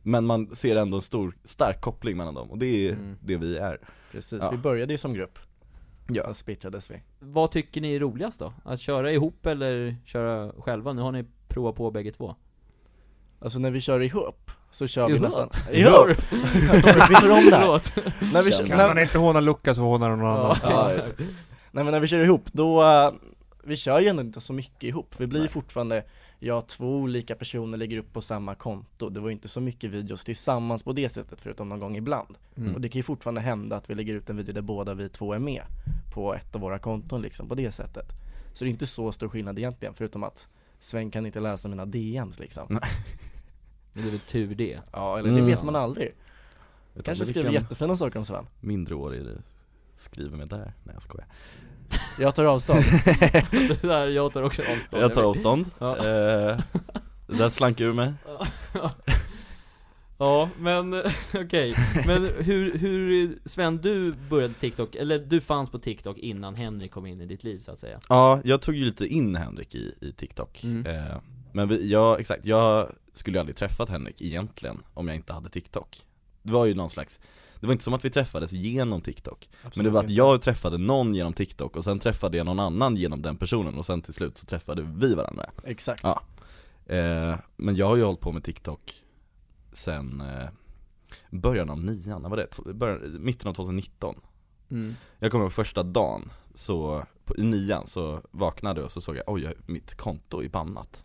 Men 0.04 0.26
man 0.26 0.56
ser 0.56 0.76
ändå 0.76 0.98
en 0.98 1.02
stor, 1.02 1.36
stark 1.44 1.82
koppling 1.82 2.18
mellan 2.18 2.34
dem 2.34 2.52
och 2.52 2.58
det 2.58 2.66
är 2.88 2.92
Mm. 2.94 3.18
det 3.22 3.38
vi 3.38 3.58
är 3.58 3.80
Precis, 4.12 4.40
Ja. 4.42 4.52
vi 4.52 4.58
började 4.58 4.94
ju 4.94 4.98
som 4.98 5.14
grupp 5.14 5.40
Ja. 6.08 6.24
Sen 6.24 6.34
splittrades 6.36 6.92
vi 6.92 7.02
Vad 7.20 7.52
tycker 7.52 7.82
ni 7.82 7.96
är 7.96 8.00
roligast 8.00 8.40
då? 8.40 8.54
Att 8.66 8.80
köra 8.80 9.12
ihop 9.12 9.46
eller 9.46 9.96
köra 10.06 10.52
själva? 10.62 10.94
Nu 10.94 11.02
har 11.02 11.12
ni 11.12 11.26
provat 11.48 11.76
på 11.76 11.92
bägge 11.92 12.12
två 12.12 12.36
Alltså 13.40 13.60
när 13.60 13.72
vi 13.72 13.82
kör 13.82 14.00
ihop 14.00 14.52
så 14.72 14.88
kör 14.88 15.08
vi 15.08 15.14
Ihop? 15.14 15.24
nästan 15.26 15.50
Ihop! 15.72 16.08
vi 17.10 17.16
tar 17.16 17.30
om 17.38 17.46
det 17.50 17.56
här 17.56 17.82
när 18.34 18.44
vi, 18.44 18.52
kör, 18.52 18.66
Kan 18.68 18.78
man 18.78 18.96
när, 18.96 19.02
inte 19.02 19.18
håna 19.18 19.40
Lukas 19.40 19.78
så 19.78 19.84
hånar 19.84 20.10
någon 20.10 20.26
annan 20.28 20.58
Ja, 20.64 20.92
Ja. 20.94 21.26
Nej 21.72 21.84
men 21.84 21.92
när 21.94 22.00
vi 22.00 22.08
kör 22.08 22.20
ihop, 22.20 22.54
då, 22.54 22.84
uh, 22.84 23.14
vi 23.64 23.78
kör 23.78 24.00
ju 24.00 24.08
ändå 24.08 24.22
inte 24.22 24.42
så 24.42 24.54
mycket 24.54 24.84
ihop. 24.84 25.16
Vi 25.18 25.28
blir 25.28 25.40
Nej. 25.40 25.50
fortfarande, 25.50 26.04
ja 26.40 26.62
två 26.62 26.98
olika 26.98 27.36
personer 27.36 27.78
lägger 27.78 27.98
upp 27.98 28.14
på 28.14 28.22
samma 28.22 28.56
konto. 28.56 29.10
Det 29.10 29.20
var 29.20 29.28
ju 29.30 29.34
inte 29.34 29.48
så 29.48 29.62
mycket 29.62 29.90
videos 29.92 30.24
tillsammans 30.24 30.84
på 30.84 30.94
det 30.94 31.10
sättet 31.10 31.42
förutom 31.42 31.70
någon 31.70 31.80
gång 31.80 31.98
ibland. 31.98 32.38
Mm. 32.58 32.76
Och 32.76 32.82
det 32.82 32.90
kan 32.90 33.00
ju 33.00 33.04
fortfarande 33.04 33.42
hända 33.42 33.76
att 33.76 33.90
vi 33.90 33.96
lägger 33.96 34.14
ut 34.14 34.30
en 34.30 34.38
video 34.38 34.54
där 34.54 34.62
båda 34.62 34.94
vi 34.94 35.10
två 35.10 35.34
är 35.34 35.40
med 35.40 35.64
På 36.14 36.36
ett 36.36 36.56
av 36.56 36.62
våra 36.62 36.80
konton 36.80 37.22
liksom, 37.22 37.48
på 37.50 37.56
det 37.56 37.72
sättet. 37.72 38.06
Så 38.54 38.64
det 38.64 38.70
är 38.70 38.72
inte 38.72 38.88
så 38.88 39.12
stor 39.12 39.30
skillnad 39.30 39.58
egentligen, 39.60 39.94
förutom 39.94 40.24
att 40.24 40.48
Sven 40.80 41.12
kan 41.12 41.26
inte 41.26 41.40
läsa 41.40 41.68
mina 41.68 41.86
DMs 41.86 42.40
liksom. 42.40 42.66
Nej. 42.70 42.82
Det 43.94 44.00
är 44.02 44.12
väl 44.12 44.20
tur 44.20 44.56
det. 44.56 44.80
Ja, 44.92 45.20
eller 45.20 45.30
det 45.30 45.36
Mm. 45.36 45.46
vet 45.46 45.64
man 45.64 45.76
aldrig. 45.76 46.14
Vet 46.94 47.06
Kanske 47.06 47.26
skriver 47.26 47.50
vilken 47.50 47.64
jättefina 47.64 47.98
saker 47.98 48.20
om 48.20 48.26
Sven. 48.26 48.46
Mindreårig 48.60 49.26
det 49.26 49.42
skriver 50.02 50.38
med 50.38 50.48
där, 50.48 50.74
nej 50.84 50.94
jag 50.96 51.02
skojar. 51.02 51.26
Jag 52.20 52.36
tar 52.36 52.46
avstånd. 52.46 52.84
Det 53.52 53.82
där, 53.82 54.08
jag 54.08 54.34
tar 54.34 54.44
också 54.44 54.62
avstånd. 54.62 55.04
Jag 55.04 55.14
tar 55.14 55.24
avstånd, 55.24 55.66
Ja. 55.80 55.98
eh, 55.98 56.60
det 57.28 57.38
där 57.38 57.50
slank 57.50 57.80
ur 57.80 57.94
mig. 57.94 58.14
Ja, 60.18 60.50
men 60.60 60.94
okej, 61.34 61.76
men 62.08 62.24
hur, 62.40 62.78
hur, 62.78 63.40
Sven 63.46 63.78
du 63.78 64.14
började 64.30 64.54
TikTok, 64.54 64.96
eller 64.96 65.20
du 65.20 65.42
fanns 65.42 65.70
på 65.70 65.80
TikTok 65.80 66.18
innan 66.18 66.56
Henrik 66.56 66.92
kom 66.92 67.06
in 67.06 67.22
i 67.22 67.26
ditt 67.26 67.44
liv 67.44 67.60
så 67.60 67.72
att 67.72 67.80
säga. 67.80 68.00
Ja, 68.10 68.42
jag 68.44 68.62
tog 68.62 68.76
ju 68.76 68.86
lite 68.86 69.08
in 69.08 69.36
Henrik 69.36 69.76
i, 69.76 69.96
i 70.02 70.12
TikTok. 70.12 70.64
Mm. 70.64 70.86
eh, 70.86 71.18
Men 71.52 71.68
vi, 71.70 71.90
jag, 71.92 72.20
exakt, 72.20 72.46
jag 72.46 72.90
skulle 73.14 73.40
aldrig 73.40 73.56
träffat 73.56 73.90
Henrik 73.90 74.22
egentligen 74.22 74.84
om 74.94 75.08
jag 75.08 75.16
inte 75.16 75.34
hade 75.34 75.50
TikTok. 75.50 75.98
Det 76.44 76.52
var 76.52 76.66
ju 76.66 76.74
någon 76.74 76.90
slags 76.90 77.20
Det 77.62 77.68
var 77.68 77.72
inte 77.72 77.84
som 77.84 77.94
att 77.94 78.06
vi 78.06 78.10
träffades 78.10 78.52
genom 78.52 79.02
TikTok. 79.02 79.50
Men 79.76 79.86
det 79.86 79.92
var 79.92 80.04
att 80.04 80.10
jag 80.10 80.42
träffade 80.42 80.78
någon 80.78 81.16
genom 81.16 81.34
TikTok 81.34 81.76
och 81.76 81.84
sen 81.84 82.00
träffade 82.00 82.38
jag 82.38 82.46
någon 82.46 82.60
annan 82.60 82.96
genom 82.96 83.22
den 83.22 83.38
personen 83.38 83.78
och 83.78 83.86
sen 83.86 84.02
till 84.02 84.14
slut 84.14 84.38
så 84.38 84.46
träffade 84.46 84.82
vi 84.82 85.14
varandra. 85.14 85.46
Exakt. 85.64 86.04
Ja. 86.04 86.22
eh, 86.96 87.36
Men 87.56 87.76
jag 87.76 87.86
har 87.86 87.96
ju 87.96 88.04
hållit 88.04 88.20
på 88.20 88.32
med 88.32 88.44
TikTok 88.44 89.04
sen 89.74 90.22
eh, 90.22 90.50
början 91.30 91.70
av 91.70 91.84
nian, 91.84 92.22
var 92.30 92.38
det? 92.38 92.74
Början, 92.74 93.24
mitten 93.24 93.48
av 93.48 93.54
2019 93.54 94.16
mm. 94.72 94.96
Jag 95.20 95.32
kommer 95.32 95.46
ihåg 95.46 95.54
första 95.54 95.84
dagen, 95.84 96.32
så 96.54 97.06
på, 97.26 97.38
i 97.38 97.44
nian 97.44 97.88
så 97.88 98.22
vaknade 98.32 98.80
jag 98.80 98.86
och 98.86 98.92
så 98.92 99.02
såg 99.02 99.16
jag 99.18 99.24
oj, 99.28 99.54
mitt 99.66 99.96
konto 99.96 100.44
är 100.44 100.50
bannat. 100.50 101.04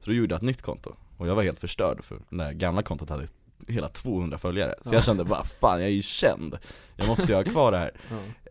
Så 0.00 0.10
då 0.10 0.12
gjorde 0.12 0.34
jag 0.34 0.38
ett 0.38 0.46
nytt 0.46 0.62
konto 0.62 0.92
och 1.16 1.28
jag 1.28 1.34
var 1.34 1.42
helt 1.42 1.60
förstörd 1.60 2.04
för 2.04 2.18
det 2.30 2.54
gamla 2.54 2.82
kontot 2.82 3.10
hade 3.10 3.28
hela 3.68 3.88
200 3.88 4.38
följare. 4.38 4.74
Så 4.82 4.88
Ja. 4.90 4.94
jag 4.94 5.04
kände 5.04 5.24
bara 5.24 5.44
fan 5.44 5.80
jag 5.80 5.88
är 5.88 5.94
ju 5.94 6.02
känd, 6.02 6.58
jag 6.96 7.08
måste 7.08 7.26
ju 7.26 7.34
ha 7.34 7.44
kvar 7.44 7.72
det 7.72 7.78
här. 7.78 7.90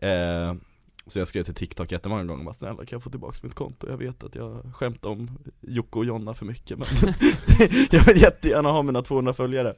Eh, 0.02 0.54
Så 1.08 1.18
jag 1.18 1.28
skrev 1.28 1.44
till 1.44 1.54
TikTok 1.54 1.92
jättemånga 1.92 2.24
gånger 2.24 2.44
bara 2.44 2.54
snälla 2.54 2.76
kan 2.76 2.86
jag 2.90 3.02
få 3.02 3.10
tillbaka 3.10 3.38
mitt 3.42 3.54
konto? 3.54 3.86
Jag 3.90 3.96
vet 3.96 4.24
att 4.24 4.34
jag 4.34 4.62
skämtar 4.74 5.10
om 5.10 5.30
Jocke 5.60 5.98
och 5.98 6.04
Jonna 6.04 6.34
för 6.34 6.44
mycket 6.46 6.78
men 6.78 6.86
jag 7.90 8.04
vill 8.06 8.20
jättegärna 8.22 8.70
ha 8.70 8.82
mina 8.82 9.02
200 9.02 9.32
följare. 9.34 9.74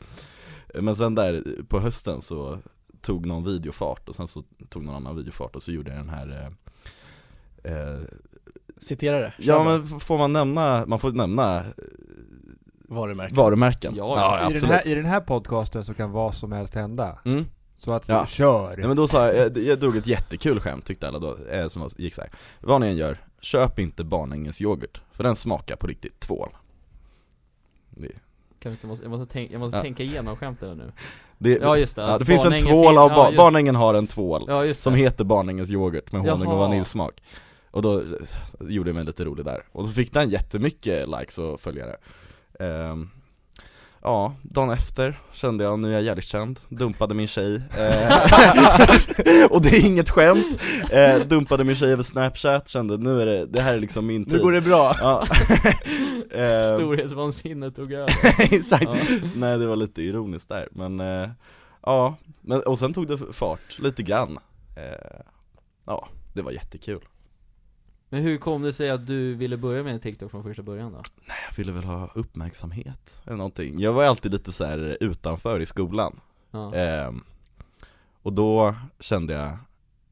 Men 0.74 0.96
sen 0.96 1.14
där 1.14 1.42
på 1.68 1.80
hösten 1.80 2.20
så 2.20 2.58
tog 3.00 3.26
någon 3.26 3.44
video 3.44 3.72
fart 3.72 4.08
och 4.08 4.14
sen 4.14 4.28
så 4.28 4.42
tog 4.68 4.84
någon 4.84 4.94
annan 4.94 5.16
video 5.16 5.32
fart 5.32 5.56
och 5.56 5.62
så 5.62 5.72
gjorde 5.72 5.90
jag 5.90 5.98
den 6.00 6.08
här 6.08 6.52
eh, 7.64 7.72
eh, 7.72 7.98
Citera 8.80 9.18
det, 9.18 9.32
Ja 9.38 9.64
men 9.64 10.00
får 10.00 10.18
man 10.18 10.32
nämna, 10.32 10.84
man 10.86 10.98
får 10.98 11.12
nämna 11.12 11.64
eh, 12.90 12.94
varumärke 12.94 13.34
varumärken. 13.34 13.94
Ja, 13.96 14.50
I, 14.50 14.54
den 14.54 14.70
här, 14.70 14.86
I 14.86 14.94
den 14.94 15.04
här 15.06 15.20
podcasten 15.20 15.84
så 15.84 15.94
kan 15.94 16.10
vad 16.12 16.34
som 16.34 16.52
helst 16.52 16.74
hända. 16.74 17.18
Mm. 17.24 17.44
Så 17.74 17.92
att, 17.92 18.08
Ja. 18.08 18.26
kör! 18.26 18.78
Ja 18.78 18.86
men 18.88 18.96
då 18.96 19.08
sa 19.08 19.26
jag, 19.26 19.36
jag, 19.36 19.58
jag 19.64 19.78
drog 19.80 19.96
ett 19.96 20.06
jättekul 20.06 20.60
skämt 20.60 20.86
tyckte 20.86 21.08
alla 21.08 21.18
då, 21.18 21.36
eh, 21.50 21.68
som 21.68 21.88
gick 21.96 22.14
så 22.14 22.20
här. 22.20 22.30
Vad 22.60 22.80
ni 22.80 22.86
än 22.86 22.96
gör, 22.96 23.18
köp 23.40 23.78
inte 23.78 24.04
Barnängens 24.04 24.60
yoghurt, 24.60 25.00
för 25.12 25.24
den 25.24 25.36
smakar 25.36 25.76
på 25.76 25.86
riktigt 25.86 26.20
tvål. 26.20 26.48
Det, 27.90 28.08
Kan 28.60 28.70
vi 28.70 28.70
inte, 28.70 28.86
måste, 28.86 29.04
jag 29.04 29.10
måste, 29.10 29.32
tänka, 29.32 29.52
jag 29.52 29.60
måste 29.60 29.76
Ja. 29.78 29.82
tänka 29.82 30.02
igenom 30.02 30.36
skämtet 30.36 30.76
nu. 30.76 30.92
Det, 31.38 31.58
Ja 31.62 31.76
just 31.76 31.96
det, 31.96 32.02
ja, 32.02 32.18
det 32.18 32.24
finns 32.24 32.44
en 32.44 32.58
tvål 32.58 32.88
fin- 32.88 32.98
av, 32.98 33.10
ja, 33.10 33.32
Barnängen 33.36 33.76
har 33.76 33.94
en 33.94 34.06
tvål 34.06 34.44
Ja 34.48 34.74
Som 34.74 34.94
heter 34.94 35.24
Barnängens 35.24 35.70
yoghurt 35.70 36.12
med 36.12 36.20
honung 36.20 36.46
och 36.48 36.58
vaniljsmak 36.58 37.22
Och 37.70 37.82
då 37.82 38.02
gjorde 38.60 38.88
jag 38.90 38.94
mig 38.94 39.04
lite 39.04 39.24
rolig 39.24 39.44
där, 39.44 39.62
och 39.72 39.86
så 39.86 39.92
fick 39.92 40.12
den 40.12 40.30
jättemycket 40.30 41.08
likes 41.08 41.38
och 41.38 41.60
följare 41.60 41.96
Ja, 44.02 44.34
dagen 44.42 44.70
efter 44.70 45.18
kände 45.32 45.64
jag 45.64 45.78
nu 45.78 45.88
är 45.88 45.92
jag 45.92 46.02
jävligt 46.02 46.24
känd, 46.24 46.60
dumpade 46.68 47.14
min 47.14 47.26
tjej 47.26 47.54
eh, 47.78 49.46
Och 49.50 49.62
det 49.62 49.68
är 49.68 49.86
inget 49.86 50.10
skämt, 50.10 50.46
eh, 50.90 51.18
dumpade 51.26 51.64
min 51.64 51.76
tjej 51.76 51.92
över 51.92 52.02
snapchat, 52.02 52.68
kände 52.68 52.96
nu 52.96 53.22
är 53.22 53.26
det, 53.26 53.46
det 53.46 53.60
här 53.62 53.74
är 53.74 53.80
liksom 53.80 54.06
min 54.06 54.24
tid 54.24 54.34
Nu 54.34 54.42
går 54.42 54.52
det 54.52 54.60
bra. 54.60 54.96
Ja. 55.00 55.26
Ehm, 56.34 56.62
Storhetsvansinne 56.62 57.70
tog 57.70 57.92
över. 57.92 58.14
Exakt, 58.54 58.84
Ja. 58.84 58.94
nej 59.36 59.58
det 59.58 59.66
var 59.66 59.76
lite 59.76 60.02
ironiskt 60.02 60.48
där, 60.48 60.68
men 60.70 61.00
eh, 61.00 61.28
Ja, 61.82 62.16
men, 62.40 62.60
och 62.62 62.78
sen 62.78 62.94
tog 62.94 63.06
det 63.08 63.18
fart 63.32 63.78
lite 63.78 64.02
grann. 64.02 64.38
Ja, 65.86 66.08
det 66.32 66.42
var 66.42 66.50
jättekul 66.50 67.00
Men 68.08 68.22
hur 68.22 68.38
kom 68.38 68.62
det 68.62 68.72
sig 68.72 68.90
att 68.90 69.06
du 69.06 69.34
ville 69.34 69.56
börja 69.56 69.82
med 69.82 70.02
TikTok 70.02 70.30
från 70.30 70.42
första 70.42 70.62
början 70.62 70.92
då? 70.92 71.02
Jag 71.26 71.56
ville 71.56 71.72
väl 71.72 71.84
ha 71.84 72.10
uppmärksamhet 72.14 73.22
eller 73.26 73.36
någonting 73.36 73.80
Jag 73.80 73.92
var 73.92 74.04
alltid 74.04 74.32
lite 74.32 74.52
så 74.52 74.64
här 74.64 74.96
utanför 75.00 75.60
i 75.60 75.66
skolan 75.66 76.20
Ja. 76.50 76.74
Ehm, 76.74 77.24
Och 78.22 78.32
då 78.32 78.74
kände 79.00 79.32
jag, 79.34 79.58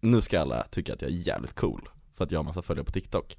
nu 0.01 0.21
ska 0.21 0.41
alla 0.41 0.63
tycka 0.71 0.93
att 0.95 1.03
jag 1.03 1.11
är 1.11 1.15
jävligt 1.15 1.55
cool 1.55 1.89
För 2.15 2.25
att 2.25 2.31
jag 2.31 2.39
har 2.39 2.45
massa 2.45 2.63
följare 2.63 2.85
på 2.85 2.93
TikTok 2.93 3.39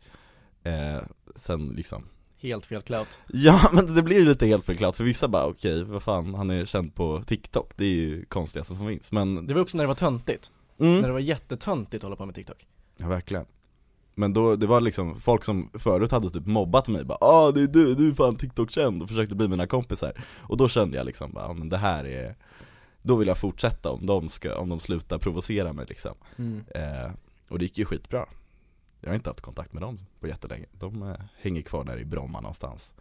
eh, 0.63 1.01
Sen 1.35 1.67
liksom 1.67 2.03
Helt 2.39 2.65
fel 2.65 2.81
clout. 2.81 3.19
Ja 3.27 3.69
men 3.73 3.95
det 3.95 4.03
blir 4.03 4.17
ju 4.19 4.25
lite 4.25 4.45
helt 4.45 4.65
förklart 4.65 4.95
för 4.95 5.03
vissa 5.03 5.27
bara 5.27 5.45
okej, 5.45 5.83
vad 5.83 6.03
fan, 6.03 6.33
han 6.33 6.49
är 6.49 6.65
känd 6.65 6.95
på 6.95 7.23
TikTok 7.27 7.71
Det 7.75 7.85
är 7.85 7.89
ju 7.95 8.25
konstigaste 8.25 8.73
som 8.75 8.87
finns 8.87 9.11
men 9.11 9.47
Det 9.47 9.53
var 9.53 9.61
också 9.61 9.77
när 9.77 9.83
det 9.83 9.87
var 9.87 9.95
töntigt. 9.95 10.51
mm. 10.79 10.95
När 11.01 11.07
det 11.07 11.13
var 11.13 11.19
jättetöntigt 11.19 11.95
att 11.95 12.03
hålla 12.03 12.15
på 12.15 12.25
med 12.25 12.35
TikTok. 12.35 12.67
Ja 12.97 13.07
verkligen 13.07 13.45
Men 14.19 14.33
då, 14.33 14.55
det 14.55 14.67
var 14.67 14.81
liksom 14.81 15.19
folk 15.21 15.43
som 15.43 15.69
förut 15.73 16.11
hade 16.11 16.29
typ 16.29 16.45
mobbat 16.45 16.87
mig 16.87 17.03
bara 17.05 17.17
ah 17.21 17.51
det 17.51 17.61
är 17.61 17.67
du, 17.67 17.95
du 17.95 18.09
är 18.09 18.13
fan 18.13 18.35
TikTok-känd 18.35 19.01
och 19.03 19.09
försökte 19.09 19.35
bli 19.35 19.47
mina 19.47 19.67
kompisar. 19.67 20.13
Och 20.37 20.57
då 20.57 20.67
kände 20.69 20.97
jag 20.97 21.05
liksom 21.05 21.31
bara, 21.33 21.45
ah, 21.47 21.53
men 21.53 21.69
det 21.69 21.77
här 21.77 22.03
är 22.07 22.35
Då 23.01 23.15
vill 23.15 23.27
jag 23.27 23.37
fortsätta 23.37 23.89
om 23.91 24.05
de 24.05 24.29
ska, 24.29 24.57
om 24.57 24.69
de 24.69 24.79
slutar 24.79 25.17
provocera 25.17 25.73
mig 25.73 25.85
liksom. 25.89 26.13
Mm. 26.37 26.63
eh, 26.75 27.11
Och 27.49 27.59
det 27.59 27.65
gick 27.65 27.77
ju 27.77 27.85
skitbra. 27.85 28.25
Jag 29.01 29.09
har 29.09 29.15
inte 29.15 29.29
haft 29.29 29.41
kontakt 29.41 29.73
med 29.73 29.81
dem 29.83 29.99
på 30.19 30.27
jättelänge. 30.27 30.65
De 30.71 31.01
eh, 31.03 31.15
hänger 31.41 31.61
kvar 31.61 31.83
där 31.83 31.97
i 31.99 32.05
Bromma 32.05 32.41
någonstans. 32.41 32.93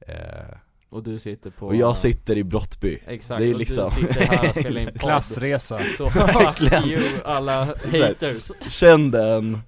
Eh, 0.00 0.56
Och 0.88 1.02
du 1.02 1.18
sitter 1.18 1.50
på 1.50 1.66
Och 1.66 1.76
jag 1.76 1.96
sitter 1.96 2.36
i 2.38 2.44
Brottby. 2.44 2.98
Exakt, 3.06 3.40
det 3.40 3.46
är 3.46 3.52
och 3.54 3.58
liksom- 3.58 3.90
du 3.96 4.06
sitter 4.06 4.20
här 4.26 4.48
och 4.48 4.54
spelar 4.56 4.80
in 4.80 4.86
podd. 4.92 5.00
Klassresa. 5.00 5.78
Så 5.98 6.10
fuck 6.10 6.72
you 6.86 7.02
alla 7.24 7.64
haters. 7.92 8.50
Känn 8.70 9.10
den 9.10 9.58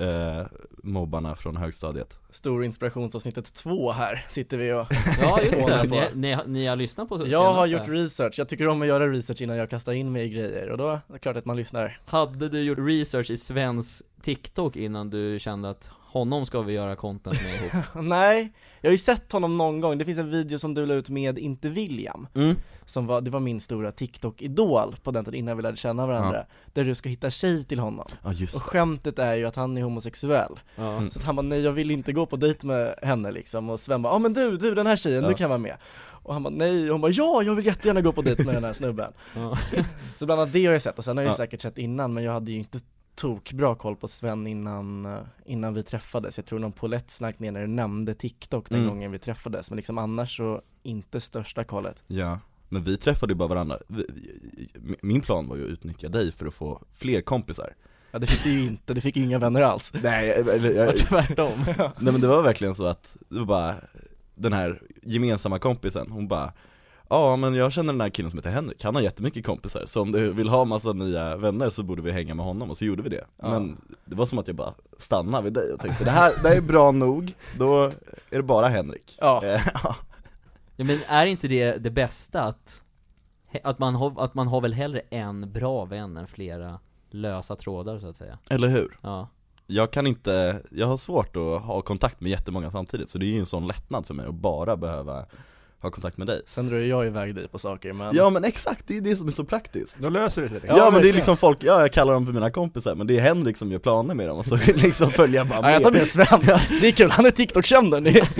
eh, 0.00 0.46
Mobbarna 0.82 1.36
från 1.36 1.56
högstadiet. 1.56 2.18
Stor 2.30 2.64
inspirationsavsnittet 2.64 3.54
två 3.54 3.92
här 3.92 4.26
sitter 4.28 4.56
vi 4.56 4.72
och 4.72 4.86
Ja 5.22 5.38
just 5.40 5.66
det, 5.66 5.82
ni, 5.82 5.88
på. 5.88 6.02
ni, 6.14 6.38
ni 6.46 6.66
har 6.66 6.76
lyssnat 6.76 7.08
på 7.08 7.26
Jag 7.26 7.52
har 7.52 7.66
senaste. 7.66 7.92
gjort 7.92 8.02
research, 8.04 8.34
jag 8.38 8.48
tycker 8.48 8.68
om 8.68 8.82
att 8.82 8.88
göra 8.88 9.06
research 9.08 9.40
innan 9.42 9.56
jag 9.56 9.70
kastar 9.70 9.92
in 9.92 10.12
mig 10.12 10.24
i 10.26 10.28
grejer. 10.28 10.68
Och 10.70 10.78
då 10.78 10.88
är 10.88 11.00
det 11.06 11.18
klart 11.18 11.36
att 11.36 11.44
man 11.44 11.56
lyssnar. 11.56 12.00
Hade 12.06 12.48
du 12.48 12.62
gjort 12.62 12.78
research 12.78 13.30
i 13.30 13.36
svensk 13.36 14.02
TikTok 14.22 14.76
innan 14.76 15.10
du 15.10 15.38
kände 15.38 15.70
att 15.70 15.90
honom 16.12 16.46
ska 16.46 16.60
vi 16.60 16.72
göra 16.72 16.96
content 16.96 17.42
med 17.42 17.54
ihop? 17.54 17.84
Nej, 18.08 18.52
jag 18.80 18.88
har 18.88 18.92
ju 18.92 18.98
sett 18.98 19.32
honom 19.32 19.58
någon 19.58 19.80
gång, 19.80 19.98
det 19.98 20.04
finns 20.04 20.18
en 20.18 20.30
video 20.30 20.58
som 20.58 20.74
du 20.74 20.86
la 20.86 20.94
ut 20.94 21.08
med 21.08 21.38
Inte 21.38 21.68
William 21.68 22.26
mm. 22.34 22.56
Som 22.84 23.06
var, 23.06 23.20
det 23.20 23.30
var 23.30 23.40
min 23.40 23.60
stora 23.60 23.92
TikTok-idol 23.92 24.96
på 25.02 25.10
den 25.10 25.24
tiden 25.24 25.38
innan 25.38 25.56
vi 25.56 25.62
lärde 25.62 25.76
känna 25.76 26.06
varandra 26.06 26.44
Där 26.72 26.84
du 26.84 26.94
ska 26.94 27.08
hitta 27.08 27.30
tjej 27.30 27.64
till 27.64 27.78
honom 27.78 28.06
Ja 28.24 28.32
just 28.32 28.54
Och 28.54 28.62
skämtet 28.62 29.18
är 29.18 29.34
ju 29.34 29.46
att 29.46 29.56
han 29.56 29.78
är 29.78 29.82
homosexuell 29.82 30.60
Ja. 30.76 30.96
Mm. 30.96 31.10
Så 31.10 31.18
att 31.18 31.24
han 31.24 31.36
bara, 31.36 31.42
nej 31.42 31.60
jag 31.60 31.72
vill 31.72 31.90
inte 31.90 32.12
gå 32.12 32.26
på 32.26 32.36
dejt 32.36 32.66
med 32.66 32.94
henne 33.02 33.30
liksom 33.32 33.70
Och 33.70 33.80
Sven 33.80 34.02
bara, 34.02 34.08
ja 34.12 34.16
ah, 34.16 34.18
men 34.18 34.32
du, 34.32 34.56
du 34.56 34.74
den 34.74 34.86
här 34.86 34.96
tjejen, 34.96 35.22
Ja. 35.22 35.28
du 35.28 35.34
kan 35.34 35.48
vara 35.48 35.58
med 35.58 35.76
Och 36.22 36.32
han 36.34 36.42
bara, 36.42 36.54
nej, 36.54 36.84
och 36.84 36.94
hon 36.94 37.00
bara, 37.00 37.12
ja 37.12 37.42
jag 37.42 37.54
vill 37.54 37.66
jättegärna 37.66 38.00
gå 38.00 38.12
på 38.12 38.22
dejt 38.22 38.44
med 38.44 38.54
den 38.54 38.64
här 38.64 38.72
snubben 38.72 39.12
Ja. 39.34 39.58
Så 40.16 40.26
bland 40.26 40.40
annat 40.40 40.52
det 40.52 40.66
har 40.66 40.72
jag 40.72 40.82
sett, 40.82 40.98
och 40.98 41.04
sen 41.04 41.16
har 41.16 41.24
jag 41.24 41.28
ju 41.28 41.32
Ja. 41.32 41.36
säkert 41.36 41.62
sett 41.62 41.78
innan 41.78 42.12
men 42.14 42.24
jag 42.24 42.32
hade 42.32 42.52
ju 42.52 42.58
inte 42.58 42.78
tokbra 43.14 43.74
koll 43.74 43.96
på 43.96 44.08
Sven 44.08 44.46
innan, 44.46 45.06
eh, 45.06 45.18
innan 45.44 45.74
vi 45.74 45.82
träffades. 45.82 46.36
Jag 46.36 46.46
tror 46.46 46.58
någon 46.58 46.72
polett 46.72 47.10
slank 47.10 47.38
ner 47.38 47.52
när 47.52 47.60
du 47.60 47.66
nämnde 47.66 48.14
TikTok 48.14 48.68
den 48.68 48.78
Mm. 48.78 48.88
gången 48.90 49.12
vi 49.12 49.18
träffades 49.18 49.70
Men 49.70 49.76
liksom 49.76 49.98
annars 49.98 50.36
så, 50.36 50.62
inte 50.82 51.20
största 51.20 51.64
kollet. 51.64 52.02
Ja, 52.06 52.38
men 52.68 52.84
vi 52.84 52.96
träffade 52.96 53.32
ju 53.32 53.36
bara 53.36 53.48
varandra. 53.48 53.78
Min 55.02 55.20
plan 55.20 55.48
var 55.48 55.56
ju 55.56 55.64
att 55.64 55.70
utnyttja 55.70 56.08
dig 56.08 56.32
för 56.32 56.46
att 56.46 56.54
få 56.54 56.82
fler 56.94 57.20
kompisar. 57.20 57.74
Ja 58.10 58.18
det 58.18 58.26
fick 58.26 58.44
du 58.44 58.50
ju 58.52 58.66
inte, 58.66 58.94
det 58.94 59.00
fick 59.00 59.16
ju 59.16 59.22
inga 59.24 59.38
vänner 59.38 59.60
alls. 59.60 59.92
Nej, 60.02 60.30
eller, 60.30 60.58
Det 60.58 60.74
var 60.78 60.84
jag, 60.84 60.96
tvärtom. 60.96 61.64
Nej 61.76 62.12
men 62.12 62.20
det 62.20 62.26
var 62.26 62.42
verkligen 62.42 62.74
så 62.74 62.86
att, 62.86 63.16
det 63.28 63.38
var 63.38 63.46
bara 63.46 63.74
Den 64.34 64.52
här 64.52 64.82
gemensamma 65.02 65.58
kompisen, 65.58 66.10
hon 66.10 66.28
bara 66.28 66.52
Ja 67.12 67.36
men 67.36 67.54
jag 67.54 67.72
känner 67.72 67.92
den 67.92 68.00
här 68.00 68.08
killen 68.08 68.30
som 68.30 68.38
heter 68.38 68.50
Henrik, 68.50 68.84
han 68.84 68.94
har 68.94 69.02
jättemycket 69.02 69.46
kompisar 69.46 69.84
Så 69.86 70.02
om 70.02 70.12
du 70.12 70.32
vill 70.32 70.48
ha 70.48 70.64
massa 70.64 70.92
nya 70.92 71.36
vänner 71.36 71.70
så 71.70 71.82
borde 71.82 72.02
vi 72.02 72.12
hänga 72.12 72.34
med 72.34 72.46
honom 72.46 72.70
och 72.70 72.76
så 72.76 72.84
gjorde 72.84 73.02
vi 73.02 73.08
det 73.08 73.24
Ja. 73.36 73.50
Men 73.50 73.80
det 74.04 74.14
var 74.14 74.26
som 74.26 74.38
att 74.38 74.46
jag 74.46 74.56
bara 74.56 74.74
stannade 74.98 75.44
vid 75.44 75.52
dig 75.52 75.72
och 75.72 75.80
tänkte 75.80 76.04
det 76.04 76.10
här, 76.10 76.32
det 76.42 76.48
här 76.48 76.56
är 76.56 76.60
bra 76.60 76.90
nog, 76.90 77.34
då 77.58 77.82
är 78.30 78.36
det 78.36 78.42
bara 78.42 78.68
Henrik 78.68 79.16
Ja. 79.20 79.44
Eh, 79.44 79.60
ja. 79.84 79.96
ja 80.76 80.84
men 80.84 81.00
är 81.08 81.26
inte 81.26 81.48
det 81.48 81.76
det 81.76 81.90
bästa 81.90 82.42
att, 82.42 82.80
att 83.62 83.78
man 83.78 83.94
har, 83.94 84.24
att 84.24 84.34
man 84.34 84.48
har 84.48 84.60
väl 84.60 84.74
hellre 84.74 85.00
en 85.10 85.52
bra 85.52 85.84
vän 85.84 86.16
än 86.16 86.26
flera 86.26 86.78
lösa 87.10 87.56
trådar 87.56 87.98
så 87.98 88.06
att 88.06 88.16
säga? 88.16 88.38
Eller 88.50 88.68
hur? 88.68 88.98
Ja. 89.02 89.28
Jag 89.66 89.90
kan 89.90 90.06
inte, 90.06 90.62
jag 90.70 90.86
har 90.86 90.96
svårt 90.96 91.36
att 91.36 91.62
ha 91.62 91.82
kontakt 91.82 92.20
med 92.20 92.30
jättemånga 92.30 92.70
samtidigt 92.70 93.10
Så 93.10 93.18
det 93.18 93.26
är 93.26 93.30
ju 93.30 93.38
en 93.38 93.46
sån 93.46 93.66
lättnad 93.66 94.06
för 94.06 94.14
mig 94.14 94.26
att 94.26 94.34
bara 94.34 94.76
behöva 94.76 95.26
ha 95.80 95.90
kontakt 95.90 96.16
med 96.16 96.26
dig. 96.26 96.42
Sen 96.46 96.66
drar 96.68 96.76
ju 96.76 96.86
jag 96.86 97.06
iväg 97.06 97.34
dig 97.34 97.48
på 97.48 97.58
saker 97.58 97.92
men 97.92 98.16
Ja 98.16 98.30
men 98.30 98.44
exakt, 98.44 98.84
det 98.86 98.96
är 98.96 99.00
det 99.00 99.16
som 99.16 99.28
är 99.28 99.32
så 99.32 99.44
praktiskt. 99.44 99.96
Då 99.98 100.08
löser 100.08 100.42
det 100.42 100.48
sig. 100.48 100.60
Ja, 100.66 100.76
Ja, 100.76 100.90
men 100.90 101.02
det 101.02 101.08
är 101.08 101.12
liksom 101.12 101.36
folk, 101.36 101.58
ja 101.62 101.80
jag 101.80 101.92
kallar 101.92 102.12
dem 102.12 102.26
för 102.26 102.32
mina 102.32 102.50
kompisar 102.50 102.94
men 102.94 103.06
det 103.06 103.16
är 103.16 103.20
Henrik 103.20 103.56
som 103.56 103.72
gör 103.72 103.78
planer 103.78 104.14
med 104.14 104.28
dem 104.28 104.38
och 104.38 104.46
så 104.46 104.56
liksom 104.66 105.10
följer 105.10 105.40
jag 105.40 105.46
bara 105.48 105.60
Ja, 105.60 105.70
jag 105.70 105.82
tar 105.82 105.90
med. 105.90 106.00
med 106.00 106.08
Sven, 106.08 106.58
det 106.80 106.88
är 106.88 106.92
kul, 106.92 107.10
han 107.10 107.26
är 107.26 107.30
TikTok-känd 107.30 107.94
hörni 107.94 108.20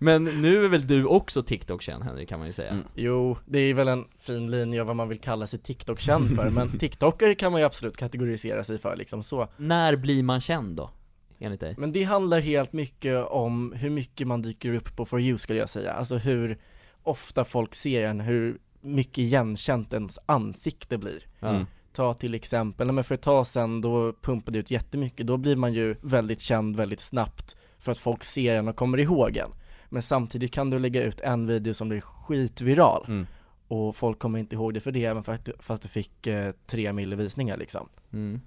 Men 0.00 0.24
nu 0.24 0.64
är 0.64 0.68
väl 0.68 0.86
du 0.86 1.04
också 1.04 1.42
TikTok-känd 1.42 2.04
Henrik 2.04 2.28
kan 2.28 2.38
man 2.38 2.46
ju 2.48 2.52
säga? 2.52 2.70
Mm. 2.70 2.84
Jo, 2.94 3.38
det 3.46 3.58
är 3.58 3.74
väl 3.74 3.88
en 3.88 4.04
fin 4.18 4.50
linje 4.50 4.80
av 4.80 4.86
vad 4.86 4.96
man 4.96 5.08
vill 5.08 5.20
kalla 5.20 5.46
sig 5.46 5.58
TikTok-känd 5.58 6.36
för, 6.36 6.50
men 6.50 6.68
TikToker 6.78 7.34
kan 7.34 7.52
man 7.52 7.60
ju 7.60 7.66
absolut 7.66 7.96
kategorisera 7.96 8.64
sig 8.64 8.78
för 8.78 8.96
liksom 8.96 9.22
så. 9.22 9.48
När 9.56 9.96
blir 9.96 10.22
man 10.22 10.40
känd 10.40 10.76
då? 10.76 10.90
Enligt 11.38 11.60
dig? 11.60 11.74
Men 11.78 11.92
det 11.92 12.04
handlar 12.04 12.40
helt 12.40 12.72
mycket 12.72 13.24
om 13.24 13.72
hur 13.76 13.90
mycket 13.90 14.26
man 14.26 14.42
dyker 14.42 14.74
upp 14.74 14.96
på 14.96 15.04
For 15.06 15.20
You 15.20 15.38
skulle 15.38 15.58
jag 15.58 15.70
säga, 15.70 15.92
alltså 15.92 16.16
hur 16.16 16.58
ofta 17.02 17.44
folk 17.44 17.74
ser 17.74 18.04
en, 18.04 18.20
hur 18.20 18.58
mycket 18.80 19.18
igenkänt 19.18 19.92
ens 19.92 20.18
ansikte 20.26 20.98
blir. 20.98 21.22
Mm. 21.40 21.66
Ta 21.92 22.14
till 22.14 22.34
exempel, 22.34 22.92
men 22.92 23.04
för 23.04 23.14
ett 23.14 23.22
tag 23.22 23.46
sedan 23.46 23.80
då 23.80 24.12
pumpade 24.22 24.58
det 24.58 24.60
ut 24.60 24.70
jättemycket, 24.70 25.26
då 25.26 25.36
blir 25.36 25.56
man 25.56 25.72
ju 25.72 25.96
väldigt 26.00 26.40
känd 26.40 26.76
väldigt 26.76 27.00
snabbt 27.00 27.56
för 27.78 27.92
att 27.92 27.98
folk 27.98 28.24
ser 28.24 28.56
en 28.56 28.68
och 28.68 28.76
kommer 28.76 28.98
ihåg 29.00 29.36
en 29.36 29.50
Men 29.88 30.02
samtidigt 30.02 30.52
kan 30.52 30.70
du 30.70 30.78
lägga 30.78 31.02
ut 31.02 31.20
en 31.20 31.46
video 31.46 31.74
som 31.74 31.88
blir 31.88 32.00
skitviral 32.00 33.04
Mm. 33.08 33.26
och 33.68 33.96
folk 33.96 34.18
kommer 34.18 34.38
inte 34.38 34.54
ihåg 34.54 34.74
det 34.74 34.80
för 34.80 34.92
det 34.92 35.04
även 35.04 35.22
fast 35.24 35.44
du, 35.44 35.52
fast 35.60 35.82
du 35.82 35.88
fick 35.88 36.26
eh, 36.26 36.52
tre 36.66 36.92
mille 36.92 37.16
visningar 37.16 37.56
liksom 37.56 37.88
Mm. 38.12 38.40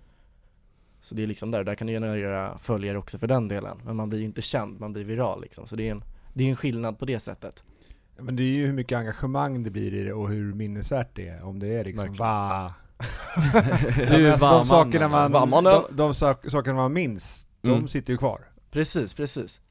Så 1.02 1.16
det 1.16 1.24
är 1.24 1.28
liksom 1.28 1.52
där, 1.52 1.64
där 1.64 1.76
kan 1.76 1.88
du 1.88 1.94
generera 1.94 2.58
följare 2.58 2.98
också 2.98 3.18
för 3.18 3.28
den 3.28 3.48
delen 3.48 3.78
Men 3.86 3.96
man 3.96 4.10
blir 4.10 4.20
ju 4.20 4.26
inte 4.26 4.42
känd, 4.42 4.80
man 4.80 4.94
blir 4.94 5.04
viral 5.04 5.42
liksom, 5.42 5.68
så 5.68 5.76
det 5.76 5.88
är 5.88 5.92
en 5.92 6.02
det 6.34 6.44
är 6.44 6.50
en 6.50 6.56
skillnad 6.56 7.00
på 7.00 7.06
det 7.06 7.20
sättet 7.20 7.64
Men 8.20 8.36
det 8.36 8.44
är 8.44 8.48
ju 8.54 8.66
hur 8.66 8.74
mycket 8.74 8.98
engagemang 8.98 9.64
det 9.64 9.70
blir 9.70 9.94
i 9.94 10.04
det 10.04 10.14
och 10.14 10.30
hur 10.30 10.54
minnesvärt 10.54 11.16
det 11.16 11.28
är. 11.28 11.44
Om 11.44 11.60
det 11.60 11.68
är 11.68 11.84
liksom 11.84 12.06
Verkligen. 12.06 12.18
va... 12.28 12.74
Du 14.12 14.22
Ja, 14.22 14.32
alltså, 14.32 14.48
de 14.50 14.66
sakerna 14.66 15.08
man, 15.08 15.50
mannen. 15.50 15.64
de, 15.90 15.96
de 15.96 16.16
sak, 16.16 16.50
sakerna 16.52 16.76
man 16.76 16.94
minns, 16.94 17.48
de 17.62 17.72
Mm. 17.72 17.88
sitter 17.88 18.14
ju 18.14 18.18
kvar. 18.18 18.42
Precis, 18.72 19.14
precis 19.14 19.62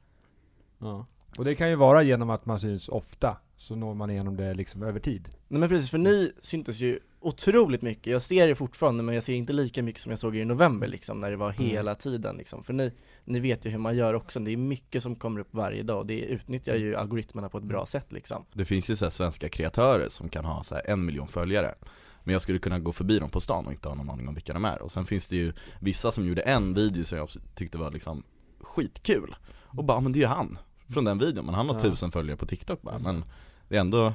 Ja. 0.79 1.05
Och 1.37 1.45
det 1.45 1.55
kan 1.55 1.69
ju 1.69 1.75
vara 1.75 2.03
genom 2.03 2.29
att 2.29 2.45
man 2.45 2.59
syns 2.59 2.89
ofta, 2.89 3.37
så 3.57 3.75
når 3.75 3.93
man 3.93 4.09
igenom 4.09 4.37
det 4.37 4.53
liksom 4.53 4.83
över 4.83 4.99
tid. 4.99 5.29
Nej 5.47 5.59
men 5.59 5.69
precis, 5.69 5.89
för 5.91 5.97
ni 5.97 6.31
syntes 6.41 6.79
ju 6.79 6.99
otroligt 7.21 7.81
mycket, 7.81 8.07
jag 8.13 8.21
ser 8.21 8.47
er 8.47 8.55
fortfarande 8.55 9.03
men 9.03 9.15
jag 9.15 9.23
ser 9.23 9.33
inte 9.33 9.53
lika 9.53 9.83
mycket 9.83 10.01
som 10.01 10.09
jag 10.09 10.19
såg 10.19 10.35
i 10.35 10.45
november 10.45 10.87
liksom, 10.87 11.21
när 11.21 11.31
det 11.31 11.37
var 11.37 11.51
hela 11.51 11.95
tiden 11.95 12.37
liksom. 12.37 12.63
För 12.63 12.73
ni, 12.73 12.91
ni 13.25 13.39
vet 13.39 13.65
ju 13.65 13.69
hur 13.69 13.77
man 13.77 13.95
gör 13.95 14.13
också, 14.13 14.39
det 14.39 14.51
är 14.51 14.57
mycket 14.57 15.03
som 15.03 15.15
kommer 15.15 15.39
upp 15.39 15.47
varje 15.51 15.83
dag. 15.83 15.97
Och 15.99 16.05
det 16.05 16.19
utnyttjar 16.19 16.75
ju 16.75 16.95
algoritmerna 16.95 17.49
på 17.49 17.57
ett 17.57 17.63
bra 17.63 17.85
sätt 17.85 18.11
liksom. 18.11 18.45
Det 18.53 18.65
finns 18.65 18.89
ju 18.89 18.95
så 18.95 19.11
svenska 19.11 19.49
kreatörer 19.49 20.09
som 20.09 20.29
kan 20.29 20.45
ha 20.45 20.63
så 20.63 20.79
en 20.85 21.05
miljon 21.05 21.27
följare. 21.27 21.75
Men 22.23 22.33
jag 22.33 22.41
skulle 22.41 22.59
kunna 22.59 22.79
gå 22.79 22.91
förbi 22.91 23.19
dem 23.19 23.29
på 23.29 23.39
stan 23.41 23.65
och 23.65 23.71
inte 23.71 23.87
ha 23.87 23.95
någon 23.95 24.09
aning 24.09 24.27
om 24.27 24.33
vilka 24.33 24.53
de 24.53 24.65
är. 24.65 24.81
Och 24.81 24.91
sen 24.91 25.05
finns 25.05 25.27
det 25.27 25.35
ju 25.35 25.53
vissa 25.79 26.11
som 26.11 26.25
gjorde 26.25 26.41
en 26.41 26.73
video 26.73 27.03
som 27.03 27.17
jag 27.17 27.29
tyckte 27.55 27.77
var 27.77 27.91
liksom 27.91 28.23
skitkul. 28.59 29.35
Och 29.63 29.83
bara, 29.85 29.99
men 29.99 30.11
det 30.11 30.19
är 30.19 30.21
ju 30.21 30.27
han. 30.27 30.57
Från 30.93 31.05
den 31.05 31.17
videon, 31.17 31.45
men 31.45 31.55
han 31.55 31.69
har 31.69 31.75
Ja. 31.75 31.81
tusen 31.81 32.11
följare 32.11 32.37
på 32.37 32.45
TikTok 32.45 32.81
bara. 32.81 32.99
Men 32.99 33.25
det 33.69 33.75
är 33.75 33.79
ändå, 33.81 34.13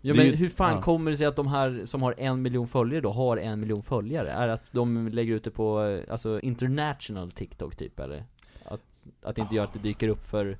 Ja 0.00 0.14
men 0.14 0.26
ju- 0.26 0.34
hur 0.34 0.48
fan 0.48 0.74
ja. 0.74 0.82
kommer 0.82 1.10
det 1.10 1.16
sig 1.16 1.26
att 1.26 1.36
de 1.36 1.46
här 1.46 1.82
som 1.84 2.02
har 2.02 2.14
en 2.18 2.42
miljon 2.42 2.68
följare 2.68 3.00
då 3.00 3.10
har 3.10 3.36
en 3.36 3.60
miljon 3.60 3.82
följare? 3.82 4.30
Är 4.30 4.46
det 4.46 4.52
att 4.52 4.72
de 4.72 5.08
lägger 5.08 5.34
ut 5.34 5.44
det 5.44 5.50
på, 5.50 6.00
alltså 6.10 6.40
international 6.40 7.30
TikTok 7.30 7.76
typ 7.76 8.00
eller? 8.00 8.24
Att, 8.64 8.80
att 9.22 9.36
det 9.36 9.42
inte 9.42 9.54
gör 9.54 9.64
att 9.64 9.72
det 9.72 9.78
dyker 9.78 10.08
upp 10.08 10.26
för 10.26 10.58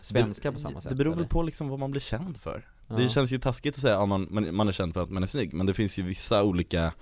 svenskar 0.00 0.52
på 0.52 0.58
samma 0.58 0.80
sätt? 0.80 0.90
Det 0.90 0.96
beror 0.96 1.10
väl 1.10 1.18
eller? 1.18 1.28
på 1.28 1.42
liksom 1.42 1.68
vad 1.68 1.78
man 1.78 1.90
blir 1.90 2.00
känd 2.00 2.36
för 2.36 2.64
Ja. 2.88 2.94
Det 2.96 3.08
känns 3.08 3.30
ju 3.30 3.38
taskigt 3.38 3.74
att 3.74 3.80
säga 3.80 3.98
att 3.98 4.08
man, 4.08 4.28
man, 4.30 4.54
man 4.54 4.68
är 4.68 4.72
känd 4.72 4.94
för 4.94 5.02
att 5.02 5.10
man 5.10 5.22
är 5.22 5.26
snygg, 5.26 5.52
men 5.52 5.66
det 5.66 5.74
finns 5.74 5.98
ju 5.98 6.02
vissa 6.02 6.42
olika 6.42 6.92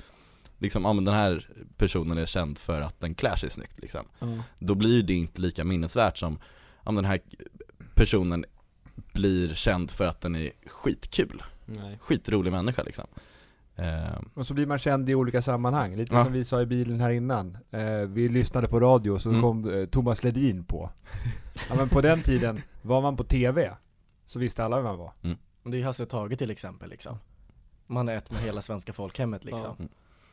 Liksom, 0.59 0.85
ja 0.85 0.92
men 0.92 1.05
den 1.05 1.14
här 1.14 1.49
personen 1.77 2.18
är 2.18 2.27
känd 2.27 2.59
för 2.59 2.81
att 2.81 3.01
den 3.01 3.14
klär 3.14 3.37
sig 3.37 3.51
snyggt 3.51 3.81
liksom 3.81 4.07
Ja. 4.18 4.27
Då 4.59 4.75
blir 4.75 5.03
det 5.03 5.14
inte 5.14 5.40
lika 5.40 5.64
minnesvärt 5.64 6.18
som 6.18 6.38
om 6.77 6.95
den 6.95 7.05
här 7.05 7.21
personen 7.95 8.45
blir 9.12 9.55
känd 9.55 9.91
för 9.91 10.07
att 10.07 10.21
den 10.21 10.37
är 10.37 10.51
skitkul 10.67 11.43
Nej. 11.67 11.99
Skitrolig 12.01 12.51
människa 12.53 12.83
liksom 12.83 13.05
eh, 13.77 14.19
Och 14.35 14.47
så 14.47 14.55
blir 14.55 14.67
man 14.67 14.79
känd 14.79 15.11
i 15.11 15.15
olika 15.15 15.43
sammanhang, 15.43 15.97
lite 15.97 16.15
Ja. 16.15 16.25
som 16.25 16.33
vi 16.33 16.45
sa 16.45 16.62
i 16.62 16.67
bilen 16.67 17.01
här 17.01 17.11
innan. 17.11 17.59
Eh, 17.71 17.83
vi 18.09 18.29
lyssnade 18.29 18.69
på 18.69 18.81
radio, 18.81 19.19
så 19.19 19.29
Mm. 19.29 19.43
kom 19.43 19.71
eh, 19.81 19.87
Thomas 19.87 20.23
Ledin 20.25 20.65
på. 20.65 20.91
Ja 21.69 21.75
men 21.75 21.88
på 21.88 22.01
den 22.01 22.23
tiden, 22.23 22.62
var 22.83 23.03
man 23.03 23.17
på 23.17 23.25
TV, 23.25 23.73
så 24.27 24.38
visste 24.38 24.65
alla 24.65 24.77
vem 24.77 24.85
man 24.85 24.99
var. 24.99 25.12
Men 25.62 25.73
Det 25.73 25.79
är 25.81 25.85
Hasse 25.85 26.03
och 26.03 26.09
Tage 26.09 26.38
till 26.38 26.51
exempel 26.51 26.91
liksom 26.91 27.19
man 27.87 28.09
är 28.09 28.17
ett 28.19 28.31
med 28.31 28.41
hela 28.41 28.62
svenska 28.62 28.93
folkhemmet 28.93 29.45
liksom 29.45 29.77
Ja. 29.79 29.85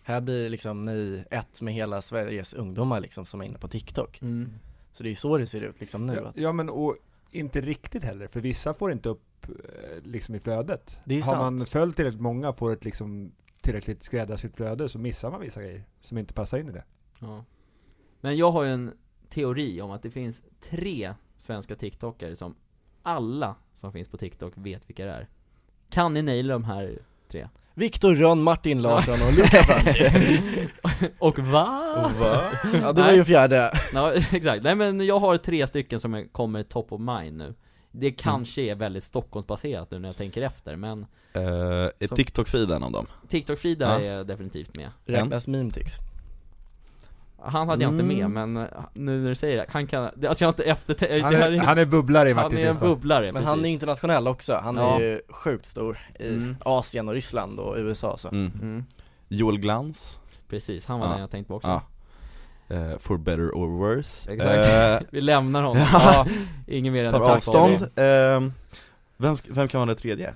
Här 0.03 0.21
blir 0.21 0.49
liksom 0.49 0.84
ni 0.84 1.23
ett 1.32 1.62
med 1.62 1.73
hela 1.73 2.01
Sveriges 2.01 2.53
ungdomar 2.53 2.99
liksom 3.01 3.25
som 3.25 3.41
är 3.41 3.45
inne 3.45 3.58
på 3.58 3.67
TikTok 3.67 4.21
Mm. 4.21 4.49
Så 4.93 5.03
det 5.03 5.08
är 5.10 5.12
ju 5.12 5.15
så 5.15 5.38
det 5.38 5.47
ser 5.47 5.62
ut 5.62 5.79
liksom 5.79 6.05
nu 6.05 6.15
Ja, 6.15 6.27
att, 6.29 6.38
ja 6.38 6.51
men 6.51 6.69
och 6.69 6.95
inte 7.31 7.61
riktigt 7.61 8.03
heller, 8.03 8.27
för 8.27 8.39
vissa 8.39 8.73
får 8.73 8.91
inte 8.91 9.09
upp 9.09 9.45
eh, 9.49 10.03
liksom 10.03 10.35
i 10.35 10.39
flödet. 10.39 10.99
Det 11.05 11.15
är 11.15 11.23
Har 11.23 11.31
sant. 11.33 11.59
man 11.59 11.65
följt 11.65 11.95
tillräckligt 11.95 12.21
många, 12.21 12.53
får 12.53 12.73
ett 12.73 12.85
liksom 12.85 13.31
tillräckligt 13.61 14.03
skräddarsytt 14.03 14.55
flöde, 14.55 14.89
så 14.89 14.99
missar 14.99 15.31
man 15.31 15.41
vissa 15.41 15.61
grejer 15.61 15.83
som 16.01 16.17
inte 16.17 16.33
passar 16.33 16.57
in 16.57 16.69
i 16.69 16.71
det. 16.71 16.83
Ja. 17.19 17.45
Men 18.21 18.37
jag 18.37 18.51
har 18.51 18.63
ju 18.63 18.69
en 18.69 18.93
teori 19.29 19.81
om 19.81 19.91
att 19.91 20.03
det 20.03 20.11
finns 20.11 20.41
tre 20.69 21.13
svenska 21.37 21.75
TikTokare 21.75 22.35
som 22.35 22.55
alla 23.03 23.55
som 23.73 23.93
finns 23.93 24.07
på 24.07 24.17
TikTok 24.17 24.53
vet 24.55 24.89
vilka 24.89 25.05
det 25.05 25.11
är. 25.11 25.27
Kan 25.89 26.13
ni 26.13 26.21
naila 26.21 26.53
de 26.53 26.63
här 26.63 26.99
tre? 27.27 27.49
Viktor 27.79 28.15
Rönn, 28.15 28.43
Martin 28.43 28.81
Larsson 28.81 29.27
och 29.27 29.33
Luca 29.33 29.63
Franchi 29.63 30.31
Och 31.19 31.39
va? 31.39 32.11
Va? 32.19 32.41
Ja 32.73 32.91
det 32.93 33.01
var 33.01 33.07
Nej. 33.07 33.15
ju 33.15 33.23
fjärde 33.25 33.71
Ja, 33.93 34.13
exakt. 34.31 34.63
Nej 34.63 34.75
men 34.75 35.05
jag 35.05 35.19
har 35.19 35.37
tre 35.37 35.67
stycken 35.67 35.99
som 35.99 36.27
kommer 36.31 36.63
top 36.63 36.91
of 36.91 37.01
mind 37.01 37.37
nu. 37.37 37.53
Det 37.91 38.11
kanske 38.11 38.61
är 38.61 38.75
väldigt 38.75 39.03
Stockholmsbaserat 39.03 39.91
nu 39.91 39.99
när 39.99 40.09
jag 40.09 40.17
tänker 40.17 40.41
efter, 40.41 40.75
men 40.75 41.05
Eh, 41.33 41.41
är 41.43 42.07
Som- 42.07 42.17
TikTok-feed 42.17 42.75
en 42.75 42.83
av 42.83 42.91
dem? 42.91 43.07
TikTok-Frida 43.29 43.85
Ja. 43.85 43.99
är 44.19 44.23
definitivt 44.23 44.75
med. 44.77 44.89
Räknas 45.05 45.47
Memetics 45.47 45.93
Han 47.43 47.69
hade 47.69 47.84
jag 47.84 47.93
inte 47.93 48.04
Mm. 48.04 48.32
med, 48.34 48.47
men 48.47 48.63
eh, 48.65 48.69
nu 48.93 49.21
när 49.21 49.30
du 49.30 49.36
säger 49.36 49.58
det, 49.58 49.65
han 49.69 49.88
kan, 49.88 50.04
alltså 50.04 50.43
jag 50.43 50.47
har 50.47 50.54
inte 50.54 50.63
efter... 50.63 51.21
Han 51.21 51.32
det 51.34 51.38
här 51.39 51.52
är, 51.52 51.58
han 51.60 51.78
är 51.78 51.86
bubblare 51.86 52.30
i 52.30 52.34
han 52.34 52.43
Martins 52.43 52.63
är 52.63 52.67
en 52.69 52.80
bubblare, 52.80 53.25
Men 53.25 53.34
precis. 53.34 53.49
han 53.49 53.65
är 53.65 53.69
internationell 53.69 54.28
också, 54.28 54.60
han 54.63 54.75
Ja. 54.75 54.95
är 54.95 54.99
ju 54.99 55.21
sjukt 55.30 55.65
stor 55.65 55.99
i 56.19 56.28
Mm. 56.28 56.56
Asien 56.65 57.08
och 57.08 57.13
Ryssland 57.13 57.60
och 57.60 57.75
USA 57.78 58.17
så 58.17 58.28
Mm. 58.28 58.52
Mm, 58.62 58.84
Joel 59.28 59.58
Glans? 59.60 60.19
precis, 60.49 60.86
han 60.86 60.99
var 60.99 61.08
Ja. 61.08 61.12
den 61.12 61.21
jag 61.21 61.32
tänkte 61.32 61.47
på 61.47 61.56
också. 61.56 61.67
Ja. 62.67 62.75
Eh, 62.75 62.97
for 62.97 63.17
better 63.17 63.49
or 63.52 63.67
worse? 63.80 64.34
Exakt. 64.34 64.69
Eh, 65.04 65.08
Vi 65.12 65.21
lämnar 65.21 65.62
honom. 65.63 65.84
Ja. 65.93 66.25
Ingen 66.67 66.93
mer 66.93 67.06
än 67.06 67.12
tar 67.12 67.19
avstånd. 67.21 67.82
Eh, 67.82 68.52
vem, 69.17 69.36
vem 69.49 69.67
kan 69.67 69.80
vara 69.80 69.89
det 69.93 69.95
tredje? 69.95 70.34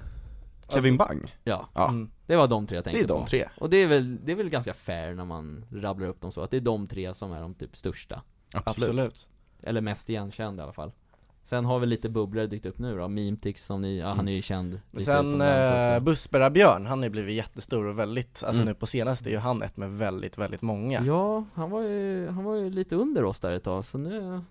Kevin 0.67 0.97
Bang? 0.97 1.35
Ja, 1.43 1.69
Ja, 1.73 1.89
mm. 1.89 2.09
det 2.25 2.35
var 2.35 2.47
de 2.47 2.67
tre 2.67 2.75
jag 2.77 2.83
det 2.83 2.91
tänkte 2.91 3.05
är 3.13 3.15
de 3.17 3.21
på. 3.21 3.27
tre. 3.27 3.49
Och 3.57 3.69
det 3.69 3.77
är, 3.77 3.87
väl, 3.87 4.25
det 4.25 4.31
är 4.31 4.35
väl 4.35 4.49
ganska 4.49 4.73
fair 4.73 5.13
när 5.13 5.25
man 5.25 5.65
rabblar 5.71 6.07
upp 6.07 6.21
dem 6.21 6.31
så, 6.31 6.41
att 6.41 6.51
det 6.51 6.57
är 6.57 6.61
de 6.61 6.87
tre 6.87 7.13
som 7.13 7.31
är 7.31 7.41
de 7.41 7.53
typ 7.55 7.77
största. 7.77 8.21
Absolut. 8.53 8.89
Absolut 8.89 9.27
Eller 9.63 9.81
mest 9.81 10.09
igenkända 10.09 10.61
i 10.61 10.63
alla 10.63 10.73
fall. 10.73 10.91
Sen 11.45 11.65
har 11.65 11.79
väl 11.79 11.89
lite 11.89 12.09
bubblare 12.09 12.47
dykt 12.47 12.65
upp 12.65 12.79
nu 12.79 12.97
då, 12.97 13.07
Memtix 13.07 13.65
som 13.65 13.81
ni, 13.81 13.99
ja 13.99 14.07
han 14.13 14.27
är 14.27 14.31
ju 14.31 14.41
känd 14.41 14.79
lite 14.91 15.05
Sen 15.05 15.27
utomlands 15.27 15.69
eh, 15.69 15.95
också. 15.95 16.05
Bussbära 16.05 16.49
Björn, 16.49 16.85
han 16.85 16.97
har 16.99 17.03
ju 17.03 17.09
blivit 17.09 17.35
jättestor 17.35 17.85
och 17.85 17.99
väldigt, 17.99 18.43
alltså 18.43 18.61
Mm. 18.61 18.65
nu 18.65 18.73
på 18.73 18.85
senaste 18.85 19.29
är 19.29 19.31
ju 19.31 19.37
han 19.37 19.61
ett 19.61 19.77
med 19.77 19.91
väldigt, 19.91 20.37
väldigt 20.37 20.61
många 20.61 21.03
Ja, 21.05 21.45
han 21.53 21.69
var 21.69 21.81
ju, 21.81 22.27
han 22.29 22.43
var 22.43 22.55
ju 22.55 22.69
lite 22.69 22.95
under 22.95 23.23
oss 23.23 23.39
där 23.39 23.51
ett 23.51 23.63
tag, 23.63 23.85
så 23.85 23.97
nu 23.97 24.41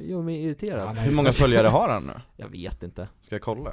gör 0.00 0.22
mig 0.22 0.42
irriterad. 0.44 0.88
Är- 0.98 1.00
Hur 1.02 1.12
många 1.12 1.32
följare 1.32 1.66
har 1.68 1.88
han 1.88 2.04
nu? 2.06 2.12
Jag 2.36 2.48
vet 2.48 2.82
inte. 2.82 3.08
Ska 3.20 3.34
jag 3.34 3.42
kolla? 3.42 3.70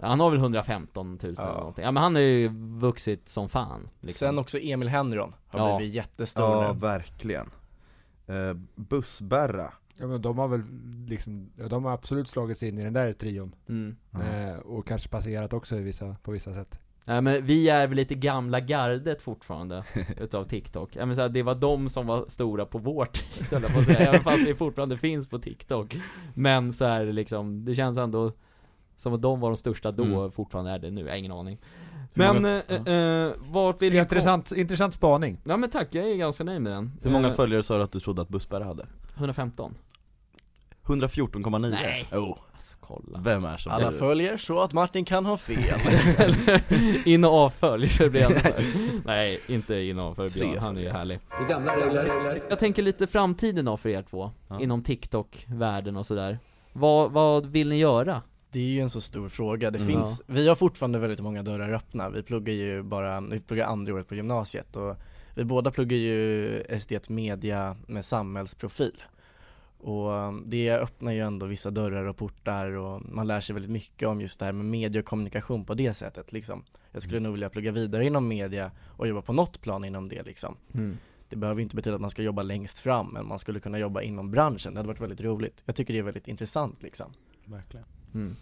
Han 0.00 0.20
har 0.20 0.30
väl 0.30 0.38
115 0.40 1.18
000 1.22 1.34
Ja. 1.36 1.42
eller 1.42 1.54
någonting. 1.58 1.84
Ja 1.84 1.90
men 1.92 2.02
han 2.02 2.14
har 2.14 2.22
ju 2.22 2.48
vuxit 2.78 3.28
som 3.28 3.48
fan. 3.48 3.88
Liksom. 4.00 4.26
Sen 4.28 4.38
också 4.38 4.58
Emil 4.58 4.88
Henron 4.88 5.34
har 5.48 5.68
Ja. 5.70 5.76
blivit 5.76 5.94
jättestor 5.94 6.44
Ja, 6.44 6.72
nu 6.72 6.78
verkligen. 6.80 7.50
Eh, 8.26 8.54
Bussberra. 8.74 9.72
Ja, 10.00 10.06
men 10.06 10.22
de 10.22 10.38
har 10.38 10.48
väl 10.48 10.62
liksom, 11.06 11.50
ja, 11.56 11.68
de 11.68 11.84
har 11.84 11.92
absolut 11.92 12.28
slagit 12.28 12.58
sig 12.58 12.68
in 12.68 12.78
i 12.78 12.84
den 12.84 12.92
där 12.92 13.12
trion. 13.12 13.54
Mm. 13.68 13.96
Eh, 14.12 14.56
och 14.58 14.86
kanske 14.86 15.08
passerat 15.08 15.52
också 15.52 15.76
i 15.76 15.82
vissa, 15.82 16.16
på 16.22 16.30
vissa 16.30 16.54
sätt. 16.54 16.78
Nej 17.04 17.20
men 17.20 17.46
vi 17.46 17.68
är 17.68 17.86
väl 17.86 17.96
lite 17.96 18.14
gamla 18.14 18.60
gardet 18.60 19.22
fortfarande 19.22 19.84
utav 20.16 20.44
TikTok. 20.44 20.96
Ja, 20.96 21.06
men 21.06 21.16
så 21.16 21.22
här, 21.22 21.28
det 21.28 21.42
var 21.42 21.54
de 21.54 21.90
som 21.90 22.06
var 22.06 22.24
stora 22.28 22.66
på 22.66 22.78
vår 22.78 23.04
tid 23.04 23.46
höll 23.50 23.62
jag 23.62 23.72
på 23.72 23.78
att 23.78 23.84
säga, 23.84 23.98
även 23.98 24.20
fast 24.20 24.46
vi 24.46 24.54
fortfarande 24.54 24.98
finns 24.98 25.28
på 25.28 25.38
TikTok. 25.38 25.96
Men 26.34 26.72
så 26.72 26.84
är 26.84 27.04
det 27.06 27.12
liksom, 27.12 27.64
det 27.64 27.74
känns 27.74 27.98
ändå 27.98 28.32
som 28.98 29.14
att 29.14 29.22
de 29.22 29.40
var 29.40 29.50
de 29.50 29.56
största 29.56 29.92
då, 29.92 30.02
Mm. 30.04 30.30
fortfarande 30.32 30.70
är 30.70 30.78
det 30.78 30.90
nu, 30.90 31.00
jag 31.00 31.08
har 31.10 31.16
ingen 31.16 31.32
aning. 31.32 31.58
Men, 32.14 32.34
många- 32.36 32.62
eh, 32.68 32.94
eh, 32.94 33.32
vart 33.38 33.82
vill 33.82 33.94
jag 33.94 34.04
Intressant, 34.04 34.52
intressant 34.52 34.94
spaning. 34.94 35.36
kom- 35.36 35.50
Ja 35.50 35.56
men 35.56 35.70
tack, 35.70 35.88
jag 35.90 36.10
är 36.10 36.16
ganska 36.16 36.44
nöjd 36.44 36.62
med 36.62 36.72
den. 36.72 36.92
Hur 37.02 37.10
många 37.10 37.28
Eh, 37.28 37.34
följare 37.34 37.62
sa 37.62 37.76
du 37.76 37.82
att 37.82 37.92
du 37.92 38.00
trodde 38.00 38.22
att 38.22 38.28
Bussberra 38.28 38.64
hade? 38.64 38.86
115. 39.14 39.74
114,9? 40.86 41.70
Nej. 41.70 42.04
Jo. 42.12 42.38
Alltså 42.52 42.74
kolla. 42.80 43.18
Vem 43.20 43.44
är 43.44 43.56
som 43.56 43.72
Alla 43.72 43.90
du? 43.90 43.96
följer 43.98 44.36
så 44.36 44.60
att 44.60 44.72
Martin 44.72 45.04
kan 45.04 45.26
ha 45.26 45.36
fel 45.36 45.80
in 47.04 47.24
och 47.24 47.30
avfölj 47.32 47.88
så 47.88 48.10
blir 48.10 48.20
värre. 48.28 48.52
Nej, 49.04 49.40
inte 49.48 49.74
in 49.76 49.98
och 49.98 50.04
avfölj 50.06 50.30
Tre 50.30 50.42
Björn, 50.44 50.58
han 50.58 50.76
är 50.76 50.80
ju 50.80 50.88
härlig. 50.90 51.20
Är 51.40 51.48
gamla 51.48 51.76
regler. 51.76 52.42
Jag 52.48 52.58
tänker 52.58 52.82
lite 52.82 53.06
framtiden 53.06 53.64
då 53.64 53.76
för 53.76 53.88
er 53.88 54.02
två, 54.02 54.30
Ja. 54.48 54.60
inom 54.60 54.82
TikTok-världen 54.82 55.96
och 55.96 56.06
sådär. 56.06 56.38
Vad, 56.72 57.12
vad 57.12 57.46
vill 57.46 57.68
ni 57.68 57.76
göra? 57.78 58.22
Det 58.50 58.58
är 58.60 58.64
ju 58.64 58.80
en 58.80 58.90
så 58.90 59.00
stor 59.00 59.28
fråga, 59.28 59.70
det 59.70 59.78
Mm. 59.78 59.88
finns, 59.92 60.22
vi 60.26 60.48
har 60.48 60.56
fortfarande 60.56 60.98
väldigt 60.98 61.20
många 61.20 61.42
dörrar 61.42 61.72
öppna, 61.72 62.10
vi 62.10 62.22
pluggar 62.22 62.52
ju 62.54 62.82
bara, 62.82 63.20
vi 63.20 63.40
pluggar 63.40 63.66
andra 63.66 63.94
året 63.94 64.08
på 64.08 64.14
gymnasiet 64.14 64.76
och 64.76 64.96
vi 65.34 65.44
båda 65.44 65.70
pluggar 65.70 65.96
ju 65.96 66.60
estet 66.60 67.08
media 67.08 67.76
med 67.86 68.04
samhällsprofil. 68.04 69.02
Och 69.80 70.10
um, 70.10 70.42
det 70.46 70.70
öppnar 70.70 71.12
ju 71.12 71.20
ändå 71.20 71.46
vissa 71.46 71.70
dörrar 71.70 72.04
och 72.04 72.16
portar 72.16 72.70
och 72.70 73.02
man 73.08 73.26
lär 73.26 73.40
sig 73.40 73.52
väldigt 73.54 73.70
mycket 73.70 74.08
om 74.08 74.20
just 74.20 74.38
det 74.38 74.44
här 74.44 74.52
med 74.52 74.64
media 74.64 75.00
och 75.00 75.04
kommunikation 75.06 75.64
på 75.64 75.74
det 75.74 75.94
sättet 75.94 76.32
liksom. 76.32 76.64
Jag 76.92 77.02
skulle 77.02 77.20
nog 77.20 77.32
vilja 77.32 77.50
plugga 77.50 77.72
vidare 77.72 78.06
inom 78.06 78.28
media 78.28 78.70
och 78.96 79.08
jobba 79.08 79.22
på 79.22 79.32
något 79.32 79.60
plan 79.60 79.84
inom 79.84 80.08
det 80.08 80.22
liksom. 80.22 80.56
Det 81.28 81.36
behöver 81.36 81.62
inte 81.62 81.76
betyda 81.76 81.94
att 81.94 82.00
man 82.00 82.10
ska 82.10 82.22
jobba 82.22 82.42
längst 82.42 82.78
fram, 82.78 83.06
men 83.12 83.26
man 83.26 83.38
skulle 83.38 83.60
kunna 83.60 83.78
jobba 83.78 84.02
inom 84.02 84.30
branschen, 84.30 84.74
det 84.74 84.78
hade 84.78 84.86
varit 84.88 85.00
väldigt 85.00 85.20
roligt. 85.20 85.62
Jag 85.64 85.76
tycker 85.76 85.92
det 85.94 85.98
är 85.98 86.02
väldigt 86.02 86.28
intressant 86.28 86.82
liksom. 86.82 87.12
Verkligen. 87.44 87.86
Mm. 88.14 88.36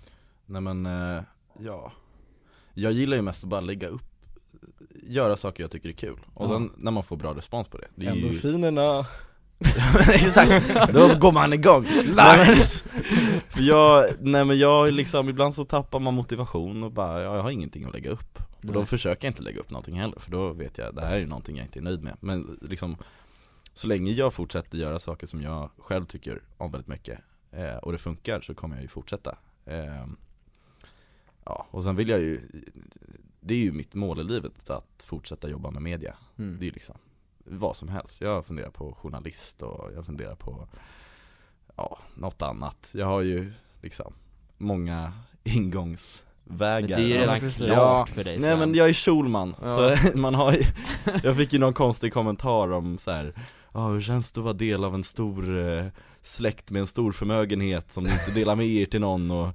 Nej 0.47 0.61
men, 0.61 0.87
eh, 0.87 1.23
ja. 1.61 1.93
Jag 2.75 2.93
gillar 2.93 3.17
ju 3.17 3.23
mest 3.23 3.45
att 3.45 3.51
bara 3.51 3.61
lägga 3.61 3.89
upp, 3.89 4.03
göra 5.03 5.37
saker 5.37 5.63
jag 5.63 5.71
tycker 5.71 5.89
är 5.89 5.93
kul. 5.93 6.19
Och 6.35 6.45
Ja. 6.45 6.49
sen 6.49 6.73
när 6.77 6.91
man 6.91 7.03
får 7.05 7.17
bra 7.17 7.35
respons 7.35 7.69
på 7.69 7.79
det. 7.79 7.87
det 7.95 8.07
är 8.07 8.15
ju... 8.15 8.23
Endorfinerna 8.23 9.07
Exakt, 10.13 10.93
då 10.95 11.19
går 11.19 11.33
man 11.33 11.53
igång. 11.53 11.83
Nice! 11.83 12.85
För 13.49 13.63
jag, 13.63 14.07
nej 14.21 14.45
men 14.45 14.59
jag 14.59 14.93
liksom, 14.93 15.29
ibland 15.29 15.55
så 15.55 15.65
tappar 15.65 16.01
man 16.01 16.15
motivation 16.15 16.83
och 16.85 16.93
bara, 16.93 17.23
jag 17.23 17.43
har 17.43 17.51
ingenting 17.51 17.85
att 17.85 17.93
lägga 17.93 18.11
upp. 18.11 18.39
Och 18.39 18.73
då 18.73 18.79
Nej. 18.79 18.87
försöker 18.87 19.27
jag 19.27 19.31
inte 19.31 19.43
lägga 19.43 19.61
upp 19.61 19.71
någonting 19.71 20.01
heller, 20.01 20.19
för 20.19 20.31
då 20.31 20.53
vet 20.53 20.79
jag, 20.79 20.95
det 20.95 21.01
här 21.01 21.15
är 21.15 21.19
ju 21.19 21.27
någonting 21.27 21.57
jag 21.57 21.67
inte 21.67 21.79
är 21.79 21.83
nöjd 21.83 22.03
med. 22.03 22.17
Men 22.21 22.59
liksom, 22.63 22.97
så 23.73 23.87
länge 23.87 24.13
jag 24.13 24.33
fortsätter 24.33 24.79
göra 24.79 24.99
saker 24.99 25.27
som 25.27 25.43
jag 25.43 25.71
själv 25.79 26.05
tycker 26.05 26.43
om 26.57 26.71
väldigt 26.71 26.89
mycket, 26.89 27.19
eh, 27.53 27.77
och 27.77 27.93
det 27.93 27.99
funkar, 27.99 28.41
så 28.41 28.55
kommer 28.55 28.77
jag 28.77 28.83
ju 28.83 28.89
fortsätta. 28.89 29.37
Eh, 29.67 30.07
ja, 31.45 31.67
och 31.71 31.83
sen 31.83 31.97
vill 31.97 32.09
jag 32.09 32.21
ju, 32.21 32.41
det 33.41 33.55
är 33.55 33.59
ju 33.59 33.73
mitt 33.73 33.95
mål 33.95 34.21
i 34.21 34.25
livet, 34.25 34.71
att 34.71 35.03
fortsätta 35.03 35.49
jobba 35.49 35.71
med 35.71 35.83
media. 35.83 36.15
Mm. 36.39 36.59
Det 36.59 36.65
är 36.65 36.67
ju 36.67 36.73
liksom 36.73 36.97
vad 37.45 37.77
som 37.77 37.89
helst. 37.89 38.21
Jag 38.21 38.47
funderar 38.47 38.71
på 38.71 38.93
journalist 38.93 39.63
och 39.63 39.91
jag 39.95 40.07
funderar 40.07 40.35
på 40.35 40.69
ja, 41.77 41.99
något 42.15 42.43
annat. 42.43 42.93
Jag 42.95 43.07
har 43.07 43.21
ju 43.21 43.53
liksom 43.83 44.15
många 44.59 45.13
Men 45.43 45.55
ingångsvägar. 45.55 46.89
det 46.89 46.95
är 46.95 47.07
ju 47.07 47.19
redan 47.19 47.41
klart 47.41 47.61
Ja, 47.61 48.07
för 48.07 48.25
dig 48.25 48.39
Nej 48.39 48.57
men 48.57 48.75
jag 48.75 48.89
är 48.89 48.93
Schulman, 48.93 49.55
Ja. 49.63 49.97
så 49.97 50.09
man 50.19 50.35
har 50.35 50.53
ju, 50.53 50.63
jag 51.23 51.37
fick 51.37 51.53
ju 51.53 51.59
någon 51.59 51.75
konstig 51.75 52.13
kommentar 52.13 52.73
om 52.73 52.99
så 52.99 53.11
här. 53.11 53.33
Ja, 53.73 53.89
hur 53.89 54.01
känns 54.01 54.33
det 54.33 54.41
att 54.41 54.45
vara 54.45 54.55
del 54.55 54.85
av 54.85 54.95
en 54.95 55.05
stor 55.05 55.59
eh, 55.69 55.87
släkt 56.27 56.71
med 56.71 56.81
en 56.81 56.87
stor 56.87 57.13
förmögenhet 57.13 57.93
som 57.93 58.05
ni 58.05 58.11
inte 58.13 58.31
delar 58.31 58.57
med 58.57 58.67
er 58.67 58.87
till 58.87 59.01
någon 59.01 59.31
och 59.31 59.47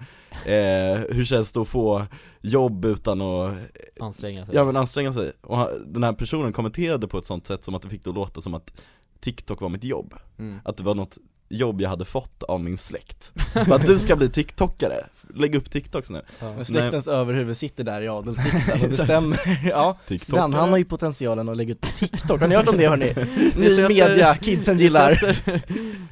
eh, 0.49 0.99
hur 1.09 1.25
känns 1.25 1.51
det 1.51 1.59
att 1.59 1.67
få 1.67 2.05
jobb 2.41 2.85
utan 2.85 3.21
att 3.21 3.53
Anstränga 3.99 4.45
sig. 4.45 4.55
Ja 4.55 4.65
men 4.65 4.75
anstränga 4.75 5.13
sig, 5.13 5.31
och 5.41 5.57
han- 5.57 5.93
den 5.93 6.03
här 6.03 6.13
personen 6.13 6.53
kommenterade 6.53 7.07
på 7.07 7.17
ett 7.17 7.25
sånt 7.25 7.47
sätt 7.47 7.63
som 7.65 7.75
att 7.75 7.81
det 7.81 7.89
fick 7.89 8.03
det 8.03 8.09
att 8.09 8.15
låta 8.15 8.41
som 8.41 8.53
att 8.53 8.81
TikTok 9.19 9.61
var 9.61 9.69
mitt 9.69 9.83
jobb. 9.83 10.13
Mm. 10.39 10.59
Att 10.65 10.77
det 10.77 10.83
var 10.83 10.95
något 10.95 11.17
jobb 11.51 11.81
jag 11.81 11.89
hade 11.89 12.05
fått 12.05 12.43
av 12.43 12.59
min 12.59 12.77
släkt. 12.77 13.31
För 13.53 13.75
att 13.75 13.85
du 13.85 13.99
ska 13.99 14.15
bli 14.15 14.29
TikTokare, 14.29 15.05
lägg 15.35 15.55
upp 15.55 15.71
TikToks 15.71 16.09
nu. 16.09 16.21
Men 16.39 16.65
släktens 16.65 17.07
överhuvud 17.07 17.57
sitter 17.57 17.83
där 17.83 18.01
i 18.01 18.07
adelsriksdagen 18.07 18.81
och 18.83 18.89
bestämmer, 18.89 19.61
ja. 19.69 19.97
Sven 20.21 20.53
han 20.53 20.69
har 20.69 20.77
ju 20.77 20.85
potentialen 20.85 21.49
att 21.49 21.57
lägga 21.57 21.71
ut 21.71 21.81
på 21.81 21.87
TikTok, 21.87 22.41
har 22.41 22.47
ni 22.47 22.55
hört 22.55 22.67
om 22.67 22.77
det 22.77 22.87
hörni? 22.87 23.05
Ny 23.55 23.69
sätter- 23.69 23.87
media, 23.87 24.37
kidsen 24.37 24.77
gillar. 24.77 25.37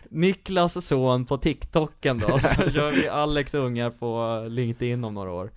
Niklas 0.10 0.86
son 0.86 1.26
på 1.26 1.38
TikToken 1.38 2.20
då, 2.20 2.40
så 2.40 2.48
kör 2.74 2.92
vi 2.92 3.08
Alex 3.10 3.54
ungar 3.54 3.90
på 3.90 4.44
LinkedIn 4.50 5.04
om 5.04 5.14
några 5.14 5.32
år. 5.32 5.52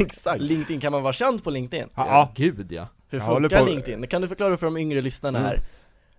Exakt. 0.00 0.40
LinkedIn, 0.42 0.80
kan 0.80 0.92
man 0.92 1.02
vara 1.02 1.12
känd 1.12 1.44
på 1.44 1.50
LinkedIn? 1.50 1.88
Ja, 1.94 2.32
Gud 2.36 2.72
ja. 2.72 2.88
Hur 3.08 3.20
funkar 3.20 3.58
på- 3.58 3.64
LinkedIn? 3.66 4.06
Kan 4.06 4.22
du 4.22 4.28
förklara 4.28 4.56
för 4.56 4.66
de 4.66 4.76
yngre 4.76 5.00
lyssnarna 5.00 5.38
Mm. 5.38 5.50
här? 5.50 5.60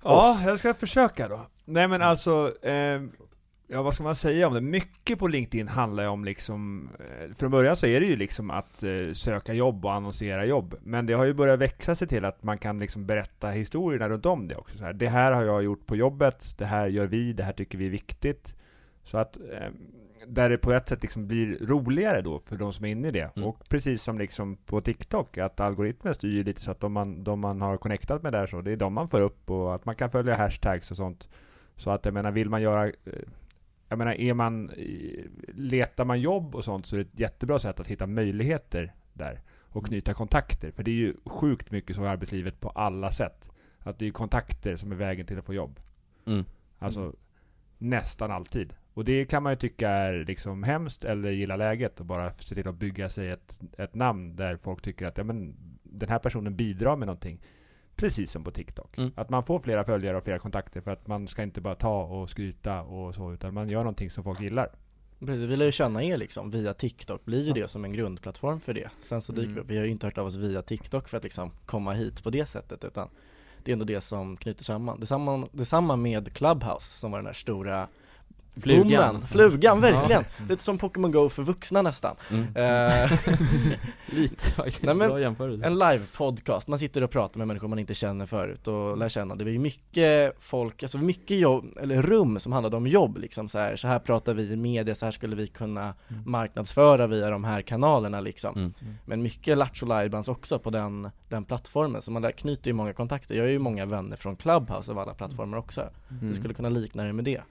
ja 0.03 0.31
Oss. 0.31 0.43
jag 0.45 0.59
ska 0.59 0.73
försöka 0.73 1.27
då. 1.27 1.39
Nej 1.65 1.87
men 1.87 2.01
alltså, 2.01 2.53
eh, 2.65 3.01
Ja, 3.73 3.81
vad 3.81 3.93
ska 3.93 4.03
man 4.03 4.15
säga 4.15 4.47
om 4.47 4.53
det? 4.53 4.61
Mycket 4.61 5.19
på 5.19 5.27
LinkedIn 5.27 5.67
handlar 5.67 6.03
ju 6.03 6.09
om 6.09 6.25
liksom, 6.25 6.89
eh, 6.99 7.33
från 7.35 7.51
början 7.51 7.75
så 7.75 7.85
är 7.85 7.99
det 7.99 8.05
ju 8.05 8.15
liksom 8.15 8.51
att 8.51 8.83
eh, 8.83 9.13
söka 9.13 9.53
jobb 9.53 9.85
och 9.85 9.93
annonsera 9.93 10.45
jobb. 10.45 10.75
Men 10.83 11.05
det 11.05 11.13
har 11.13 11.25
ju 11.25 11.33
börjat 11.33 11.59
växa 11.59 11.95
sig 11.95 12.07
till 12.07 12.25
att 12.25 12.43
man 12.43 12.57
kan 12.57 12.79
liksom 12.79 13.05
berätta 13.05 13.49
historierna 13.49 14.09
runt 14.09 14.25
om 14.25 14.47
det 14.47 14.55
också. 14.55 14.77
Så 14.77 14.83
här, 14.83 14.93
det 14.93 15.07
här 15.07 15.31
har 15.31 15.43
jag 15.43 15.63
gjort 15.63 15.85
på 15.85 15.95
jobbet, 15.95 16.55
det 16.57 16.65
här 16.65 16.87
gör 16.87 17.05
vi, 17.05 17.33
det 17.33 17.43
här 17.43 17.53
tycker 17.53 17.77
vi 17.77 17.85
är 17.85 17.89
viktigt. 17.89 18.55
Så 19.03 19.17
att, 19.17 19.37
eh, 19.37 19.69
där 20.27 20.49
det 20.49 20.57
på 20.57 20.71
ett 20.73 20.89
sätt 20.89 21.01
liksom 21.01 21.27
blir 21.27 21.65
roligare 21.65 22.21
då 22.21 22.39
för 22.39 22.55
de 22.55 22.73
som 22.73 22.85
är 22.85 22.89
inne 22.89 23.07
i 23.07 23.11
det. 23.11 23.35
Mm. 23.35 23.49
Och 23.49 23.69
precis 23.69 24.03
som 24.03 24.19
liksom 24.19 24.57
på 24.57 24.81
TikTok, 24.81 25.37
att 25.37 25.59
algoritmen 25.59 26.13
styr 26.13 26.43
lite 26.43 26.61
så 26.61 26.71
att 26.71 26.79
de 26.79 26.93
man, 26.93 27.23
de 27.23 27.39
man 27.39 27.61
har 27.61 27.77
connectat 27.77 28.23
med 28.23 28.31
där 28.31 28.47
så, 28.47 28.61
det 28.61 28.71
är 28.71 28.77
de 28.77 28.93
man 28.93 29.07
får 29.07 29.21
upp 29.21 29.49
och 29.49 29.75
att 29.75 29.85
man 29.85 29.95
kan 29.95 30.11
följa 30.11 30.35
hashtags 30.35 30.91
och 30.91 30.97
sånt. 30.97 31.27
Så 31.81 31.91
att 31.91 32.05
jag 32.05 32.13
menar, 32.13 32.31
vill 32.31 32.49
man 32.49 32.61
göra 32.61 32.87
eh, 32.87 32.93
jag 33.89 33.97
menar, 33.97 34.13
är 34.13 34.33
man, 34.33 34.71
letar 35.47 36.05
man 36.05 36.21
jobb 36.21 36.55
och 36.55 36.65
sånt 36.65 36.85
så 36.85 36.95
är 36.95 36.99
det 36.99 37.05
ett 37.05 37.19
jättebra 37.19 37.59
sätt 37.59 37.79
att 37.79 37.87
hitta 37.87 38.07
möjligheter 38.07 38.93
där 39.13 39.41
och 39.59 39.85
knyta 39.85 40.13
kontakter. 40.13 40.71
För 40.71 40.83
det 40.83 40.91
är 40.91 40.95
ju 40.95 41.15
sjukt 41.25 41.71
mycket 41.71 41.95
så 41.95 42.03
i 42.03 42.07
arbetslivet 42.07 42.59
på 42.59 42.69
alla 42.69 43.11
sätt. 43.11 43.49
Att 43.79 43.99
det 43.99 44.07
är 44.07 44.11
kontakter 44.11 44.75
som 44.75 44.91
är 44.91 44.95
vägen 44.95 45.25
till 45.25 45.39
att 45.39 45.45
få 45.45 45.53
jobb. 45.53 45.79
Mm. 46.25 46.45
Alltså 46.79 47.13
nästan 47.77 48.31
alltid. 48.31 48.73
Och 48.93 49.05
det 49.05 49.25
kan 49.25 49.43
man 49.43 49.51
ju 49.51 49.57
tycka 49.57 49.89
är 49.89 50.25
liksom 50.25 50.63
hemskt 50.63 51.03
eller 51.03 51.31
gilla 51.31 51.55
läget 51.55 51.99
och 51.99 52.05
bara 52.05 52.33
se 52.33 52.55
till 52.55 52.67
att 52.67 52.75
bygga 52.75 53.09
sig 53.09 53.29
ett, 53.29 53.59
ett 53.77 53.95
namn 53.95 54.35
där 54.35 54.57
folk 54.57 54.81
tycker 54.81 55.07
att 55.07 55.17
ja, 55.17 55.23
men, 55.23 55.55
den 55.83 56.09
här 56.09 56.19
personen 56.19 56.55
bidrar 56.55 56.95
med 56.95 57.05
någonting. 57.05 57.41
Precis 57.95 58.31
som 58.31 58.43
på 58.43 58.51
TikTok. 58.51 58.97
Mm. 58.97 59.11
Att 59.15 59.29
man 59.29 59.43
får 59.43 59.59
flera 59.59 59.83
följare 59.83 60.17
och 60.17 60.23
flera 60.23 60.39
kontakter 60.39 60.81
för 60.81 60.91
att 60.91 61.07
man 61.07 61.27
ska 61.27 61.43
inte 61.43 61.61
bara 61.61 61.75
ta 61.75 62.03
och 62.03 62.29
skryta 62.29 62.81
och 62.81 63.15
så, 63.15 63.33
utan 63.33 63.53
man 63.53 63.69
gör 63.69 63.79
någonting 63.79 64.09
som 64.11 64.23
folk 64.23 64.41
gillar. 64.41 64.69
Precis, 65.19 65.49
vi 65.49 65.55
lär 65.57 65.65
ju 65.65 65.71
känna 65.71 66.03
er 66.03 66.17
liksom 66.17 66.51
via 66.51 66.73
TikTok, 66.73 67.25
blir 67.25 67.41
ju 67.41 67.47
Ja. 67.47 67.53
det 67.53 67.67
som 67.67 67.85
en 67.85 67.93
grundplattform 67.93 68.59
för 68.59 68.73
det 68.73 68.89
Sen 69.01 69.21
så 69.21 69.31
dyker 69.31 69.43
Mm. 69.43 69.55
vi 69.55 69.61
upp, 69.61 69.69
vi 69.69 69.77
har 69.77 69.85
ju 69.85 69.91
inte 69.91 70.07
hört 70.07 70.17
av 70.17 70.25
oss 70.27 70.35
via 70.35 70.61
TikTok 70.61 71.09
för 71.09 71.17
att 71.17 71.23
liksom 71.23 71.51
komma 71.65 71.93
hit 71.93 72.23
på 72.23 72.29
det 72.29 72.45
sättet 72.45 72.83
utan 72.83 73.09
Det 73.63 73.71
är 73.71 73.73
ändå 73.73 73.85
det 73.85 74.01
som 74.01 74.37
knyter 74.37 74.63
samman, 74.63 74.99
detsamma, 74.99 75.47
detsamma 75.51 75.95
med 75.95 76.33
Clubhouse 76.33 76.99
som 76.99 77.11
var 77.11 77.19
den 77.19 77.25
här 77.25 77.33
stora 77.33 77.87
Flugan. 78.61 78.87
boomen. 79.13 79.27
Flugan, 79.27 79.81
verkligen! 79.81 80.23
Ja. 80.39 80.45
Lite 80.49 80.63
som 80.63 80.77
Pokémon 80.77 81.11
Go 81.11 81.29
för 81.29 81.43
vuxna 81.43 81.81
nästan 81.81 82.15
Mm. 82.31 82.55
Eh, 82.55 83.11
Lite 84.05 84.45
faktiskt, 84.51 84.83
Nej, 84.83 84.95
men 84.95 85.09
bra 85.09 85.19
jämförelse. 85.19 85.65
En 85.65 85.79
live-podcast, 85.79 86.67
man 86.67 86.79
sitter 86.79 87.03
och 87.03 87.11
pratar 87.11 87.37
med 87.37 87.47
människor 87.47 87.67
man 87.67 87.79
inte 87.79 87.93
känner 87.93 88.25
förut 88.25 88.67
och 88.67 88.97
lär 88.97 89.09
känna 89.09 89.35
Det 89.35 89.43
var 89.43 89.51
ju 89.51 89.59
mycket 89.59 90.35
folk, 90.39 90.83
alltså 90.83 90.97
mycket 90.97 91.37
jobb, 91.39 91.65
eller 91.81 92.01
rum 92.01 92.39
som 92.39 92.51
handlade 92.51 92.77
om 92.77 92.87
jobb 92.87 93.17
liksom 93.17 93.49
så 93.49 93.59
här, 93.59 93.75
så 93.75 93.87
här 93.87 93.99
pratar 93.99 94.33
vi 94.33 94.43
i 94.51 94.55
media, 94.55 94.95
så 94.95 95.05
här 95.05 95.11
skulle 95.11 95.35
vi 95.35 95.47
kunna 95.47 95.81
Mm. 95.81 96.23
marknadsföra 96.25 97.07
via 97.07 97.29
de 97.29 97.43
här 97.43 97.61
kanalerna 97.61 98.19
liksom 98.21 98.55
Mm. 98.55 98.73
Men 99.05 99.21
mycket 99.21 99.57
Lattjo 99.57 99.85
Lajbans 99.85 100.27
också 100.27 100.59
på 100.59 100.69
den, 100.69 101.09
den 101.29 101.43
plattformen, 101.43 102.01
så 102.01 102.11
man 102.11 102.21
där 102.21 102.31
knyter 102.31 102.67
ju 102.67 102.73
många 102.73 102.93
kontakter 102.93 103.35
Jag 103.35 103.43
har 103.43 103.49
ju 103.49 103.59
många 103.59 103.85
vänner 103.85 104.15
från 104.15 104.35
Clubhouse 104.35 104.91
av 104.91 104.99
alla 104.99 105.13
plattformar 105.13 105.57
också 105.57 105.81
Mm. 105.81 106.29
Du 106.29 106.35
skulle 106.35 106.53
kunna 106.53 106.69
likna 106.69 107.03
det 107.03 107.13
med 107.13 107.25
det 107.25 107.41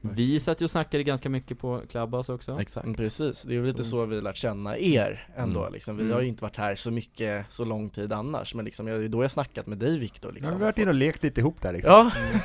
Vi 0.00 0.40
satt 0.40 0.60
ju 0.60 0.64
och 0.64 0.70
snackade 0.70 1.02
ganska 1.04 1.28
mycket 1.30 1.58
på 1.58 1.82
Clubhouse 1.90 2.32
också. 2.32 2.60
Exakt. 2.60 2.84
Mm, 2.84 2.96
Precis, 2.96 3.42
det 3.42 3.50
är 3.52 3.54
ju 3.54 3.66
lite 3.66 3.76
Mm. 3.82 3.90
så 3.90 4.04
vi 4.06 4.14
har 4.14 4.22
lärt 4.22 4.36
känna 4.36 4.78
er 4.78 5.28
ändå 5.36 5.60
Mm. 5.60 5.72
liksom 5.72 5.96
Vi 5.96 6.02
Mm. 6.02 6.14
har 6.14 6.20
ju 6.20 6.28
inte 6.28 6.42
varit 6.44 6.56
här 6.56 6.76
så 6.76 6.90
mycket, 6.90 7.46
så 7.52 7.64
lång 7.64 7.90
tid 7.90 8.12
annars 8.12 8.54
Men 8.54 8.64
liksom, 8.64 8.86
jag- 8.88 9.00
det 9.00 9.04
är 9.04 9.08
då 9.08 9.22
jag 9.24 9.30
snackat 9.32 9.66
med 9.66 9.78
dig 9.78 9.98
Viktor 9.98 10.32
liksom 10.32 10.52
har 10.52 10.58
vi 10.58 10.64
varit 10.64 10.78
inne 10.78 10.88
och 10.88 10.94
lekt 10.94 11.22
lite 11.22 11.40
ihop 11.40 11.62
där 11.62 11.72
liksom. 11.72 11.92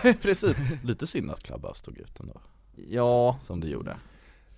Ja, 0.04 0.14
precis 0.22 0.56
Lite 0.84 1.08
synd 1.08 1.32
att 1.32 1.44
Clubhouse 1.44 1.84
tog 1.86 1.98
ut 1.98 2.20
ändå, 2.20 2.42
Ja, 2.88 3.38
som 3.42 3.60
det 3.62 3.68
gjorde 3.68 3.98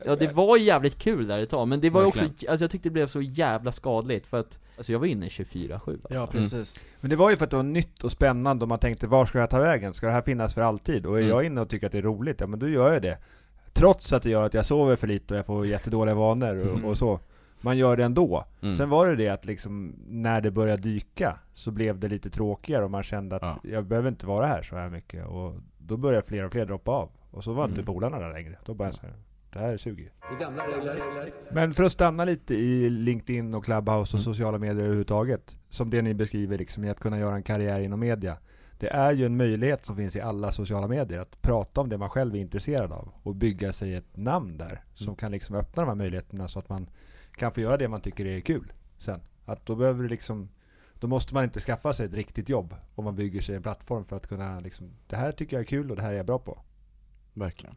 ja 0.06 0.16
det 0.16 0.34
var 0.34 0.58
jävligt 0.58 0.98
kul 1.00 1.28
där 1.28 1.40
ett 1.40 1.50
tag, 1.50 1.68
men 1.68 1.82
det 1.82 1.90
var 1.90 2.02
ju 2.02 2.08
också, 2.08 2.24
alltså 2.24 2.64
jag 2.64 2.72
tyckte 2.72 2.90
det 2.90 2.94
blev 2.94 3.08
så 3.08 3.22
jävla 3.22 3.72
skadligt 3.72 4.28
för 4.28 4.40
att 4.40 4.60
Alltså 4.78 4.92
jag 4.92 5.00
var 5.00 5.08
inne 5.08 5.28
24-7 5.28 5.70
alltså. 5.92 6.08
Ja 6.14 6.28
precis 6.28 6.80
Men 7.02 7.10
det 7.10 7.16
var 7.16 7.30
ju 7.30 7.38
för 7.38 7.44
att 7.46 7.50
det 7.52 7.56
var 7.58 7.64
nytt 7.64 8.04
och 8.04 8.12
spännande 8.12 8.64
och 8.66 8.70
man 8.70 8.80
tänkte, 8.80 9.08
var 9.08 9.26
ska 9.26 9.40
jag 9.40 9.50
ta 9.50 9.60
vägen? 9.60 9.94
Ska 9.94 10.06
det 10.08 10.12
här 10.14 10.22
finnas 10.22 10.54
för 10.54 10.62
alltid? 10.62 11.06
Och 11.06 11.18
är 11.18 11.22
Mm. 11.22 11.30
jag 11.30 11.46
inne 11.46 11.62
och 11.62 11.70
tycker 11.70 11.86
att 11.86 11.92
det 11.92 11.98
är 11.98 12.02
roligt, 12.02 12.42
ja 12.42 12.48
men 12.48 12.60
då 12.60 12.70
gör 12.70 12.94
jag 12.94 13.02
det. 13.02 13.18
Trots 13.74 14.14
att 14.14 14.24
det 14.24 14.30
gör 14.30 14.44
att 14.44 14.54
jag 14.54 14.66
sover 14.66 14.96
för 14.96 15.08
lite 15.08 15.34
och 15.34 15.38
jag 15.38 15.46
får 15.46 15.66
jättedåliga 15.68 16.16
vanor 16.16 16.56
och, 16.58 16.70
Mm. 16.78 16.86
och 16.86 16.98
så. 16.98 17.20
Man 17.62 17.78
gör 17.78 17.98
det 17.98 18.04
ändå. 18.04 18.46
Mm. 18.62 18.76
Sen 18.76 18.90
var 18.90 19.08
det 19.08 19.16
det 19.16 19.30
att 19.30 19.46
liksom, 19.46 19.96
när 20.08 20.42
det 20.42 20.52
började 20.52 20.82
dyka, 20.82 21.40
så 21.54 21.72
blev 21.72 22.00
det 22.00 22.08
lite 22.08 22.30
tråkigare 22.30 22.84
och 22.84 22.92
man 22.92 23.04
kände 23.04 23.36
att 23.36 23.42
Ja. 23.42 23.60
jag 23.70 23.86
behöver 23.86 24.10
inte 24.10 24.26
vara 24.26 24.46
här 24.46 24.62
så 24.62 24.76
här 24.76 24.90
mycket. 24.90 25.26
Och 25.28 25.54
då 25.78 25.98
började 25.98 26.28
fler 26.28 26.44
och 26.44 26.52
fler 26.52 26.66
droppa 26.66 26.92
av. 26.92 27.10
Och 27.32 27.44
så 27.44 27.54
var 27.54 27.64
inte 27.64 27.76
Mm. 27.82 27.86
polarna 27.86 28.20
där 28.20 28.34
längre. 28.34 28.58
Då 28.66 28.74
bara 28.74 28.92
så 28.92 29.02
här, 29.02 29.14
det 29.56 29.62
här 29.62 29.78
suger 29.78 30.04
ju. 30.04 30.10
Men 31.52 31.74
för 31.74 31.84
att 31.84 31.92
stanna 31.92 32.26
lite 32.26 32.56
i 32.56 32.90
LinkedIn 32.90 33.54
och 33.54 33.66
Clubhouse 33.66 34.18
och 34.18 34.22
Mm. 34.22 34.24
sociala 34.24 34.58
medier 34.58 34.84
överhuvudtaget, 34.84 35.58
som 35.70 35.90
det 35.90 36.02
ni 36.02 36.14
beskriver 36.14 36.58
liksom 36.58 36.84
i 36.84 36.90
att 36.90 37.00
kunna 37.00 37.20
göra 37.20 37.36
en 37.36 37.44
karriär 37.44 37.80
inom 37.80 38.00
media. 38.00 38.38
Det 38.80 38.88
är 38.88 39.12
ju 39.12 39.26
en 39.26 39.38
möjlighet 39.38 39.86
som 39.86 39.96
finns 39.96 40.16
i 40.16 40.22
alla 40.22 40.52
sociala 40.52 40.88
medier, 40.88 41.20
att 41.20 41.42
prata 41.42 41.82
om 41.82 41.90
det 41.90 41.98
man 41.98 42.10
själv 42.10 42.36
är 42.36 42.40
intresserad 42.40 42.92
av 42.92 43.10
och 43.24 43.36
bygga 43.36 43.74
sig 43.74 43.94
ett 43.96 44.18
namn 44.18 44.58
där, 44.58 44.84
som 44.94 45.08
Mm. 45.08 45.16
kan 45.16 45.32
liksom 45.32 45.56
öppna 45.56 45.82
de 45.84 45.88
här 45.88 45.96
möjligheterna 45.96 46.48
så 46.48 46.60
att 46.60 46.70
man 46.70 46.90
kan 47.32 47.52
få 47.52 47.62
göra 47.62 47.78
det 47.78 47.88
man 47.88 48.02
tycker 48.02 48.26
är 48.26 48.40
kul 48.40 48.74
sen. 48.98 49.20
Att 49.46 49.66
då 49.66 49.76
behöver 49.76 50.04
det 50.04 50.10
liksom 50.10 50.50
då 51.00 51.08
måste 51.08 51.34
man 51.34 51.44
inte 51.44 51.60
skaffa 51.60 51.94
sig 51.94 52.06
ett 52.06 52.14
riktigt 52.14 52.50
jobb 52.50 52.76
om 52.96 53.04
man 53.04 53.16
bygger 53.16 53.42
sig 53.42 53.56
en 53.56 53.62
plattform 53.64 54.06
för 54.06 54.16
att 54.16 54.28
kunna 54.28 54.60
liksom, 54.60 54.92
det 55.08 55.16
här 55.16 55.32
tycker 55.32 55.56
jag 55.58 55.62
är 55.62 55.66
kul 55.68 55.90
och 55.92 55.96
det 55.96 56.02
här 56.02 56.12
är 56.14 56.18
jag 56.18 56.26
bra 56.26 56.40
på. 56.40 56.60
Verkligen 57.34 57.76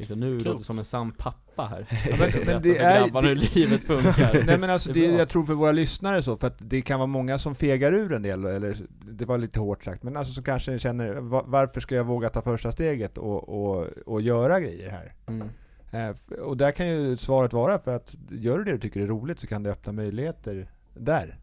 Titta, 0.00 0.14
nu 0.14 0.28
Klokt. 0.30 0.44
låter 0.46 0.58
det 0.58 0.64
som 0.64 0.78
en 0.78 0.84
sann 0.84 1.12
pappa 1.12 1.66
här 1.66 1.86
men- 2.18 2.46
men 2.46 2.62
det 2.62 2.78
är- 2.78 3.00
grabbarna 3.00 3.28
hur 3.28 3.34
livet 3.54 3.84
funkar 3.86 4.44
Nej 4.46 4.58
men 4.58 4.70
alltså 4.70 4.92
Det 4.92 5.00
jag 5.06 5.28
tror 5.28 5.44
för 5.46 5.54
våra 5.54 5.72
lyssnare 5.72 6.22
så, 6.22 6.36
för 6.36 6.46
att 6.46 6.56
det 6.58 6.82
kan 6.82 6.98
vara 6.98 7.06
många 7.06 7.38
som 7.38 7.54
fegar 7.54 7.92
ur 7.92 8.12
en 8.12 8.22
del, 8.22 8.44
eller 8.44 8.76
det 9.10 9.24
var 9.24 9.38
lite 9.38 9.60
hårt 9.60 9.84
sagt, 9.84 10.02
men 10.02 10.16
alltså 10.16 10.32
som 10.34 10.44
kanske 10.44 10.78
känner, 10.78 11.14
va- 11.14 11.44
varför 11.46 11.80
ska 11.80 11.94
jag 11.94 12.04
våga 12.04 12.30
ta 12.30 12.42
första 12.42 12.72
steget 12.72 13.18
och, 13.18 13.48
och, 13.48 13.86
och 14.06 14.20
göra 14.22 14.60
grejer 14.60 14.90
här? 14.90 15.14
mm. 15.26 15.48
Eh, 15.92 16.38
och 16.40 16.56
där 16.56 16.72
kan 16.72 16.88
ju 16.88 17.16
svaret 17.16 17.52
vara 17.52 17.78
för 17.78 17.96
att 17.96 18.14
gör 18.30 18.58
du 18.58 18.64
det 18.64 18.72
du 18.72 18.78
tycker 18.78 19.00
är 19.00 19.06
roligt 19.06 19.40
så 19.40 19.46
kan 19.46 19.62
det 19.62 19.70
öppna 19.70 19.92
möjligheter 19.92 20.70
där. 20.94 21.38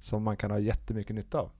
Som 0.00 0.22
man 0.22 0.36
kan 0.36 0.50
ha 0.50 0.58
jättemycket 0.58 1.16
nytta 1.16 1.38
av. 1.38 1.50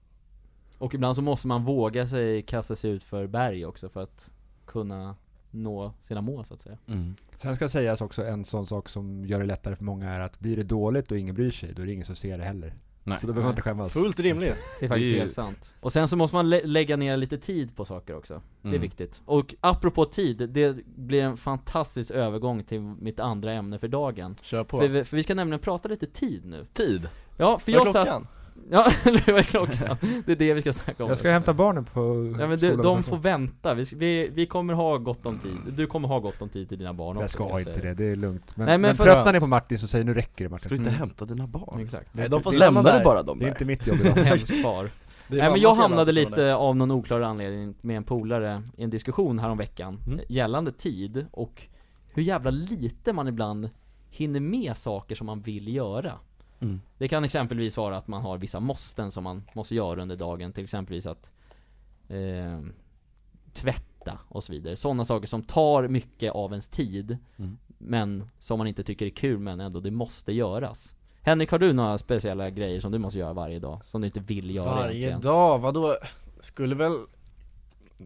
Och 0.77 0.93
ibland 0.93 1.15
så 1.15 1.21
måste 1.21 1.47
man 1.47 1.63
våga 1.63 2.07
sig 2.07 2.41
kasta 2.41 2.75
sig 2.75 2.91
ut 2.91 3.03
för 3.03 3.27
berg 3.27 3.65
också 3.65 3.89
för 3.89 4.01
att 4.03 4.29
kunna 4.65 5.15
nå 5.51 5.93
sina 6.01 6.21
mål 6.21 6.45
så 6.45 6.53
att 6.53 6.61
säga 6.61 6.77
mm. 6.87 7.15
Sen 7.37 7.55
ska 7.55 7.69
sägas 7.69 8.01
också 8.01 8.25
en 8.25 8.45
sån 8.45 8.67
sak 8.67 8.89
som 8.89 9.25
gör 9.25 9.39
det 9.39 9.45
lättare 9.45 9.75
för 9.75 9.83
många 9.83 10.09
är 10.15 10.19
att 10.19 10.39
blir 10.39 10.57
det 10.57 10.63
dåligt 10.63 11.11
och 11.11 11.17
ingen 11.17 11.35
bryr 11.35 11.51
sig, 11.51 11.73
då 11.73 11.81
är 11.81 11.85
det 11.85 11.93
ingen 11.93 12.05
som 12.05 12.15
ser 12.15 12.37
det 12.37 12.43
heller. 12.43 12.73
Nej. 13.03 13.17
Så 13.21 13.27
då 13.27 13.33
behöver 13.33 13.43
man 13.43 13.51
inte 13.51 13.61
skämmas. 13.61 13.93
Fullt 13.93 14.19
rimligt 14.19 14.55
Det 14.79 14.85
är 14.85 14.89
faktiskt 14.89 15.07
Det 15.09 15.11
är 15.11 15.13
ju- 15.13 15.19
helt 15.19 15.31
sant 15.33 15.73
Och 15.79 15.93
sen 15.93 16.07
så 16.07 16.15
måste 16.17 16.35
man 16.35 16.49
lä- 16.49 16.61
lägga 16.65 16.97
ner 16.97 17.17
lite 17.17 17.37
tid 17.37 17.75
på 17.75 17.85
saker 17.85 18.15
också 18.17 18.41
Det 18.61 18.67
är 18.67 18.69
Mm. 18.69 18.81
viktigt 18.81 19.21
Och 19.25 19.55
apropå 19.61 20.05
tid, 20.05 20.49
det 20.49 20.77
blir 20.85 21.21
en 21.23 21.37
fantastisk 21.37 22.11
övergång 22.11 22.63
till 22.63 22.79
mitt 22.81 23.19
andra 23.19 23.53
ämne 23.53 23.79
för 23.79 23.87
dagen 23.87 24.35
Kör 24.41 24.63
på 24.63 24.79
för 24.79 24.87
vi, 24.87 25.03
för 25.05 25.17
vi 25.17 25.23
ska 25.23 25.35
nämligen 25.35 25.59
prata 25.59 25.89
lite 25.89 26.07
tid 26.07 26.45
nu 26.45 26.65
Tid? 26.73 27.09
Ja, 27.37 27.59
för 27.59 27.71
Vad 27.71 27.81
är 27.81 27.85
jag 27.85 27.93
satt? 27.93 28.23
Ja, 28.71 28.85
vad 29.05 29.15
är 29.37 29.43
klockan? 29.43 29.97
Det 30.25 30.31
är 30.31 30.35
det 30.35 30.53
vi 30.53 30.61
ska 30.61 30.73
snacka 30.73 31.03
om 31.03 31.09
Jag 31.09 31.17
ska 31.17 31.31
hämta 31.31 31.53
barnen 31.53 31.85
på 31.85 32.35
Ja 32.39 32.47
men 32.47 32.59
det, 32.59 32.75
de 32.75 33.03
får 33.03 33.17
vänta, 33.17 33.73
vi, 33.73 33.85
vi, 33.95 34.29
vi 34.33 34.45
kommer 34.45 34.73
ha 34.73 34.97
gott 34.97 35.25
om 35.25 35.39
tid, 35.39 35.73
du 35.77 35.87
kommer 35.87 36.07
ha 36.07 36.19
gott 36.19 36.41
om 36.41 36.49
tid 36.49 36.69
till 36.69 36.77
dina 36.79 36.93
barn 36.93 37.15
Jag 37.17 37.23
också, 37.23 37.37
ska 37.37 37.49
jag 37.49 37.59
inte 37.59 37.73
säga. 37.73 37.85
det, 37.85 37.93
det 38.03 38.11
är 38.11 38.15
lugnt. 38.15 38.57
Men, 38.57 38.65
Nej, 38.65 38.77
men 38.77 38.81
men, 38.81 38.95
tröttnar 38.95 39.33
ni 39.33 39.39
på 39.39 39.47
Martin 39.47 39.79
så 39.79 39.87
säger 39.87 40.05
nu 40.05 40.13
räcker 40.13 40.43
det 40.45 40.49
Martin. 40.49 40.59
Ska 40.59 40.69
du 40.69 40.75
inte 40.75 40.89
Mm. 40.89 40.99
hämta 40.99 41.25
dina 41.25 41.47
barn? 41.47 41.79
Exakt 41.81 42.15
Nej, 42.15 42.29
de 42.29 42.43
får 42.43 42.51
Det 42.51 42.57
stämma 42.57 42.79
lämnar 42.79 42.91
där 42.91 42.99
du 42.99 43.05
bara 43.05 43.23
dem 43.23 43.39
Det 43.39 43.45
är 43.45 43.49
inte 43.49 43.65
mitt 43.65 43.87
jobb 43.87 43.97
idag. 44.01 44.15
Far 44.63 44.89
Nej 45.27 45.51
men 45.51 45.59
jag 45.59 45.75
hamnade 45.75 46.11
lite 46.11 46.55
av 46.55 46.75
någon 46.75 46.91
oklar 46.91 47.21
anledning 47.21 47.75
med 47.81 47.97
en 47.97 48.03
polare 48.03 48.63
i 48.77 48.83
en 48.83 48.89
diskussion 48.89 49.39
häromveckan 49.39 49.99
Mm. 50.07 50.19
Gällande 50.29 50.71
tid 50.71 51.25
och 51.31 51.63
hur 52.13 52.23
jävla 52.23 52.49
lite 52.51 53.13
man 53.13 53.27
ibland 53.27 53.69
hinner 54.09 54.39
med 54.39 54.77
saker 54.77 55.15
som 55.15 55.27
man 55.27 55.41
vill 55.41 55.75
göra 55.75 56.13
Mm. 56.61 56.81
Det 56.97 57.07
kan 57.07 57.23
exempelvis 57.23 57.77
vara 57.77 57.97
att 57.97 58.07
man 58.07 58.21
har 58.21 58.37
vissa 58.37 58.59
måsten 58.59 59.11
som 59.11 59.23
man 59.23 59.43
måste 59.53 59.75
göra 59.75 60.01
under 60.01 60.15
dagen, 60.15 60.53
till 60.53 60.63
exempelvis 60.63 61.05
att 61.05 61.31
eh, 62.07 62.59
tvätta 63.53 64.17
och 64.27 64.43
så 64.43 64.51
vidare. 64.51 64.75
Sådana 64.75 65.05
saker 65.05 65.27
som 65.27 65.43
tar 65.43 65.87
mycket 65.87 66.31
av 66.31 66.51
ens 66.51 66.67
tid, 66.69 67.17
Mm. 67.37 67.57
men 67.77 68.23
som 68.39 68.57
man 68.57 68.67
inte 68.67 68.83
tycker 68.83 69.05
är 69.05 69.09
kul 69.09 69.39
men 69.39 69.59
ändå 69.59 69.79
det 69.79 69.91
måste 69.91 70.31
göras. 70.33 70.95
Henrik, 71.21 71.51
har 71.51 71.59
du 71.59 71.73
några 71.73 71.97
speciella 71.97 72.49
grejer 72.49 72.79
som 72.79 72.91
du 72.91 72.97
måste 72.97 73.19
göra 73.19 73.33
varje 73.33 73.59
dag? 73.59 73.85
Som 73.85 74.01
du 74.01 74.07
inte 74.07 74.19
vill 74.19 74.55
göra 74.55 74.75
Varje 74.75 74.95
egentligen? 74.97 75.21
dag, 75.21 75.59
vadå? 75.59 75.95
Skulle 76.41 76.75
väl 76.75 76.91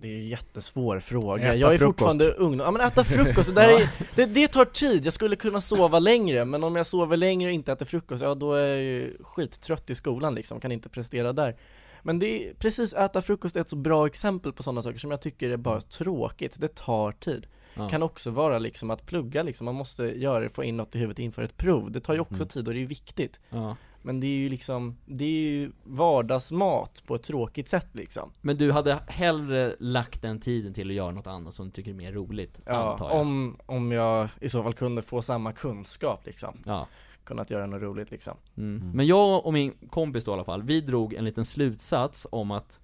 det 0.02 0.08
är 0.08 0.18
en 0.20 0.28
jättesvår 0.28 1.00
fråga, 1.00 1.44
Äta 1.48 1.56
jag 1.56 1.74
är 1.74 1.78
frukost. 1.78 1.98
fortfarande 2.00 2.32
ung, 2.32 2.60
ja 2.60 2.72
men 2.72 2.82
äta 2.82 3.04
frukost, 3.04 3.56
det, 3.56 3.62
är, 3.62 3.90
det, 4.16 4.26
det 4.26 4.48
tar 4.48 4.66
tid, 4.66 5.06
jag 5.06 5.14
skulle 5.14 5.36
kunna 5.36 5.62
sova 5.62 6.00
längre 6.00 6.46
men 6.46 6.64
om 6.64 6.76
jag 6.76 6.88
sover 6.88 7.18
längre 7.18 7.48
och 7.50 7.54
inte 7.54 7.72
äter 7.72 7.86
frukost, 7.86 8.24
ja 8.24 8.36
då 8.36 8.54
är 8.54 8.68
jag 8.68 8.78
ju 8.84 9.18
skittrött 9.24 9.90
i 9.90 9.96
skolan 9.96 10.36
liksom, 10.36 10.60
kan 10.60 10.72
inte 10.72 10.90
prestera 10.90 11.34
där. 11.34 11.56
Men 12.04 12.20
det 12.20 12.50
är 12.50 12.54
precis, 12.54 12.94
äta 12.94 13.22
frukost 13.22 13.56
är 13.56 13.62
ett 13.62 13.70
så 13.70 13.76
bra 13.76 14.08
exempel 14.08 14.54
på 14.54 14.64
sådana 14.64 14.82
saker 14.82 15.00
som 15.00 15.12
jag 15.12 15.22
tycker 15.22 15.50
är 15.50 15.58
bara 15.58 15.82
tråkigt, 15.82 16.62
det 16.62 16.76
tar 16.76 17.12
tid. 17.12 17.48
Ja. 17.78 17.90
kan 17.90 18.04
också 18.04 18.30
vara 18.32 18.60
liksom 18.60 18.92
att 18.92 19.06
plugga 19.06 19.44
liksom, 19.44 19.66
man 19.66 19.76
måste 19.76 20.04
göra 20.04 20.40
det, 20.40 20.50
få 20.50 20.64
in 20.64 20.78
något 20.78 20.96
i 20.96 21.00
huvudet 21.00 21.20
inför 21.20 21.42
ett 21.44 21.58
prov. 21.58 21.92
Det 21.92 22.00
tar 22.02 22.14
ju 22.14 22.20
också 22.20 22.36
Mm. 22.36 22.48
tid 22.48 22.68
och 22.68 22.74
det 22.74 22.82
är 22.82 22.86
viktigt. 22.86 23.40
Ja. 23.50 23.76
Men 24.06 24.20
det 24.20 24.28
är 24.28 24.38
ju 24.38 24.50
liksom, 24.50 24.98
det 25.06 25.24
är 25.24 25.52
ju 25.52 25.72
vardagsmat 25.84 27.04
på 27.08 27.16
ett 27.16 27.24
tråkigt 27.24 27.68
sätt 27.70 27.88
liksom 27.92 28.32
Men 28.42 28.58
du 28.58 28.72
hade 28.72 29.00
hellre 29.08 29.76
lagt 29.80 30.22
den 30.22 30.40
tiden 30.40 30.74
till 30.74 30.90
att 30.90 30.96
göra 30.96 31.12
något 31.12 31.28
annat 31.28 31.54
som 31.54 31.66
du 31.66 31.72
tycker 31.72 31.92
är 31.92 31.96
mer 31.96 32.12
roligt, 32.12 32.62
Ja, 32.66 32.92
antar 32.92 33.10
jag? 33.10 33.22
om, 33.22 33.58
om 33.66 33.92
jag 33.92 34.30
i 34.42 34.50
så 34.50 34.64
fall 34.64 34.74
kunde 34.74 35.02
få 35.02 35.22
samma 35.22 35.52
kunskap 35.54 36.26
liksom 36.26 36.58
Ja. 36.66 36.88
Kunnat 37.24 37.50
göra 37.52 37.66
något 37.66 37.82
roligt 37.82 38.12
liksom 38.12 38.38
Mm. 38.58 38.82
Mm. 38.82 38.92
Men 38.92 39.06
jag 39.06 39.46
och 39.46 39.54
min 39.54 39.74
kompis 39.90 40.24
då 40.24 40.32
i 40.32 40.34
alla 40.34 40.44
fall, 40.44 40.64
vi 40.64 40.82
drog 40.82 41.14
en 41.14 41.26
liten 41.26 41.46
slutsats 41.46 42.28
om 42.32 42.52
att 42.52 42.80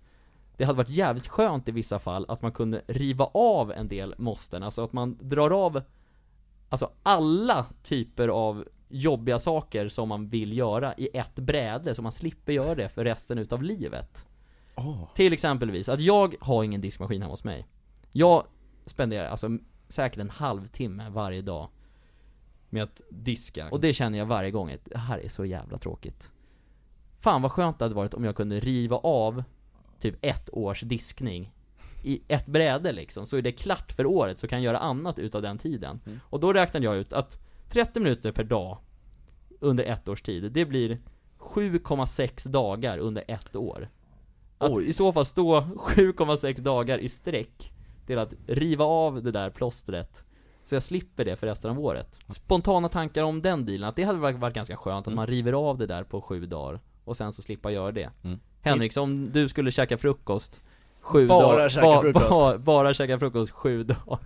det 0.57 0.63
hade 0.65 0.77
varit 0.77 0.89
jävligt 0.89 1.27
skönt 1.27 1.67
i 1.67 1.71
vissa 1.71 1.99
fall 1.99 2.25
att 2.27 2.41
man 2.41 2.51
kunde 2.51 2.81
riva 2.87 3.25
av 3.25 3.71
en 3.71 3.87
del 3.87 4.15
måsten, 4.17 4.63
alltså 4.63 4.83
att 4.83 4.93
man 4.93 5.17
drar 5.21 5.51
av 5.65 5.81
Alltså 6.69 6.91
alla 7.03 7.65
typer 7.83 8.27
av 8.27 8.65
jobbiga 8.91 9.39
saker 9.39 9.89
som 9.89 10.09
man 10.09 10.27
vill 10.27 10.57
göra 10.57 10.93
i 10.97 11.09
ett 11.13 11.35
bräde, 11.35 11.95
så 11.95 12.01
man 12.01 12.11
slipper 12.11 12.53
göra 12.53 12.75
det 12.75 12.89
för 12.89 13.03
resten 13.03 13.37
utav 13.37 13.63
livet. 13.63 14.27
Åh, 14.75 15.03
Till 15.15 15.33
exempelvis, 15.33 15.89
att 15.89 16.01
jag 16.01 16.35
har 16.39 16.63
ingen 16.63 16.81
diskmaskin 16.81 17.21
hemma 17.21 17.33
hos 17.33 17.43
mig. 17.43 17.67
Jag 18.11 18.43
spenderar 18.85 19.27
alltså 19.27 19.57
säkert 19.87 20.19
en 20.19 20.29
halvtimme 20.29 21.09
varje 21.09 21.41
dag 21.41 21.69
med 22.69 22.83
att 22.83 23.01
diska, 23.09 23.69
och 23.69 23.79
det 23.79 23.93
känner 23.93 24.17
jag 24.17 24.25
varje 24.25 24.51
gång 24.51 24.71
att 24.71 24.85
det 24.85 24.97
här 24.97 25.17
är 25.17 25.29
så 25.29 25.45
jävla 25.45 25.77
tråkigt. 25.77 26.31
Fan 27.19 27.41
vad 27.41 27.51
skönt 27.51 27.79
det 27.79 27.85
hade 27.85 27.95
varit 27.95 28.13
om 28.13 28.23
jag 28.23 28.35
kunde 28.35 28.59
riva 28.59 28.97
av 28.97 29.43
typ 29.99 30.15
ett 30.21 30.49
års 30.53 30.81
diskning 30.81 31.51
i 32.03 32.21
ett 32.27 32.45
bräde 32.45 32.91
liksom, 32.91 33.25
så 33.25 33.37
är 33.37 33.41
det 33.41 33.51
klart 33.51 33.91
för 33.91 34.05
året, 34.05 34.39
så 34.39 34.47
kan 34.47 34.63
jag 34.63 34.73
göra 34.73 34.79
annat 34.79 35.19
utav 35.19 35.41
den 35.41 35.57
tiden. 35.57 35.99
Mm. 36.05 36.19
Och 36.23 36.39
då 36.39 36.53
räknade 36.53 36.85
jag 36.85 36.95
ut 36.95 37.13
att 37.13 37.39
30 37.71 37.99
minuter 37.99 38.31
per 38.31 38.43
dag 38.43 38.77
under 39.59 39.83
ett 39.83 40.07
års 40.09 40.21
tid, 40.21 40.51
det 40.51 40.65
blir 40.65 40.99
7,6 41.39 42.47
dagar 42.49 42.97
under 42.97 43.23
ett 43.27 43.55
år 43.55 43.89
Att 44.57 44.71
Oj. 44.71 44.85
i 44.89 44.93
så 44.93 45.13
fall 45.13 45.25
stå 45.25 45.61
7,6 45.61 46.61
dagar 46.61 46.97
i 46.97 47.09
sträck 47.09 47.71
till 48.07 48.17
att 48.19 48.33
riva 48.47 48.85
av 48.85 49.23
det 49.23 49.31
där 49.31 49.49
plåstret 49.49 50.23
så 50.63 50.75
jag 50.75 50.83
slipper 50.83 51.25
det 51.25 51.35
för 51.35 51.47
resten 51.47 51.71
av 51.71 51.79
året. 51.79 52.19
Spontana 52.27 52.89
tankar 52.89 53.23
om 53.23 53.41
den 53.41 53.65
dealen, 53.65 53.89
att 53.89 53.95
det 53.95 54.03
hade 54.03 54.19
varit 54.19 54.55
ganska 54.55 54.77
skönt 54.77 55.03
att 55.03 55.07
Mm. 55.07 55.15
man 55.15 55.27
river 55.27 55.53
av 55.53 55.77
det 55.77 55.85
där 55.85 56.03
på 56.03 56.21
sju 56.21 56.45
dagar 56.45 56.79
och 57.03 57.17
sen 57.17 57.33
så 57.33 57.41
slippa 57.41 57.71
göra 57.71 57.91
det. 57.91 58.09
Mm. 58.23 58.39
Henrik, 58.61 58.97
om 58.97 59.31
du 59.31 59.49
skulle 59.49 59.71
käka 59.71 59.97
frukost 59.97 60.61
Sju 61.03 61.27
Bara 61.27 61.41
dagar, 61.51 61.69
käka 61.69 61.85
ba- 61.85 62.01
frukost. 62.01 62.29
ba- 62.29 62.57
bara 62.57 62.93
käka 62.93 63.19
frukost 63.19 63.51
sju 63.51 63.83
dagar 63.83 64.19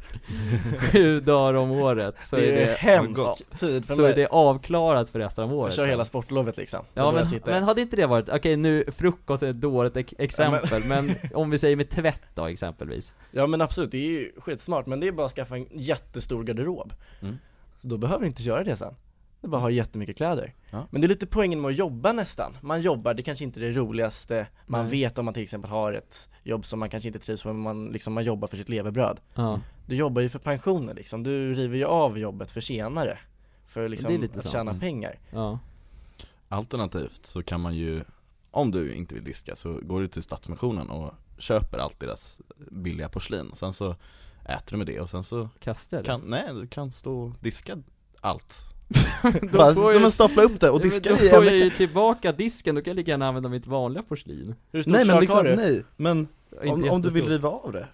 Sju 0.92 1.20
dagar 1.20 1.54
om 1.54 1.72
året, 1.72 2.16
så 2.22 2.36
det 2.36 2.48
är 2.48 2.62
är 2.62 2.68
det, 2.70 2.76
hemskt 2.76 3.60
tid 3.60 3.86
så 3.94 4.02
mig 4.02 4.12
är 4.12 4.16
det 4.16 4.28
avklarat 4.28 5.10
för 5.10 5.20
resten 5.20 5.44
av 5.44 5.50
Jag 5.50 5.60
året 5.60 5.74
kör 5.74 5.84
sen. 5.84 5.90
hela 5.90 6.06
sportlovet 6.06 6.58
liksom 6.58 6.80
Ja 6.94 7.12
men, 7.12 7.26
jag 7.32 7.42
men 7.46 7.64
hade 7.64 7.82
inte 7.82 7.96
det 7.96 8.06
varit, 8.06 8.30
okej 8.30 8.56
nu 8.58 8.84
frukost 8.98 9.44
är 9.44 9.48
ett 9.50 9.62
dåligt 9.62 9.98
ex- 9.98 10.14
exempel, 10.18 10.84
men 10.86 11.16
om 11.34 11.50
vi 11.50 11.58
säger 11.58 11.76
med 11.76 11.90
tvätt 11.90 12.22
då 12.36 12.46
exempelvis 12.46 13.16
Ja 13.32 13.48
men 13.48 13.62
absolut, 13.62 13.92
det 13.92 13.98
är 13.98 14.10
ju 14.12 14.32
skitsmart 14.38 14.86
men 14.86 15.00
det 15.00 15.08
är 15.08 15.12
bara 15.12 15.26
att 15.26 15.32
skaffa 15.34 15.56
en 15.56 15.68
jättestor 15.72 16.44
garderob 16.44 16.94
Mm. 17.22 17.38
Så 17.82 17.88
då 17.88 17.98
behöver 17.98 18.22
du 18.22 18.28
inte 18.28 18.44
göra 18.44 18.64
det 18.64 18.78
sen 18.78 18.94
Det 19.46 19.50
bara 19.50 19.58
att 19.58 19.62
ha 19.64 19.70
jättemycket 19.70 20.18
kläder. 20.18 20.54
Ja. 20.70 20.88
Men 20.92 21.02
det 21.02 21.06
är 21.06 21.10
lite 21.10 21.28
poängen 21.28 21.62
med 21.62 21.70
att 21.70 21.78
jobba 21.78 22.12
nästan. 22.14 22.58
Man 22.62 22.82
jobbar, 22.82 23.14
det 23.14 23.24
kanske 23.24 23.44
inte 23.44 23.60
är 23.60 23.62
det 23.62 23.72
roligaste 23.72 24.48
Man 24.68 24.82
Nej. 24.82 24.92
vet 24.92 25.18
om 25.18 25.26
man 25.26 25.34
till 25.34 25.44
exempel 25.44 25.72
har 25.72 25.94
ett 25.94 26.30
jobb 26.44 26.66
som 26.66 26.80
man 26.80 26.90
kanske 26.90 27.08
inte 27.08 27.20
trivs 27.20 27.46
med 27.46 27.56
men 27.56 27.64
man, 27.64 27.86
liksom, 27.86 28.14
man 28.14 28.24
jobbar 28.24 28.48
för 28.48 28.58
sitt 28.58 28.70
levebröd. 28.70 29.20
Ja, 29.36 29.60
Du 29.88 29.96
jobbar 29.96 30.22
ju 30.22 30.30
för 30.30 30.40
pensionen 30.40 30.96
liksom, 30.96 31.24
du 31.24 31.54
river 31.54 31.78
ju 31.78 31.86
av 31.86 32.20
jobbet 32.20 32.52
för 32.52 32.62
senare. 32.62 33.18
För 33.68 33.90
liksom 33.90 34.10
Det 34.10 34.16
är 34.16 34.20
lite 34.20 34.38
att 34.38 34.44
sant. 34.44 34.54
tjäna 34.54 34.74
pengar. 34.74 35.20
Ja, 35.32 35.60
Alternativt 36.50 37.26
så 37.26 37.44
kan 37.44 37.62
man 37.62 37.76
ju, 37.76 38.04
om 38.52 38.72
du 38.72 38.94
inte 38.94 39.16
vill 39.16 39.24
diska 39.24 39.56
så 39.56 39.74
går 39.82 40.02
du 40.02 40.08
till 40.08 40.24
Stadsmissionen 40.24 40.90
och 40.90 41.14
köper 41.38 41.78
allt 41.78 42.00
deras 42.00 42.42
billiga 42.72 43.10
porslin. 43.10 43.50
Och 43.50 43.58
sen 43.58 43.74
så 43.74 43.96
äter 44.46 44.72
du 44.72 44.78
med 44.78 44.88
det 44.88 45.00
och 45.00 45.10
sen 45.10 45.24
så 45.24 45.50
kastar 45.60 46.04
kan, 46.04 46.22
nej 46.22 46.54
du 46.54 46.68
kan 46.68 46.92
stå 46.92 47.20
och 47.20 47.32
diska 47.40 47.78
allt 48.22 48.56
Då 49.52 49.58
Bara, 49.58 49.74
får 49.74 49.84
ja, 49.84 49.94
ju- 49.94 50.00
men 50.00 50.12
stapla 50.12 50.44
upp 50.44 50.60
det 50.60 50.70
och 50.70 50.80
Ja, 50.80 50.84
diska 50.84 51.10
i 51.14 51.18
får 51.18 51.26
en 51.26 51.46
jag 51.46 51.56
ju 51.56 51.64
vecka 51.64 51.78
tillbaka 51.78 52.32
disken, 52.32 52.76
då 52.76 52.82
kan 52.82 52.92
jag 52.92 52.96
lika 52.96 53.12
gärna 53.12 53.28
använda 53.28 53.50
mitt 53.50 53.68
vanliga 53.68 54.04
porslin. 54.04 54.56
Hur 54.72 54.82
stort 54.82 54.94
Nej 54.94 55.06
men 55.06 55.20
liksom, 55.20 55.38
har 55.38 55.44
du? 55.44 55.56
nej, 55.56 55.84
men 55.98 56.28
om, 56.66 56.90
om 56.90 57.02
du 57.02 57.10
vill 57.10 57.30
riva 57.30 57.50
av 57.50 57.72
det. 57.72 57.88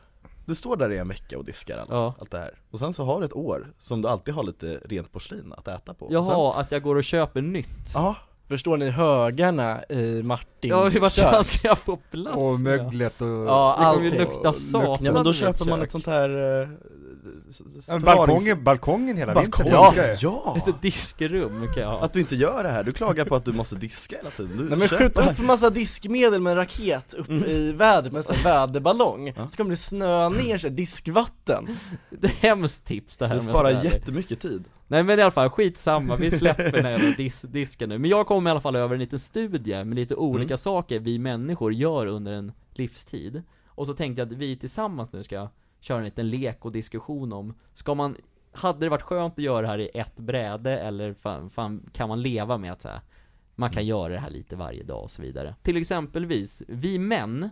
Du 0.46 0.56
står 0.56 0.78
där 0.78 0.92
i 0.92 0.98
en 0.98 1.08
vecka 1.08 1.38
och 1.38 1.46
diskar 1.46 1.78
allt, 1.78 1.90
Ja. 1.92 2.16
allt 2.20 2.32
det 2.32 2.38
här. 2.38 2.52
Och 2.72 2.80
sen 2.80 2.94
så 2.94 3.04
har 3.06 3.20
du 3.20 3.26
ett 3.26 3.34
år 3.36 3.68
som 3.80 4.02
du 4.02 4.08
alltid 4.08 4.34
har 4.34 4.44
lite 4.44 4.80
rent 4.86 5.12
porslin 5.12 5.54
att 5.58 5.68
äta 5.68 5.94
på. 5.94 6.08
Jaha, 6.12 6.54
att 6.60 6.72
jag 6.72 6.82
går 6.84 6.96
och 6.96 7.04
köper 7.04 7.42
nytt. 7.42 7.68
Sen, 7.88 8.02
Ja, 8.02 8.16
Förstår 8.48 8.78
ni 8.78 8.90
högarna 8.90 9.84
i 9.90 10.24
Martins 10.24 10.72
Ja, 10.72 10.90
vart 11.02 11.14
fan 11.14 11.44
ska 11.44 11.68
jag 11.68 11.78
få 11.78 11.98
plats? 12.12 12.36
Och 12.38 12.60
möglet 12.60 13.22
och... 13.22 13.28
Ja, 13.28 13.76
Det 13.80 13.86
kommer 13.86 14.02
ju 14.04 14.10
allting. 14.10 14.20
lukta 14.20 14.54
satan 14.54 15.06
ja 15.06 15.12
men 15.14 15.24
då 15.24 15.34
köper 15.34 15.66
man 15.66 15.82
ett 15.82 15.92
sånt 15.92 16.06
här 16.06 16.30
balkongen, 18.02 18.64
balkongen 18.64 19.18
hela 19.18 19.34
Balkong, 19.34 19.64
vintern 19.64 19.84
ja, 19.98 20.16
ja! 20.22 20.58
Ett 20.68 20.82
diskrum 20.82 21.68
kan 21.76 21.84
jag 21.84 21.90
ha. 21.90 22.00
Att 22.02 22.14
du 22.14 22.20
inte 22.20 22.36
gör 22.36 22.64
det 22.64 22.70
här, 22.70 22.84
du 22.84 22.92
klagar 22.92 23.26
på 23.26 23.36
att 23.36 23.46
du 23.46 23.52
måste 23.54 23.76
diska 23.76 24.16
hela 24.18 24.30
tiden. 24.30 24.58
Du 24.58 24.64
Nej 24.70 24.78
men 24.78 24.88
skjut 24.88 25.18
upp 25.18 25.40
en 25.40 25.46
massa 25.46 25.70
diskmedel 25.70 26.42
med 26.42 26.52
en 26.52 26.58
raket 26.58 27.14
upp 27.14 27.30
Mm. 27.30 27.44
i 27.44 27.72
vädret 27.72 28.14
med 28.14 28.18
en 28.20 28.24
sån 28.24 28.44
väderballong. 28.44 29.34
Ja. 29.36 29.48
Så 29.48 29.58
kommer 29.58 29.70
det 29.72 29.78
snöa 29.78 30.30
ner 30.30 30.58
sig 30.58 30.70
diskvatten. 30.70 31.68
Det 32.10 32.28
är 32.28 32.32
hemskt 32.32 32.86
tips 32.86 33.18
det 33.18 33.28
här 33.28 33.36
Det 33.36 33.42
sparar 33.42 33.84
jättemycket 33.84 34.40
tid. 34.42 34.64
Nej 34.88 35.04
men 35.04 35.20
i 35.20 35.22
alla 35.22 35.32
fall, 35.32 35.50
skitsamma, 35.50 36.16
vi 36.16 36.32
släpper 36.32 36.72
den 36.72 36.86
här 36.86 37.14
dis 37.18 37.42
disken 37.42 37.90
nu. 37.90 37.98
Men 37.98 38.10
jag 38.10 38.28
kom 38.28 38.48
i 38.48 38.50
alla 38.50 38.60
fall 38.62 38.76
över 38.76 38.94
en 38.96 39.00
liten 39.02 39.20
studie 39.20 39.84
med 39.84 39.96
lite 39.96 40.16
olika 40.16 40.46
Mm. 40.54 40.58
saker 40.58 41.00
vi 41.00 41.20
människor 41.20 41.74
gör 41.74 42.06
under 42.06 42.32
en 42.32 42.52
livstid. 42.74 43.44
Och 43.68 43.88
så 43.88 43.94
tänkte 43.94 44.22
jag 44.22 44.32
att 44.32 44.38
vi 44.38 44.58
tillsammans 44.58 45.12
nu 45.14 45.24
ska 45.24 45.50
köra 45.82 45.98
en 45.98 46.06
liten 46.06 46.30
lek 46.30 46.66
och 46.66 46.72
diskussion 46.72 47.34
om 47.34 47.54
Ska 47.74 47.96
man, 47.96 48.18
hade 48.52 48.80
det 48.80 48.90
varit 48.90 49.02
skönt 49.02 49.34
att 49.34 49.44
göra 49.44 49.62
det 49.62 49.68
här 49.68 49.80
i 49.80 49.90
ett 49.94 50.18
bräde 50.18 50.80
eller 50.80 51.14
fan, 51.14 51.50
fan 51.50 51.90
kan 51.94 52.10
man 52.10 52.22
leva 52.22 52.58
med 52.58 52.72
att 52.72 52.82
så 52.82 52.90
här, 52.90 53.02
man 53.56 53.70
kan 53.70 53.86
göra 53.86 54.14
det 54.14 54.20
här 54.20 54.30
lite 54.30 54.56
varje 54.56 54.84
dag 54.84 55.04
och 55.04 55.12
så 55.12 55.22
vidare 55.22 55.56
Till 55.62 55.78
exempelvis, 55.78 56.64
vi 56.68 57.00
män 57.00 57.50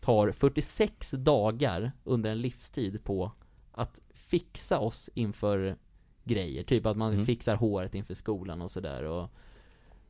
tar 0.00 0.32
46 0.32 1.10
dagar 1.10 1.92
under 2.04 2.30
en 2.30 2.40
livstid 2.40 3.04
på 3.04 3.32
att 3.72 4.00
fixa 4.10 4.78
oss 4.78 5.10
inför 5.14 5.76
grejer, 6.24 6.62
typ 6.62 6.86
att 6.86 6.96
man 6.96 7.12
Mm. 7.12 7.26
fixar 7.26 7.56
håret 7.56 7.94
inför 7.94 8.14
skolan 8.14 8.62
och 8.62 8.70
sådär 8.70 9.04
och, 9.04 9.30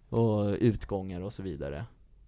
och 0.09 0.57
utgångar 0.61 1.21
och 1.21 1.33
så 1.33 1.43
vidare. 1.43 1.85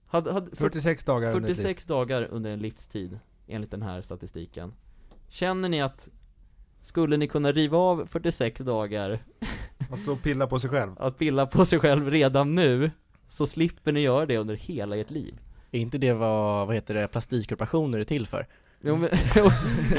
Hade, 0.07 0.33
hade, 0.33 0.57
46 0.57 1.05
dagar 1.05 1.29
under 1.29 1.51
ett 1.51 1.57
liv. 1.57 1.63
46 1.63 1.85
dagar 1.87 2.23
under 2.31 2.51
en 2.51 2.59
livstid, 2.59 3.19
enligt 3.51 3.71
den 3.71 3.83
här 3.83 4.01
statistiken. 4.03 4.73
Känner 5.29 5.69
ni 5.69 5.83
att, 5.83 6.09
skulle 6.81 7.17
ni 7.17 7.29
kunna 7.29 7.53
riva 7.53 7.79
av 7.79 8.07
46 8.07 8.61
dagar 8.61 9.19
Att 9.93 9.99
stå 10.01 10.13
och 10.13 10.23
pilla 10.23 10.47
på 10.47 10.59
sig 10.59 10.71
själv. 10.71 10.93
att 10.99 11.19
pilla 11.19 11.47
på 11.47 11.65
sig 11.65 11.79
själv 11.79 12.11
redan 12.11 12.55
nu, 12.55 12.91
så 13.29 13.47
slipper 13.47 13.93
ni 13.93 14.01
göra 14.01 14.27
det 14.27 14.37
under 14.39 14.55
hela 14.55 14.97
ert 14.97 15.11
liv? 15.11 15.39
Är 15.71 15.81
inte 15.81 15.99
det 15.99 16.13
vad, 16.13 16.67
vad 16.67 16.75
heter 16.77 16.95
det, 16.95 17.09
plastikoperationer 17.09 17.99
är 17.99 18.05
till 18.05 18.27
för? 18.27 18.47
Jo 18.81 18.97
men, 18.97 19.11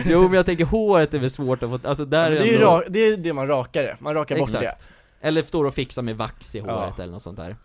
jo, 0.06 0.22
men 0.22 0.34
jag 0.34 0.46
tänker 0.46 0.66
håret 0.66 1.14
är 1.14 1.20
väl 1.20 1.30
svårt 1.30 1.64
att 1.64 1.70
få, 1.82 1.88
alltså 1.88 2.06
där 2.06 2.30
Men 2.30 2.40
det 2.40 2.50
är 2.50 2.56
ändå- 2.56 2.68
ra- 2.68 2.86
det, 2.90 3.00
är 3.00 3.18
det 3.18 3.34
man 3.34 3.48
rakar 3.48 3.84
det, 3.84 3.98
man 4.00 4.14
rakar 4.14 4.38
bort 4.40 4.52
det 4.52 4.58
Exakt. 4.60 4.92
Eller 5.22 5.44
står 5.44 5.66
och 5.66 5.74
fixar 5.74 6.02
med 6.02 6.18
vax 6.18 6.56
i 6.56 6.58
Ja. 6.58 6.80
håret 6.86 7.00
eller 7.00 7.12
något 7.14 7.22
sånt 7.22 7.38
där. 7.38 7.56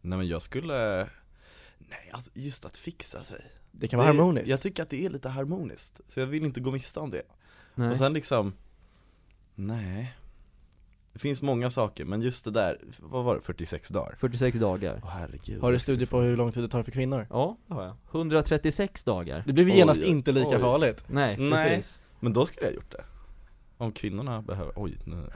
Nej 0.00 0.18
men 0.18 0.28
jag 0.28 0.42
skulle 0.42 0.96
Nej 1.78 2.10
alltså 2.12 2.30
just 2.34 2.64
att 2.64 2.76
fixa 2.76 3.24
sig 3.24 3.44
Det 3.78 3.88
kan 3.88 3.98
vara 3.98 4.12
det, 4.12 4.18
harmoniskt 4.18 4.48
Jag 4.48 4.60
tycker 4.60 4.82
att 4.82 4.90
det 4.90 5.04
är 5.06 5.10
lite 5.10 5.28
harmoniskt, 5.28 6.00
så 6.08 6.20
jag 6.20 6.26
vill 6.26 6.44
inte 6.44 6.60
gå 6.60 6.70
miste 6.70 7.00
om 7.00 7.10
det 7.10 7.22
Nej. 7.74 7.90
Och 7.90 7.96
sen 7.96 8.12
liksom 8.12 8.52
Nej 9.54 10.14
Det 11.12 11.18
finns 11.18 11.42
många 11.42 11.70
saker, 11.70 12.04
men 12.04 12.22
just 12.22 12.44
det 12.44 12.50
där, 12.50 12.78
vad 12.98 13.24
var 13.24 13.34
det, 13.34 13.40
46 13.40 13.88
dagar? 13.88 14.14
46 14.18 14.58
dagar. 14.58 15.00
Åh 15.02 15.10
herregud 15.10 15.60
Har 15.60 15.72
du 15.72 15.78
studier 15.78 16.06
på 16.06 16.20
hur 16.20 16.36
lång 16.36 16.52
tid 16.52 16.62
det 16.62 16.68
tar 16.68 16.82
för 16.82 16.92
kvinnor? 16.92 17.26
Ja, 17.30 17.56
det 17.66 17.74
har 17.74 17.82
jag. 17.82 17.96
136 18.12 19.04
dagar. 19.04 19.42
Det 19.46 19.52
blir 19.52 19.68
genast 19.68 20.00
oj, 20.00 20.06
inte 20.06 20.32
lika 20.32 20.48
oj. 20.48 20.60
farligt 20.60 21.04
Nej, 21.08 21.36
Nej. 21.38 21.50
precis. 21.50 22.00
Men 22.20 22.32
då 22.32 22.46
skulle 22.46 22.66
jag 22.66 22.74
gjort 22.74 22.90
det 22.90 23.04
Om 23.76 23.92
kvinnorna 23.92 24.42
behöver, 24.42 24.72
oj 24.76 24.98
nu 25.04 25.26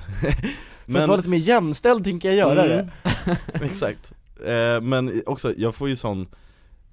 För 0.87 0.99
att 1.01 1.09
vara 1.09 1.17
lite 1.17 1.29
mer 1.29 1.39
jämställd 1.39 2.05
tänker 2.05 2.29
jag 2.29 2.37
göra 2.37 2.67
det 2.67 2.91
Mm, 3.25 3.37
Exakt, 3.63 4.13
eh, 4.47 4.81
men 4.81 5.23
också, 5.27 5.55
jag 5.57 5.75
får 5.75 5.89
ju 5.89 5.97
sån 5.97 6.29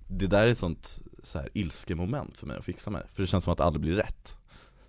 Det 0.07 0.27
där 0.27 0.47
är 0.47 0.51
ett 0.51 0.57
sånt 0.57 1.01
så 1.25 1.39
här 1.39 1.49
ilskemoment 1.53 2.37
för 2.37 2.47
mig 2.47 2.57
att 2.57 2.65
fixa 2.65 2.89
mig, 2.89 3.01
för 3.13 3.21
det 3.23 3.27
känns 3.27 3.43
som 3.43 3.53
att 3.53 3.59
aldrig 3.59 3.81
blir 3.81 3.95
rätt 3.95 4.35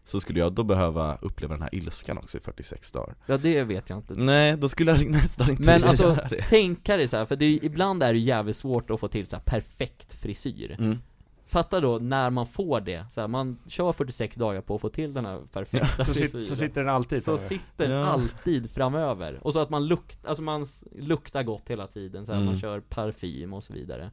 Så 0.04 0.20
skulle 0.20 0.38
jag 0.40 0.52
då 0.52 0.62
behöva 0.64 1.16
uppleva 1.22 1.54
den 1.54 1.62
här 1.62 1.74
ilskan 1.74 2.18
också 2.18 2.36
i 2.38 2.40
46 2.40 2.90
dagar 2.90 3.14
Ja, 3.26 3.36
det 3.36 3.62
vet 3.64 3.90
jag 3.90 3.98
inte. 3.98 4.14
Nej, 4.14 4.56
då 4.56 4.68
skulle 4.68 4.90
jag 4.92 5.10
nästan 5.10 5.50
inte 5.50 5.62
Men 5.62 5.84
alltså, 5.84 6.02
göra 6.02 6.28
det 6.30 6.42
tänka 6.42 6.96
dig 6.96 7.08
så 7.08 7.16
här, 7.16 7.24
för 7.26 7.36
det 7.36 7.44
är, 7.44 7.64
ibland 7.64 8.02
är 8.02 8.12
det 8.12 8.18
jävligt 8.18 8.56
svårt 8.56 8.90
att 8.90 9.00
få 9.00 9.08
till 9.08 9.26
så 9.26 9.36
här 9.36 9.42
perfekt 9.42 10.12
frisyr. 10.14 10.76
mm. 10.78 10.98
fatta 11.46 11.80
då 11.80 11.98
när 11.98 12.30
man 12.30 12.46
får 12.46 12.80
det, 12.80 13.06
så 13.10 13.20
här, 13.20 13.28
man 13.28 13.58
kör 13.68 13.92
46 13.92 14.36
dagar 14.36 14.60
på 14.60 14.74
att 14.74 14.80
få 14.80 14.88
till 14.88 15.12
den 15.14 15.24
här 15.26 15.40
perfekta 15.52 16.04
Så, 16.04 16.14
frisyren 16.14 16.44
sit, 16.44 16.46
så 16.48 16.56
sitter 16.56 16.84
den 16.84 16.94
alltid 16.94 17.22
Så 17.24 17.36
så 17.36 17.44
sitter 17.48 17.90
Ja. 17.90 18.04
alltid 18.04 18.70
framöver, 18.70 19.38
och 19.42 19.52
så 19.52 19.58
att 19.60 19.70
man 19.70 19.86
luktar, 19.86 20.28
alltså 20.28 20.42
man 20.42 20.66
luktar 20.98 21.42
gott 21.42 21.68
hela 21.70 21.86
tiden, 21.86 22.26
så 22.26 22.32
här, 22.32 22.38
Mm. 22.38 22.46
man 22.52 22.60
kör 22.60 22.80
parfym 22.80 23.52
och 23.52 23.64
så 23.64 23.72
vidare 23.72 24.10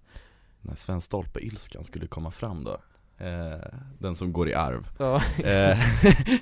När 0.65 0.75
Sven 0.75 1.01
Stolpe-ilskan 1.01 1.83
skulle 1.83 2.07
komma 2.07 2.31
fram 2.31 2.63
då. 2.63 2.77
Eh, 3.25 3.59
Den 3.99 4.15
som 4.15 4.33
går 4.33 4.49
i 4.49 4.53
arv. 4.53 4.87
Ja, 4.99 5.21
eh, 5.43 5.77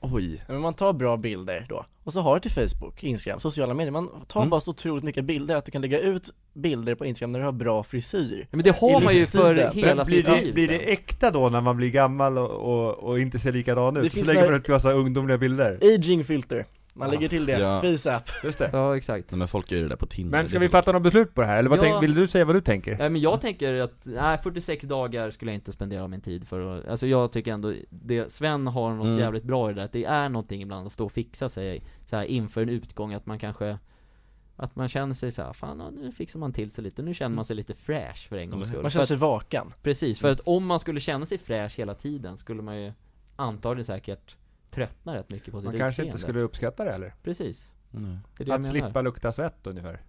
Oj, 0.00 0.42
Men 0.48 0.60
man 0.60 0.74
tar 0.74 0.92
bra 0.92 1.16
bilder 1.16 1.66
då, 1.68 1.84
och 2.04 2.12
så 2.12 2.20
har 2.20 2.34
det 2.34 2.40
till 2.48 2.68
Facebook, 2.68 3.04
Instagram, 3.04 3.40
sociala 3.40 3.74
medier, 3.74 3.92
man 3.92 4.08
tar 4.28 4.40
Mm. 4.40 4.50
bara 4.50 4.60
så 4.60 4.70
otroligt 4.70 5.04
mycket 5.04 5.24
bilder 5.24 5.56
att 5.56 5.64
du 5.64 5.70
kan 5.72 5.82
lägga 5.82 6.00
ut 6.00 6.30
bilder 6.52 6.94
på 6.94 7.06
Instagram 7.06 7.32
när 7.32 7.38
du 7.38 7.44
har 7.44 7.52
bra 7.52 7.82
frisyr. 7.82 8.46
Men 8.50 8.62
det 8.62 8.76
har 8.76 9.00
I 9.00 9.04
man 9.04 9.14
ju 9.14 9.26
för 9.26 9.54
hela 9.74 9.94
Men 9.94 10.06
sitt 10.06 10.26
det, 10.26 10.40
liv 10.40 10.54
blir 10.54 10.68
det 10.68 10.92
äkta 10.92 11.30
då 11.30 11.48
när 11.48 11.60
man 11.60 11.76
blir 11.76 11.90
gammal 11.90 12.38
och, 12.38 12.50
och, 12.50 12.94
och 12.98 13.20
inte 13.20 13.38
ser 13.38 13.52
likadan 13.52 13.94
Det 13.94 14.00
ut? 14.00 14.12
Så 14.12 14.16
finns 14.16 14.28
lägger 14.28 14.44
man 14.44 14.54
ut 14.54 14.68
massa 14.68 14.92
ungdomliga 14.92 15.38
bilder. 15.38 15.78
Aging 15.94 16.24
filter, 16.24 16.66
man 16.98 17.08
Ja. 17.08 17.14
lägger 17.14 17.28
till 17.28 17.46
det, 17.46 17.58
Ja. 17.58 17.80
FaceApp 17.80 18.28
Just 18.44 18.58
det 18.58 18.70
Ja, 18.72 18.96
exakt 18.96 19.30
Nej, 19.30 19.38
men 19.38 19.48
folk 19.48 19.70
gör 19.70 19.78
ju 19.78 19.82
det 19.84 19.88
där 19.88 19.96
på 19.96 20.06
Tinder 20.06 20.38
Men 20.38 20.48
ska 20.48 20.58
vi 20.58 20.68
fatta 20.68 20.92
något 20.92 21.02
beslut 21.02 21.34
på 21.34 21.40
det 21.40 21.46
här? 21.46 21.58
Eller 21.58 21.70
vad 21.70 21.78
Ja. 21.78 21.82
tänk, 21.82 22.02
vill 22.02 22.14
du 22.14 22.26
säga 22.26 22.44
vad 22.44 22.56
du 22.56 22.60
tänker? 22.60 22.98
Nej 22.98 23.10
men 23.10 23.20
jag 23.20 23.40
tänker 23.40 23.74
att, 23.80 24.00
nej 24.06 24.38
46 24.38 24.84
dagar 24.84 25.30
skulle 25.30 25.50
jag 25.50 25.54
inte 25.56 25.72
spendera 25.72 26.08
min 26.08 26.20
tid 26.20 26.48
för 26.48 26.76
att, 26.78 26.88
alltså 26.88 27.06
jag 27.06 27.32
tycker 27.32 27.52
ändå, 27.52 27.74
det, 27.90 28.32
Sven 28.32 28.66
har 28.66 28.94
något 28.94 29.06
Mm. 29.06 29.18
jävligt 29.18 29.44
bra 29.44 29.70
i 29.70 29.72
det 29.74 29.80
där, 29.80 29.84
att 29.84 29.92
det 29.92 30.04
är 30.04 30.28
någonting 30.28 30.62
ibland 30.62 30.86
att 30.86 30.92
stå 30.92 31.04
och 31.04 31.12
fixa 31.12 31.48
sig 31.48 31.82
så 32.06 32.16
här 32.16 32.24
inför 32.24 32.62
en 32.62 32.68
utgång, 32.68 33.14
att 33.14 33.26
man 33.26 33.38
kanske 33.38 33.78
att 34.60 34.76
man 34.76 34.88
känner 34.88 35.14
sig 35.14 35.30
så 35.32 35.42
här, 35.42 35.52
fan 35.52 35.78
ja, 35.78 35.90
nu 35.90 36.12
fixar 36.12 36.38
man 36.40 36.52
till 36.52 36.70
sig 36.70 36.84
lite, 36.84 37.02
nu 37.02 37.14
känner 37.14 37.36
man 37.36 37.44
sig 37.44 37.56
lite 37.56 37.74
fräsch 37.74 38.28
för 38.28 38.36
en 38.36 38.50
gångs 38.50 38.68
skull 38.68 38.82
Man 38.82 38.90
känner 38.90 39.02
att, 39.02 39.08
sig 39.08 39.16
vaken 39.16 39.72
Precis, 39.82 40.20
för 40.20 40.32
att 40.32 40.40
om 40.40 40.66
man 40.66 40.78
skulle 40.78 41.00
känna 41.00 41.26
sig 41.26 41.38
fräsch 41.38 41.78
hela 41.78 41.94
tiden 41.94 42.36
skulle 42.38 42.62
man 42.62 42.82
ju 42.82 42.92
antagligen 43.36 43.84
säkert 43.84 44.36
tröttna 44.70 45.14
rätt 45.14 45.30
mycket 45.30 45.52
på 45.52 45.60
sitt 45.60 45.64
Man 45.70 45.78
kanske 45.78 46.02
utseende 46.02 46.08
inte 46.12 46.18
skulle 46.22 46.40
uppskatta 46.40 46.84
det 46.84 46.90
eller? 46.92 47.14
Precis, 47.22 47.70
Nej. 47.90 48.16
det 48.36 48.42
är 48.42 48.46
det 48.46 48.54
Att 48.54 48.66
slippa 48.66 49.02
lukta 49.02 49.32
svett 49.32 49.66
ungefär 49.66 50.00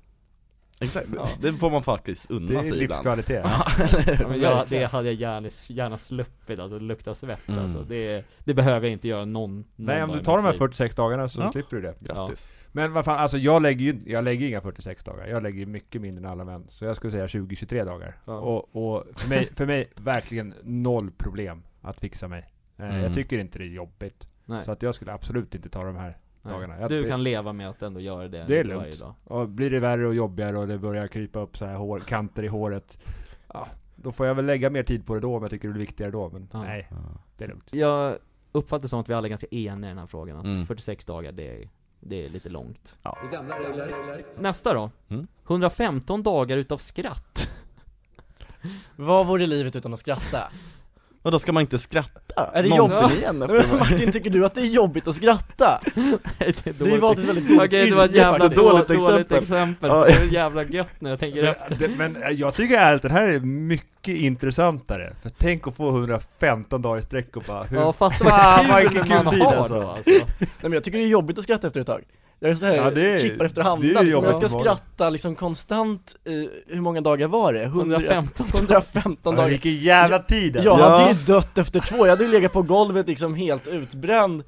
Exakt, 0.81 1.07
Ja. 1.15 1.27
det 1.41 1.53
får 1.53 1.69
man 1.71 1.83
faktiskt 1.83 2.31
unna 2.31 2.47
Det 2.47 2.57
är 2.57 2.63
sig 2.63 2.67
ibland 2.67 2.79
livskvalitet 2.89 3.41
Ja, 3.45 3.65
men 4.29 4.39
jag, 4.41 4.55
Verkligen. 4.55 4.81
det 4.81 4.87
hade 4.87 5.07
jag 5.11 5.15
gärna, 5.15 5.49
gärna 5.69 5.97
sluppit, 5.97 6.59
alltså 6.59 6.79
lukta 6.79 7.13
svett 7.13 7.47
Mm. 7.49 7.59
alltså. 7.63 7.83
det, 7.83 8.25
det 8.39 8.53
behöver 8.53 8.87
jag 8.87 8.93
inte 8.93 9.07
göra 9.07 9.25
någon, 9.25 9.55
någon 9.55 9.65
Nej 9.75 10.03
om 10.03 10.11
du 10.11 10.19
tar 10.19 10.35
de 10.37 10.45
här 10.45 10.51
liv. 10.51 10.57
46 10.59 10.95
dagarna 10.95 11.29
så 11.29 11.41
Ja. 11.41 11.51
slipper 11.51 11.75
du 11.75 11.81
det 11.81 11.95
Grattis 11.99 12.51
Men 12.71 12.93
vad 12.93 13.05
fan, 13.05 13.19
alltså 13.19 13.37
jag 13.37 13.61
lägger 13.61 13.85
ju 13.85 13.99
jag 14.05 14.23
lägger 14.23 14.47
inga 14.47 14.61
46 14.61 15.03
dagar 15.03 15.27
Jag 15.27 15.43
lägger 15.43 15.59
ju 15.59 15.65
mycket 15.65 16.01
mindre 16.01 16.25
än 16.25 16.31
alla 16.31 16.45
män 16.45 16.65
Så 16.69 16.85
jag 16.85 16.95
skulle 16.95 17.11
säga 17.11 17.27
20-23 17.27 17.85
dagar 17.85 18.17
Ja. 18.25 18.33
och, 18.39 18.75
och 18.75 19.05
för 19.15 19.29
mig, 19.29 19.49
för 19.53 19.65
mig 19.65 19.89
verkligen 19.95 20.53
noll 20.63 21.11
problem 21.11 21.63
att 21.81 21.99
fixa 21.99 22.27
mig 22.27 22.39
eh, 22.77 22.85
Mm. 22.89 23.01
Jag 23.03 23.13
tycker 23.13 23.39
inte 23.39 23.59
det 23.59 23.65
är 23.65 23.69
jobbigt 23.69 24.27
Nej, 24.49 24.63
Så 24.65 24.71
att 24.71 24.81
jag 24.81 24.95
skulle 24.95 25.13
absolut 25.13 25.55
inte 25.55 25.69
ta 25.69 25.83
de 25.83 25.95
här 25.95 26.17
nej. 26.41 26.53
dagarna. 26.53 26.79
Jag- 26.79 26.89
Du 26.89 27.01
det- 27.01 27.09
kan 27.09 27.23
leva 27.23 27.53
med 27.53 27.69
att 27.69 27.81
ändå 27.81 27.99
göra 27.99 28.27
det 28.27 28.29
Det 28.29 28.37
är 28.37 28.45
varje 28.47 28.63
lugnt. 28.63 28.99
dag. 28.99 29.13
Och 29.23 29.49
blir 29.49 29.69
det 29.71 29.79
värre 29.79 30.07
och 30.07 30.15
jobbigare 30.15 30.57
och 30.57 30.67
det 30.67 30.77
börjar 30.77 31.07
krypa 31.07 31.39
upp 31.39 31.57
så 31.57 31.65
här 31.65 31.75
hår, 31.75 31.99
kanter 31.99 32.43
i 32.43 32.47
håret 32.47 32.97
Ja, 33.53 33.67
då 33.95 34.11
får 34.11 34.27
jag 34.27 34.35
väl 34.35 34.45
lägga 34.45 34.69
mer 34.69 34.83
tid 34.83 35.05
på 35.05 35.13
det 35.13 35.19
då 35.19 35.35
om 35.35 35.41
jag 35.43 35.51
tycker 35.51 35.67
det 35.67 35.73
är 35.75 35.79
viktigare 35.79 36.11
då 36.11 36.29
men 36.29 36.49
Ja. 36.53 36.63
nej, 36.63 36.87
Ja. 36.91 36.95
det 37.37 37.43
är 37.43 37.47
lugnt 37.47 37.67
Jag 37.73 38.17
uppfattar 38.51 38.87
som 38.87 38.99
att 38.99 39.09
vi 39.09 39.13
alla 39.13 39.27
är 39.27 39.29
ganska 39.29 39.47
eniga 39.51 39.87
i 39.89 39.91
den 39.91 39.97
här 39.97 40.07
frågan, 40.07 40.37
att 40.37 40.45
Mm. 40.45 40.65
46 40.65 41.05
dagar 41.05 41.31
det 41.31 41.61
är, 41.63 41.69
det 41.99 42.25
är 42.25 42.29
lite 42.29 42.49
långt 42.49 42.95
Ja. 43.03 43.17
Nästa 44.39 44.73
då, 44.73 44.91
Mm. 45.09 45.27
115 45.47 46.23
dagar 46.23 46.57
utav 46.57 46.77
skratt 46.77 47.49
Vad 48.95 49.27
vore 49.27 49.47
livet 49.47 49.75
utan 49.75 49.93
att 49.93 49.99
skratta? 49.99 50.51
Och 51.21 51.31
då 51.31 51.39
ska 51.39 51.51
man 51.53 51.61
inte 51.61 51.79
skratta 51.79 52.49
Är 52.53 52.63
det 52.63 52.69
jobbigt? 52.69 53.11
igen 53.19 53.41
efter 53.41 53.77
Martin, 53.79 54.11
tycker 54.11 54.29
du 54.29 54.45
att 54.45 54.55
det 54.55 54.61
är 54.61 54.65
jobbigt 54.65 55.07
att 55.07 55.15
skratta? 55.15 55.81
det 56.37 56.67
är 56.67 56.73
Du 56.73 56.83
har 56.83 56.91
ju 56.91 56.97
valt 56.97 57.19
ett 57.19 57.25
väldigt 57.25 57.47
dåligt 57.47 57.61
Okej, 57.61 57.89
det 57.89 57.95
var 57.95 58.05
ett 58.05 58.15
jävla 58.15 58.47
dåligt, 58.47 58.55
Dåligt 58.57 58.87
dåligt 58.87 59.01
exempel. 59.31 59.37
exempel, 59.37 59.89
Ja. 59.89 60.05
det 60.05 60.11
är 60.11 60.23
jävla 60.33 60.63
gött 60.63 60.93
när 60.99 61.09
jag 61.09 61.19
tänker 61.19 61.43
efter 61.43 61.69
men, 61.69 61.79
det, 61.79 61.87
men 61.97 62.23
eh, 62.23 62.29
jag 62.29 62.53
tycker 62.53 62.75
ärligt, 62.77 63.01
den 63.01 63.11
här 63.11 63.27
är 63.27 63.39
mycket 63.39 64.15
intressantare 64.15 65.13
För 65.21 65.29
tänk 65.37 65.67
att 65.67 65.75
få 65.75 65.89
115 65.89 66.81
dagar 66.81 66.99
i 66.99 67.03
sträck 67.03 67.37
och 67.37 67.43
bara 67.47 67.63
hur 67.63 67.77
Ja, 67.77 67.93
fatta 67.93 68.23
vad 68.69 68.91
kul 68.91 69.03
man 69.09 69.25
har 69.41 69.53
alltså. 69.55 69.79
då 69.81 69.87
alltså 69.87 70.11
Nej 70.39 70.47
men 70.61 70.73
jag 70.73 70.83
tycker 70.83 70.97
det 70.97 71.03
är 71.03 71.07
jobbigt 71.07 71.37
att 71.37 71.43
skratta 71.43 71.67
efter 71.67 71.81
ett 71.81 71.87
tag 71.87 72.03
Jag 72.39 72.51
är 72.51 72.55
såhär, 72.55 72.75
Ja, 72.75 72.91
det 72.91 73.13
är- 73.13 73.19
chippar 73.19 73.45
efter 73.45 73.63
det 73.63 73.69
är 73.69 73.71
andan, 73.71 74.05
liksom. 74.05 74.23
jag 74.25 74.37
ska 74.37 74.59
skratta 74.59 75.09
liksom 75.09 75.35
konstant 75.35 76.15
i, 76.25 76.49
hur 76.67 76.81
många 76.81 77.01
dagar 77.01 77.27
var 77.27 77.53
det? 77.53 77.63
100 77.63 77.97
115 77.97 78.45
115 78.53 79.33
Ja, 79.33 79.37
dagar 79.37 79.49
vilken 79.49 79.75
jävla 79.75 80.19
tid 80.19 80.57
alltså. 80.57 80.69
Jag 80.69 80.79
Ja. 80.79 80.89
hade 80.89 81.11
ju 81.11 81.17
dött 81.25 81.57
efter 81.57 81.79
två, 81.79 81.97
jag 82.05 82.09
hade 82.09 82.23
ju 82.23 82.31
legat 82.31 82.53
på 82.53 82.61
golvet 82.61 83.07
liksom 83.07 83.35
helt 83.35 83.67
utbränd 83.67 84.43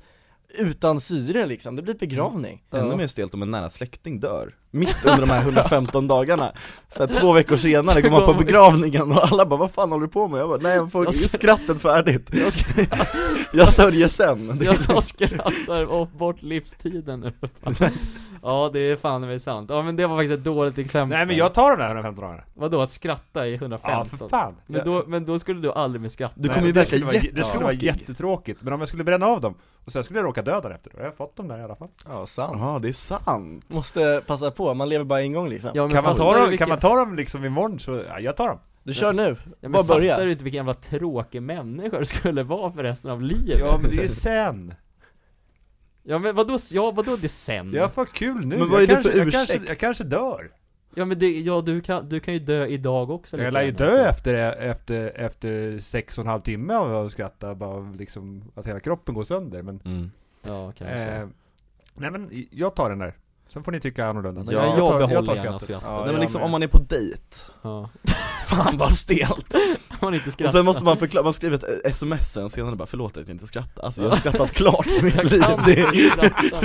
Utan 0.58 1.02
syre 1.02 1.46
liksom, 1.46 1.76
det 1.76 1.82
blir 1.82 1.94
begravning. 1.94 2.64
Ännu 2.74 2.96
mer 2.96 3.08
stelt 3.08 3.34
om 3.34 3.42
en 3.42 3.52
nära 3.52 3.70
släkting 3.70 4.20
dör 4.20 4.56
Mitt 4.74 4.96
under 5.06 5.20
de 5.20 5.30
här 5.30 5.42
115 5.42 6.08
dagarna. 6.08 6.52
Så 6.96 7.06
här, 7.06 7.14
Två 7.20 7.34
veckor 7.34 7.58
senare 7.58 8.02
går 8.02 8.12
man 8.12 8.26
på 8.26 8.34
begravningen 8.34 9.12
och 9.12 9.24
alla 9.32 9.46
bara 9.46 9.58
'Vad 9.60 9.72
fan 9.72 9.92
håller 9.92 10.06
du 10.06 10.12
på 10.12 10.28
med?' 10.28 10.40
Jag 10.42 10.50
bara 10.50 10.60
'Nej 10.62 10.76
jag 10.76 10.92
får 10.92 11.06
Jag 11.06 11.14
ska- 11.14 11.28
skrattet 11.38 11.82
färdigt' 11.82 12.30
Jag, 12.34 12.54
ska, 12.54 12.86
Jag 13.54 13.68
sörjer 13.70 14.08
sen. 14.08 14.58
Det 14.60 14.66
är 14.68 14.78
jag 14.90 15.04
skrattar 15.04 15.86
bort- 15.86 16.12
bort 16.14 16.42
livstiden 16.42 17.20
nu 17.20 17.32
för 17.40 17.74
fan. 17.74 17.92
Ja 18.44 18.70
det 18.74 18.80
är 18.80 18.96
fan 18.96 19.22
mig 19.22 19.40
sant, 19.40 19.70
ja 19.70 19.82
men 19.82 19.96
det 19.96 20.08
var 20.08 20.18
faktiskt 20.18 20.34
ett 20.40 20.44
dåligt 20.54 20.78
exempel. 20.78 21.18
Nej 21.18 21.26
men 21.26 21.36
jag 21.38 21.54
tar 21.54 21.70
de 21.78 21.84
där 21.84 21.88
115 21.90 22.24
dagarna. 22.26 22.44
Vadå 22.54 22.82
att 22.82 22.92
skratta 22.92 23.48
i 23.48 23.54
115? 23.56 24.08
Ja 24.12 24.18
för 24.18 24.30
fan. 24.30 24.56
Men 24.68 24.86
då, 24.86 25.04
men 25.08 25.26
då 25.26 25.40
skulle 25.40 25.62
du 25.62 25.72
aldrig 25.72 26.02
mer 26.02 26.10
skratta. 26.10 26.34
Du 26.38 26.50
kommer 26.50 26.68
ju 26.68 26.72
det 26.74 26.80
verka 26.80 26.88
skulle 26.88 27.06
vara- 27.06 27.18
Det 27.34 27.44
skulle 27.46 27.64
vara 27.64 27.74
jättetråkig. 27.74 27.86
jättetråkigt, 28.02 28.62
men 28.62 28.74
om 28.74 28.80
jag 28.80 28.88
skulle 28.88 29.04
bränna 29.04 29.26
av 29.26 29.42
dem 29.42 29.56
och 29.86 29.92
sen 29.92 30.04
skulle 30.04 30.20
jag 30.20 30.26
råka 30.26 30.42
dö 30.42 30.52
dagen 30.62 30.72
efter, 30.72 30.90
då 30.92 30.98
har 30.98 31.04
jag 31.06 31.16
fått 31.16 31.36
dem 31.36 31.48
där 31.48 31.60
i 31.60 31.64
alla 31.64 31.76
fall. 31.76 31.88
Ja, 32.08 32.26
sant. 32.28 32.58
Ja 32.60 32.80
det 32.82 32.88
är 32.90 32.94
sant. 32.94 33.66
Måste 33.70 34.24
passa 34.28 34.52
på, 34.52 34.74
man 34.74 34.90
lever 34.90 35.06
bara 35.06 35.22
en 35.22 35.34
gång 35.34 35.50
liksom. 35.50 35.72
Ja, 35.74 35.84
men 35.88 35.96
kan 35.96 36.04
man, 36.04 36.16
ta 36.16 36.38
dem, 36.38 36.50
vilken- 36.50 36.58
kan 36.68 36.70
man 36.70 36.80
ta 36.80 36.96
dem 36.96 37.16
liksom 37.16 37.46
imorgon 37.46 37.80
så, 37.80 38.02
ja 38.10 38.20
jag 38.20 38.38
tar 38.38 38.48
dem. 38.48 38.60
Du 38.84 38.94
kör 38.94 39.14
nu, 39.14 39.38
ja, 39.62 39.70
bara 39.70 39.84
börja. 39.84 40.14
fattar 40.14 40.26
du 40.26 40.32
inte 40.32 40.44
vilken 40.44 40.58
jävla 40.58 40.74
tråkig 40.74 41.42
människa 41.42 42.00
du 42.00 42.06
skulle 42.06 42.44
vara 42.44 42.72
för 42.72 42.84
resten 42.84 43.12
av 43.12 43.22
livet? 43.22 43.60
Ja 43.60 43.80
men 43.82 43.92
det 43.96 44.04
är 44.04 44.08
sen. 44.08 44.74
Ja 46.04 46.20
men 46.20 46.36
vadå, 46.36 46.58
ja 46.72 46.92
vadå 46.92 47.16
det 47.16 47.30
sen? 47.30 47.74
Jag 47.74 47.92
får 47.92 48.06
kul 48.06 48.46
nu, 48.46 48.58
Men 48.58 48.70
vad 48.70 48.82
jag, 48.82 48.90
är 48.90 48.96
det 48.96 49.02
för 49.02 49.10
kanske, 49.12 49.18
jag, 49.24 49.32
kanske, 49.32 49.60
jag 49.68 49.80
kanske 49.80 50.04
dör 50.04 50.52
Ja 50.96 51.06
men 51.06 51.20
det, 51.20 51.40
ja 51.40 51.62
du 51.62 51.82
kan, 51.82 52.10
du 52.10 52.20
kan 52.20 52.34
ju 52.34 52.40
dö 52.40 52.66
idag 52.66 53.10
också 53.10 53.38
Jag 53.38 53.54
lär 53.54 53.62
ju 53.62 53.72
dö 53.72 54.04
så. 54.04 54.10
efter, 54.10 54.34
efter, 54.62 55.12
efter 55.16 55.80
sex 55.80 56.18
och 56.18 56.24
en 56.24 56.30
halv 56.30 56.42
timme 56.42 56.74
av 56.74 57.06
att 57.06 57.12
skratta, 57.12 57.56
bara 57.56 57.92
liksom 57.92 58.44
att 58.56 58.68
hela 58.68 58.80
kroppen 58.80 59.16
går 59.16 59.24
sönder 59.24 59.62
men 59.62 59.80
mm. 59.86 60.12
Ja 60.42 60.72
kanske 60.78 60.98
eh, 60.98 61.28
Nej 61.94 62.12
men 62.12 62.30
jag 62.52 62.76
tar 62.76 62.90
den 62.90 63.00
där 63.00 63.14
Sen 63.54 63.64
får 63.64 63.72
ni 63.72 63.80
tycka 63.80 64.06
annorlunda. 64.08 64.44
Men 64.44 64.54
Ja, 64.54 64.62
Ja, 64.66 64.68
jag, 64.78 64.92
tar, 64.92 65.00
behåller 65.00 65.28
tar 65.28 65.36
gärna 65.36 65.60
skrattet. 65.60 65.62
skrattet 65.62 65.88
Ja, 65.90 65.96
Nej 65.98 66.06
jag 66.06 66.12
men 66.12 66.22
liksom 66.22 66.40
med. 66.40 66.46
om 66.46 66.52
man 66.52 66.64
är 66.64 66.68
på 66.68 66.78
dejt. 66.78 67.22
Ja, 67.62 67.90
Fan 68.48 68.78
vad 68.78 68.92
stelt! 68.92 69.56
man 70.02 70.14
inte 70.14 70.28
Och 70.28 70.34
skrattar 70.34 70.52
sen 70.52 70.66
måste 70.66 70.84
man 70.84 70.98
förklara, 70.98 71.24
man 71.24 71.34
skriver 71.34 71.56
ett 71.58 71.86
sms 71.86 72.32
sen 72.34 72.50
senare 72.50 72.76
bara 72.76 72.86
'Förlåt 72.86 73.18
att 73.18 73.28
jag 73.28 73.36
inte 73.36 73.48
skrattar' 73.48 73.84
Alltså 73.86 74.02
jag 74.02 74.10
har 74.10 74.18
skrattat 74.18 74.52
klart 74.52 74.88
i 74.88 75.02
mitt 75.04 75.24
liv. 75.32 75.42
kan 75.42 75.64
det 75.66 75.80
inte 75.80 75.98
är, 76.00 76.10
skratta 76.10 76.62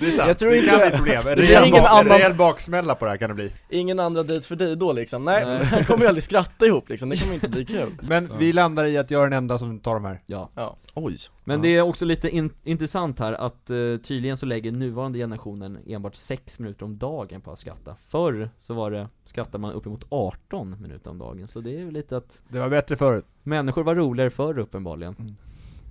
Det. 0.00 0.06
Är 0.06 0.10
sant, 0.10 0.28
Jag 0.28 0.38
tror 0.38 0.50
det 0.50 0.56
inte- 0.58 0.70
kan 0.70 0.80
bli 0.80 0.90
problem, 0.98 1.26
en 1.28 1.34
rejäl, 1.36 1.70
bak, 1.72 1.80
annan- 1.90 2.08
rejäl 2.08 2.34
baksmälla 2.34 2.94
på 2.94 3.04
det 3.04 3.10
här 3.10 3.18
kan 3.18 3.28
det 3.30 3.34
bli. 3.34 3.52
Ingen 3.70 4.00
andra 4.00 4.22
dejt 4.22 4.46
för 4.46 4.56
dig 4.56 4.76
då 4.76 4.92
liksom, 4.92 5.24
nej, 5.24 5.44
Nej. 5.72 5.84
kommer 5.84 6.00
vi 6.00 6.06
aldrig 6.06 6.24
skratta 6.24 6.66
ihop 6.66 6.88
liksom, 6.88 7.08
det 7.08 7.16
kommer 7.20 7.34
inte 7.34 7.48
bli 7.48 7.64
kul. 7.64 7.92
Men 8.02 8.32
vi 8.38 8.52
landar 8.52 8.84
i 8.84 8.98
att 8.98 9.10
jag 9.10 9.20
är 9.20 9.24
den 9.30 9.32
enda 9.38 9.58
som 9.58 9.78
tar 9.80 9.94
de 9.94 10.04
här. 10.04 10.20
Ja, 10.26 10.48
Ja, 10.54 10.76
Oj 10.94 11.18
men 11.48 11.56
Ja. 11.56 11.62
det 11.62 11.76
är 11.76 11.82
också 11.82 12.04
lite 12.04 12.30
in, 12.30 12.50
intressant 12.64 13.18
här 13.18 13.32
att 13.32 13.70
uh, 13.70 13.98
tydligen 13.98 14.36
så 14.36 14.46
lägger 14.46 14.72
nuvarande 14.72 15.18
generationen 15.18 15.78
enbart 15.86 16.14
6 16.14 16.58
minuter 16.58 16.84
om 16.84 16.98
dagen 16.98 17.40
på 17.40 17.50
att 17.52 17.58
skratta. 17.58 17.96
Förr 18.06 18.50
så 18.58 18.74
var 18.74 18.90
det, 18.90 19.08
skrattar 19.24 19.58
man 19.58 19.72
uppemot 19.72 20.04
18 20.08 20.82
minuter 20.82 21.10
om 21.10 21.18
dagen, 21.18 21.48
så 21.48 21.60
det 21.60 21.70
är 21.70 21.78
ju 21.78 21.90
lite 21.90 22.16
att 22.16 22.40
Det 22.48 22.58
var 22.58 22.68
bättre 22.68 22.96
förut. 22.96 23.24
Människor 23.42 23.84
var 23.84 23.94
roligare 23.94 24.30
förr 24.30 24.58
uppenbarligen. 24.58 25.36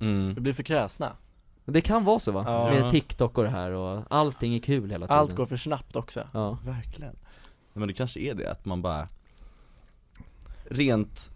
Mm. 0.02 0.34
vi 0.34 0.42
blir 0.42 0.54
för 0.54 0.64
kräsna. 0.64 1.12
Det 1.66 1.82
kan 1.82 2.04
vara 2.04 2.20
så 2.20 2.32
va? 2.32 2.44
Ja. 2.48 2.70
Med 2.82 2.92
TikTok 2.92 3.38
och 3.38 3.44
det 3.44 3.50
här 3.50 3.72
och 3.72 4.04
allting 4.10 4.56
är 4.56 4.60
kul 4.60 4.92
hela 4.92 5.06
tiden. 5.08 5.20
Allt 5.20 5.36
går 5.36 5.46
för 5.46 5.58
snabbt 5.58 5.96
också. 5.96 6.28
Ja, 6.34 6.58
Verkligen. 6.66 7.16
Men 7.74 7.88
det 7.88 7.94
kanske 7.94 8.20
är 8.20 8.34
det, 8.34 8.52
att 8.52 8.66
man 8.66 8.82
bara 8.82 9.08
Rent 10.70 11.32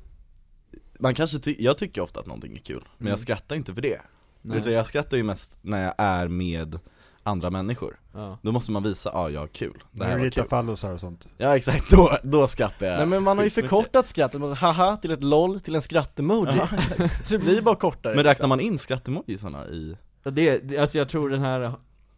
Man 1.00 1.14
kanske 1.14 1.40
ty- 1.40 1.56
jag 1.60 1.78
tycker 1.78 2.02
ofta 2.02 2.20
att 2.20 2.26
någonting 2.26 2.54
är 2.54 2.60
kul, 2.60 2.84
men 2.98 3.02
Mm. 3.08 3.10
jag 3.12 3.20
skrattar 3.20 3.56
inte 3.56 3.74
för 3.74 3.82
det 3.82 4.02
nej, 4.42 4.58
Utan 4.58 4.74
jag 4.74 4.88
skrattar 4.88 5.18
ju 5.18 5.24
mest 5.24 5.58
när 5.62 5.84
jag 5.84 5.94
är 5.98 6.28
med 6.28 6.80
andra 7.24 7.50
människor 7.50 8.00
ja. 8.14 8.38
Då 8.42 8.52
måste 8.52 8.72
man 8.72 8.84
visa, 8.84 9.10
ja 9.14 9.30
jag 9.30 9.40
har 9.40 9.48
kul, 9.48 9.84
det 9.92 10.06
här 10.06 10.30
kul 10.30 10.44
fallosar 10.44 10.94
och 10.94 11.00
sånt 11.00 11.28
Ja 11.38 11.58
exakt, 11.58 11.90
då, 11.92 12.18
då 12.24 12.48
skrattar 12.48 12.86
jag 12.86 12.98
Nej 12.98 13.06
men 13.06 13.24
man 13.24 13.38
har 13.38 13.44
ju 13.46 13.50
förkortat 13.50 14.08
skrattet, 14.08 14.42
man 14.42 14.54
haha 14.54 14.98
till 14.98 15.12
ett 15.12 15.24
LOL 15.24 15.60
till 15.60 15.76
en 15.76 15.82
skrattemoji 15.82 16.52
Ja. 16.58 16.68
Så 17.26 17.34
det 17.34 17.40
blir 17.40 17.62
bara 17.62 17.76
kortare 17.76 18.16
Men 18.16 18.24
räknar 18.24 18.32
liksom. 18.32 18.50
man 18.50 18.60
in 18.60 18.78
skrattemojisarna 18.78 19.68
i? 19.68 19.98
Ja, 20.24 20.32
det, 20.32 20.78
alltså 20.78 20.98
jag 20.98 21.10
tror 21.10 21.30
den 21.30 21.42
här 21.42 21.74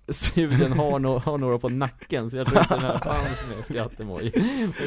studien 0.09 0.71
har, 0.73 0.99
no, 0.99 1.07
har 1.19 1.37
några 1.37 1.59
på 1.59 1.69
nacken, 1.69 2.29
så 2.29 2.37
jag 2.37 2.47
tror 2.47 2.59
inte 2.59 2.73
den 2.75 2.83
här 2.83 2.97
fanns 3.03 3.55
med 3.55 3.65
skrattemoj 3.65 4.31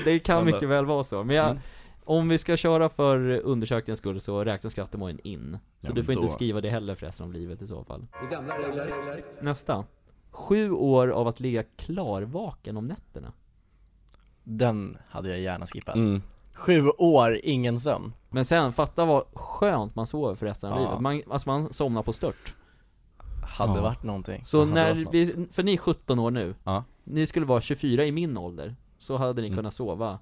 Det 0.05 0.19
kan 0.19 0.45
mycket 0.45 0.69
väl 0.69 0.85
vara 0.87 1.03
så, 1.05 1.25
men 1.25 1.37
jag, 1.37 1.47
Mm. 1.51 1.59
Om 2.05 2.29
vi 2.29 2.39
ska 2.39 2.57
köra 2.57 2.89
för 2.89 3.41
undersökningens 3.45 3.99
skull 3.99 4.21
så 4.21 4.45
räknas 4.45 4.73
skattemålen 4.73 5.19
in. 5.25 5.59
Så 5.81 5.91
Ja, 5.91 5.95
du 5.95 6.03
får 6.05 6.13
men 6.13 6.19
inte 6.19 6.33
då- 6.33 6.37
skriva 6.37 6.61
det 6.61 6.71
heller 6.71 6.95
för 6.95 7.07
resten 7.07 7.27
av 7.27 7.33
livet 7.33 7.63
i 7.63 7.67
så 7.67 7.85
fall. 7.85 8.07
Nästa. 9.41 9.85
Sju 10.31 10.71
år 10.71 11.09
av 11.09 11.29
att 11.29 11.41
ligga 11.41 11.63
klarvaken 11.63 12.77
om 12.77 12.87
nätterna. 12.87 13.33
Den 14.45 14.99
hade 15.09 15.29
jag 15.29 15.41
gärna 15.41 15.67
skippat 15.67 15.95
Mm. 15.97 16.23
Sju 16.55 16.89
år, 16.89 17.41
ingen 17.43 17.81
sömn 17.81 18.13
Men 18.31 18.45
sen, 18.45 18.73
fatta 18.73 19.05
vad 19.05 19.25
skönt 19.33 19.95
man 19.95 20.07
sover 20.07 20.35
för 20.35 20.47
resten 20.47 20.73
av 20.73 20.79
Ja. 20.81 20.85
livet. 20.89 21.01
Man, 21.01 21.23
alltså 21.31 21.49
man 21.49 21.73
somnar 21.73 22.03
på 22.03 22.13
stört. 22.13 22.55
Hade 23.43 23.75
Ja. 23.79 23.83
varit 23.83 24.03
någonting 24.03 24.45
Så 24.45 24.65
när 24.65 24.95
varit 24.95 25.09
vi, 25.15 25.47
för 25.53 25.63
ni 25.63 25.73
är 25.73 25.77
17 25.79 26.19
år 26.19 26.31
nu. 26.31 26.55
Ja. 26.65 26.85
Ni 27.05 27.27
skulle 27.27 27.47
vara 27.47 27.61
24 27.61 28.05
i 28.05 28.13
min 28.13 28.37
ålder. 28.39 28.77
Så 28.99 29.17
hade 29.17 29.43
ni 29.43 29.49
Mm. 29.49 29.57
kunnat 29.57 29.75
sova 29.75 30.19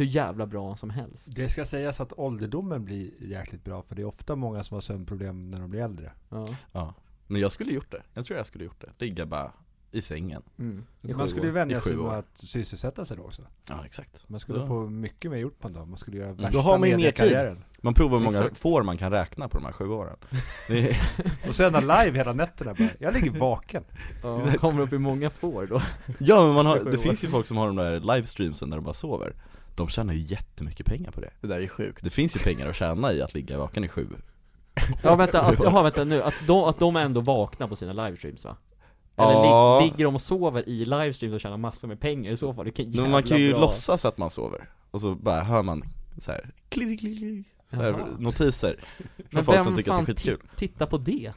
hur 0.00 0.06
jävla 0.06 0.46
bra 0.46 0.76
som 0.76 0.90
helst. 0.90 1.28
Det 1.36 1.48
ska 1.48 1.64
sägas 1.64 2.00
att 2.00 2.12
ålderdomen 2.18 2.84
blir 2.84 3.10
jäkligt 3.22 3.64
bra, 3.64 3.82
för 3.82 3.94
det 3.94 4.02
är 4.02 4.06
ofta 4.06 4.36
många 4.36 4.64
som 4.64 4.74
har 4.74 4.80
sömnproblem 4.80 5.50
när 5.50 5.60
de 5.60 5.70
blir 5.70 5.80
äldre. 5.80 6.12
Ja. 6.28 6.48
Ja. 6.72 6.94
Men 7.26 7.40
jag 7.40 7.52
skulle 7.52 7.72
gjort 7.72 7.90
det, 7.90 8.02
jag 8.14 8.26
tror 8.26 8.36
jag 8.36 8.46
skulle 8.46 8.64
gjort 8.64 8.80
det. 8.80 9.04
Ligga 9.04 9.26
bara 9.26 9.52
i 9.92 10.02
sängen. 10.02 10.42
Mm. 10.58 10.84
I 11.02 11.14
Man 11.14 11.28
skulle 11.28 11.46
ju 11.46 11.52
vänja 11.52 11.80
sig 11.80 11.96
med 11.96 12.12
att 12.12 12.38
sysselsätta 12.38 13.04
sig 13.04 13.16
då 13.16 13.22
också. 13.22 13.42
Ja 13.68 13.84
exakt. 13.84 14.28
Man 14.28 14.40
skulle 14.40 14.58
Ja. 14.58 14.66
få 14.66 14.86
mycket 14.88 15.30
mer 15.30 15.38
gjort 15.38 15.58
på 15.60 15.68
en 15.68 15.74
dag, 15.74 15.88
man 15.88 15.98
skulle 15.98 16.16
göra 16.16 16.32
Då 16.32 16.42
värsta 16.42 16.58
har 16.58 16.78
man 16.78 16.88
ju 16.88 16.96
mer 16.96 17.10
tid. 17.12 17.62
Man 17.82 17.94
provar 17.94 18.18
hur 18.18 18.24
många 18.24 18.38
Exakt. 18.38 18.58
får 18.58 18.82
man 18.82 18.96
kan 18.96 19.10
räkna 19.12 19.48
på 19.48 19.58
de 19.58 19.64
här 19.64 19.72
sju 19.72 19.88
åren. 19.88 20.16
Är, 20.68 21.00
Och 21.48 21.54
sända 21.54 21.80
live 21.80 22.18
hela 22.18 22.32
nätterna 22.32 22.74
bara, 22.74 22.88
jag 22.98 23.14
ligger 23.14 23.30
vaken. 23.30 23.84
Ja, 24.22 24.52
kommer 24.58 24.82
upp 24.82 24.92
i 24.92 24.98
många 24.98 25.30
får 25.30 25.66
då. 25.66 25.82
ja 26.18 26.44
men 26.46 26.54
man 26.54 26.66
har, 26.66 26.78
det 26.90 26.98
finns 26.98 27.24
ju 27.24 27.28
folk 27.28 27.46
som 27.46 27.56
har 27.56 27.66
de 27.66 27.76
där 27.76 28.00
livestreamsen 28.00 28.70
där 28.70 28.76
de 28.76 28.84
bara 28.84 28.94
sover. 28.94 29.32
De 29.74 29.88
tjänar 29.88 30.14
ju 30.14 30.20
jättemycket 30.20 30.86
pengar 30.86 31.10
på 31.10 31.20
det. 31.20 31.30
Det 31.40 31.46
där 31.46 31.60
är 31.60 31.68
sjukt 31.68 32.04
Det 32.04 32.10
finns 32.10 32.36
ju 32.36 32.40
pengar 32.40 32.68
att 32.68 32.76
tjäna 32.76 33.12
i 33.12 33.22
att 33.22 33.34
ligga 33.34 33.58
vaken 33.58 33.84
i 33.84 33.88
sju. 33.88 34.06
Ja 35.02 35.16
vänta, 35.16 35.40
att, 35.42 35.58
jaha 35.62 35.82
vänta 35.82 36.04
nu, 36.04 36.22
att 36.22 36.34
de, 36.46 36.64
att 36.64 36.78
de 36.78 36.96
ändå 36.96 37.20
vaknar 37.20 37.68
på 37.68 37.76
sina 37.76 37.92
livestreams 37.92 38.44
va? 38.44 38.56
Eller 39.16 39.32
Ja. 39.32 39.80
lig, 39.80 39.90
ligger 39.92 40.04
de 40.04 40.14
och 40.14 40.20
sover 40.20 40.68
i 40.68 40.84
livestreams 40.84 41.34
och 41.34 41.40
tjänar 41.40 41.56
massor 41.56 41.88
med 41.88 42.00
pengar 42.00 42.32
i 42.32 42.36
så 42.36 42.54
fall? 42.54 42.64
Vilken 42.64 42.84
jävla 42.84 43.02
Men 43.02 43.10
man 43.10 43.22
kan 43.22 43.38
ju 43.38 43.50
bra. 43.50 43.60
låtsas 43.60 44.04
att 44.04 44.18
man 44.18 44.30
sover. 44.30 44.68
Och 44.90 45.00
så 45.00 45.14
bara 45.14 45.40
hör 45.42 45.62
man 45.62 45.82
så 46.18 46.30
här, 46.32 46.50
klirr, 46.68 46.96
klirr, 46.98 47.44
så 47.70 47.76
här 47.76 48.06
notiser 48.18 48.76
från 48.98 49.26
Men 49.30 49.44
folk 49.44 49.58
vem 49.58 49.64
som 49.64 49.76
tycker 49.76 49.90
att 49.90 49.96
fan 49.96 50.04
det 50.04 50.10
är 50.12 50.14
skitkul. 50.14 50.36
ti- 50.36 50.56
tittar 50.58 50.86
på 50.86 50.98
det? 50.98 51.32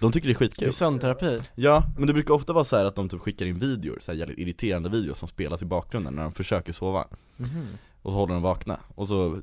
De 0.00 0.12
tycker 0.12 0.28
det 0.28 0.32
är 0.32 0.38
Det 0.38 0.44
är 0.44 0.48
skitkul. 0.48 0.72
sömnterapi 0.72 1.40
Ja, 1.54 1.82
men 1.98 2.06
det 2.06 2.12
brukar 2.12 2.34
ofta 2.34 2.52
vara 2.52 2.64
så 2.64 2.76
här 2.76 2.84
att 2.84 2.94
de 2.94 3.08
typ 3.08 3.20
skickar 3.20 3.46
in 3.46 3.58
videor, 3.58 3.98
så 4.00 4.12
här 4.12 4.18
jävligt 4.18 4.38
irriterande 4.38 4.88
videos 4.88 5.18
som 5.18 5.28
spelas 5.28 5.62
i 5.62 5.64
bakgrunden 5.64 6.14
när 6.14 6.22
de 6.22 6.32
försöker 6.32 6.72
sova. 6.72 7.04
Mhm. 7.36 7.66
Och 8.02 8.10
så 8.12 8.16
håller 8.16 8.34
de 8.34 8.42
vakna. 8.42 8.80
Och 8.94 9.08
så 9.08 9.40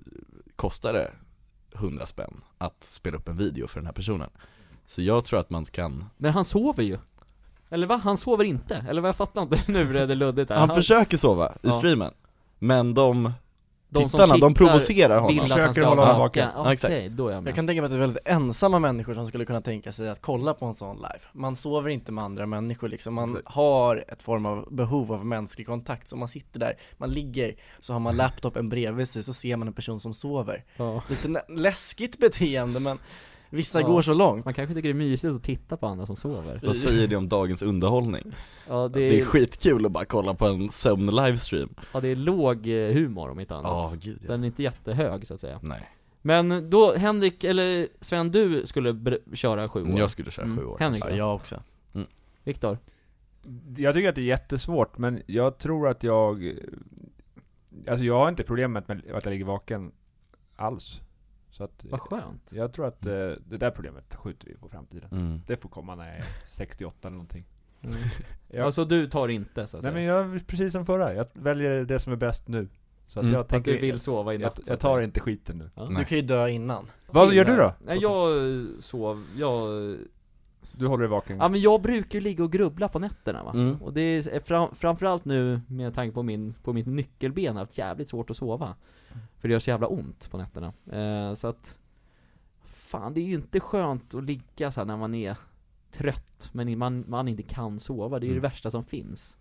kostar 0.56 0.93
det 0.93 1.12
100 1.74 2.06
spänn 2.06 2.41
att 2.58 2.84
spela 2.84 3.18
upp 3.18 3.28
en 3.28 3.38
video 3.38 3.68
för 3.68 3.80
den 3.80 3.86
här 3.86 3.93
personen. 3.93 4.30
Så 4.88 5.01
jag 5.01 5.26
tror 5.26 5.39
att 5.39 5.49
man 5.49 5.66
kan, 5.66 6.06
Men 6.18 6.34
han 6.34 6.45
sover 6.45 6.84
ju 6.84 6.97
Eller 7.70 7.88
va? 7.88 8.01
Han 8.03 8.18
sover 8.18 8.43
inte? 8.43 8.86
Eller 8.89 9.01
vad 9.01 9.10
jag 9.10 9.16
fattar 9.16 9.41
inte, 9.41 9.60
nu 9.72 9.97
är 9.97 10.08
det 10.08 10.16
luddigt 10.16 10.49
här 10.49 10.58
han 10.58 10.76
försöker 10.76 11.18
sova 11.18 11.49
i 11.56 11.58
Ja. 11.62 11.72
streamen. 11.72 12.14
Men 12.60 12.93
de, 12.93 13.32
de 13.89 14.03
tittarna, 14.03 14.38
de 14.38 14.53
tittar 14.53 14.65
provocerar 14.65 15.15
honom. 15.19 15.27
vill 15.27 15.43
att 15.43 15.49
han 15.49 15.57
Försöker 15.59 15.73
ska 15.81 15.89
hålla 15.89 16.01
honom 16.01 16.19
vaken. 16.19 16.47
vaken. 16.47 16.63
Ja, 16.65 16.73
exakt. 16.73 16.91
Okej, 16.91 17.09
då 17.09 17.27
är 17.27 17.33
jag 17.33 17.43
med 17.43 17.49
Jag 17.49 17.55
kan 17.55 17.67
tänka 17.67 17.81
mig 17.81 17.86
att 17.86 17.91
det 17.91 17.97
är 17.97 17.99
väldigt 17.99 18.27
ensamma 18.27 18.79
människor 18.79 19.13
som 19.13 19.27
skulle 19.27 19.45
kunna 19.45 19.61
tänka 19.61 19.91
sig 19.91 20.09
att 20.09 20.21
kolla 20.21 20.53
på 20.53 20.65
en 20.65 20.75
sån 20.75 20.95
live 20.95 21.19
Man 21.33 21.55
sover 21.55 21.89
inte 21.89 22.11
med 22.11 22.23
andra 22.23 22.45
människor 22.45 22.89
liksom, 22.89 23.13
man 23.13 23.41
har 23.45 24.05
ett 24.07 24.23
form 24.23 24.45
av 24.45 24.67
behov 24.75 25.13
av 25.13 25.25
mänsklig 25.25 25.67
kontakt 25.67 26.09
Så 26.09 26.15
man 26.17 26.27
sitter 26.27 26.59
där, 26.59 26.77
man 26.97 27.09
ligger, 27.11 27.55
så 27.79 27.93
har 27.93 27.99
man 27.99 28.15
laptopen 28.15 28.69
bredvid 28.69 29.09
sig, 29.09 29.23
så 29.23 29.33
ser 29.33 29.57
man 29.57 29.67
en 29.67 29.73
person 29.73 29.99
som 29.99 30.13
sover 30.13 30.63
ja. 30.77 31.03
Lite 31.09 31.43
läskigt 31.49 32.19
beteende 32.19 32.79
men 32.79 32.99
vissa 33.56 33.82
Ja. 33.82 33.88
går 33.88 34.01
så 34.01 34.14
långt 34.14 34.45
Man 34.45 34.53
kanske 34.53 34.76
tycker 34.76 34.89
det 34.89 34.91
är 34.91 35.10
mysigt 35.10 35.34
att 35.36 35.43
titta 35.43 35.78
på 35.78 35.88
andra 35.88 36.06
som 36.06 36.16
sover 36.16 36.60
Vad 36.64 36.76
säger 36.78 37.08
det 37.08 37.16
om 37.16 37.30
dagens 37.30 37.62
underhållning? 37.62 38.36
Ja 38.68 38.88
det 38.88 38.99
Det 38.99 39.18
är, 39.18 39.22
är 39.22 39.26
skitkul 39.26 39.86
att 39.86 39.91
bara 39.91 40.06
kolla 40.06 40.34
på 40.34 40.45
en 40.45 40.70
sömn-livestream. 40.70 41.70
ja, 41.93 41.99
det 42.01 42.08
är 42.08 42.16
låg 42.16 42.68
eh, 42.68 42.93
humor 42.93 43.30
om 43.32 43.39
inte 43.39 43.56
annat 43.56 43.72
Ja, 43.72 43.93
gud 44.01 44.20
ja. 44.22 44.28
Den 44.32 44.43
är 44.43 44.47
inte 44.47 44.64
jättehög 44.64 45.28
så 45.28 45.34
att 45.34 45.39
säga 45.39 45.60
Nej, 45.64 45.89
Men 46.22 46.70
då, 46.70 46.93
Henrik, 46.95 47.43
eller 47.43 47.88
Sven, 48.01 48.32
du 48.32 48.66
skulle 48.66 49.18
köra 49.34 49.70
sju 49.70 49.84
år 49.93 49.99
jag 49.99 50.12
skulle 50.12 50.32
köra 50.32 50.45
Mm. 50.45 50.58
sju 50.58 50.66
år. 50.66 50.78
Henrik 50.80 51.03
Ja, 51.06 51.10
jag 51.10 51.36
också 51.36 51.62
Viktor? 52.43 52.78
Jag 53.78 53.93
tycker 53.93 54.10
att 54.10 54.16
det 54.16 54.22
är 54.22 54.26
jättesvårt, 54.26 54.97
men 54.97 55.22
jag 55.26 55.58
tror 55.58 55.88
att 55.88 56.03
jag... 56.03 56.53
Alltså 57.88 58.06
jag 58.06 58.20
har 58.20 58.30
inte 58.30 58.43
problemet 58.43 58.88
med 58.88 58.97
att 59.14 59.26
jag 59.26 59.32
ligger 59.32 59.45
vaken 59.45 59.91
alls. 60.56 61.01
Så 61.58 61.64
att 61.64 61.86
Vad 61.89 61.99
skönt 61.99 62.49
jag 62.49 62.74
tror 62.74 62.88
att 62.88 63.06
eh, 63.06 63.12
det 63.45 63.58
där 63.58 63.72
problemet 63.72 64.16
skjuter 64.16 64.47
vi 64.47 64.56
på 64.58 64.70
framtiden. 64.70 65.10
Mm. 65.12 65.41
Det 65.47 65.58
får 65.58 65.70
komma 65.70 65.95
när 65.95 66.06
jag 66.08 66.16
är 66.18 66.26
68 66.47 67.08
eller 67.08 67.12
någonting. 67.18 67.45
mm. 67.82 67.95
Jag, 68.49 68.66
Alltså 68.66 68.86
du 68.86 69.08
tar 69.10 69.28
inte 69.28 69.68
så 69.68 69.78
att 69.78 69.84
nej 69.84 69.91
men 69.93 69.99
säga? 70.01 70.14
jag 70.16 70.36
är 70.36 70.39
precis 70.39 70.74
som 70.74 70.86
förra, 70.86 71.14
jag 71.14 71.28
väljer 71.34 71.86
det 71.86 71.99
som 71.99 72.14
är 72.14 72.18
bäst 72.18 72.47
nu. 72.47 72.68
Så 73.08 73.20
att 73.20 73.24
Mm. 73.24 73.34
jag 73.34 73.41
Att 73.41 73.49
tänker, 73.49 73.72
du 73.72 73.78
vill 73.80 73.99
sova 73.99 74.34
i 74.34 74.38
natt 74.38 74.60
jag, 74.66 74.74
jag 74.74 74.80
tar 74.80 75.01
inte 75.01 75.20
skiten 75.20 75.58
nu. 75.58 75.70
Ja. 75.76 75.86
Du 75.97 76.06
kan 76.06 76.18
ju 76.18 76.22
dö 76.24 76.47
innan 76.49 76.86
Vad 77.08 77.34
gör 77.34 77.45
du 77.45 77.56
då? 77.56 77.74
Nej 77.80 77.97
jag 78.01 78.30
sov, 78.84 79.26
jag 79.38 79.70
Du 80.78 80.88
håller 80.88 81.01
dig 81.01 81.10
vaken? 81.10 81.38
Ja 81.38 81.49
men 81.49 81.62
jag 81.62 81.82
brukar 81.82 82.20
ju 82.20 82.24
ligga 82.24 82.43
och 82.43 82.51
grubbla 82.51 82.88
på 82.88 82.99
nätterna 82.99 83.43
va? 83.43 83.51
Mm. 83.53 83.82
Och 83.82 83.93
det 83.93 84.01
är 84.01 84.39
fram, 84.39 84.76
framförallt 84.76 85.26
nu 85.26 85.62
med 85.68 85.93
tanke 85.93 86.14
på 86.14 86.24
min, 86.24 86.53
på 86.64 86.74
mitt 86.74 86.88
nyckelben, 86.88 87.56
haft 87.58 87.78
jävligt 87.78 88.10
svårt 88.10 88.30
att 88.30 88.38
sova 88.38 88.76
För 89.38 89.47
det 89.47 89.51
gör 89.51 89.59
så 89.59 89.70
jävla 89.70 89.88
ont 89.88 90.32
på 90.32 90.38
nätterna. 90.38 90.74
Eh, 90.91 91.34
Så 91.34 91.47
att 91.47 91.78
Fan 92.63 93.13
det 93.13 93.22
är 93.22 93.26
ju 93.26 93.34
inte 93.36 93.59
skönt 93.59 94.16
att 94.16 94.24
ligga 94.24 94.72
så 94.72 94.86
när 94.86 94.97
man 94.97 95.13
är 95.16 95.38
trött 95.91 96.49
Men 96.51 96.78
man, 96.78 97.05
man 97.07 97.28
inte 97.28 97.43
kan 97.43 97.80
sova, 97.80 98.20
det 98.20 98.26
är 98.26 98.28
ju 98.28 98.32
Mm. 98.34 98.41
det 98.41 98.47
värsta 98.47 98.72
som 98.72 98.84
finns. 98.84 99.38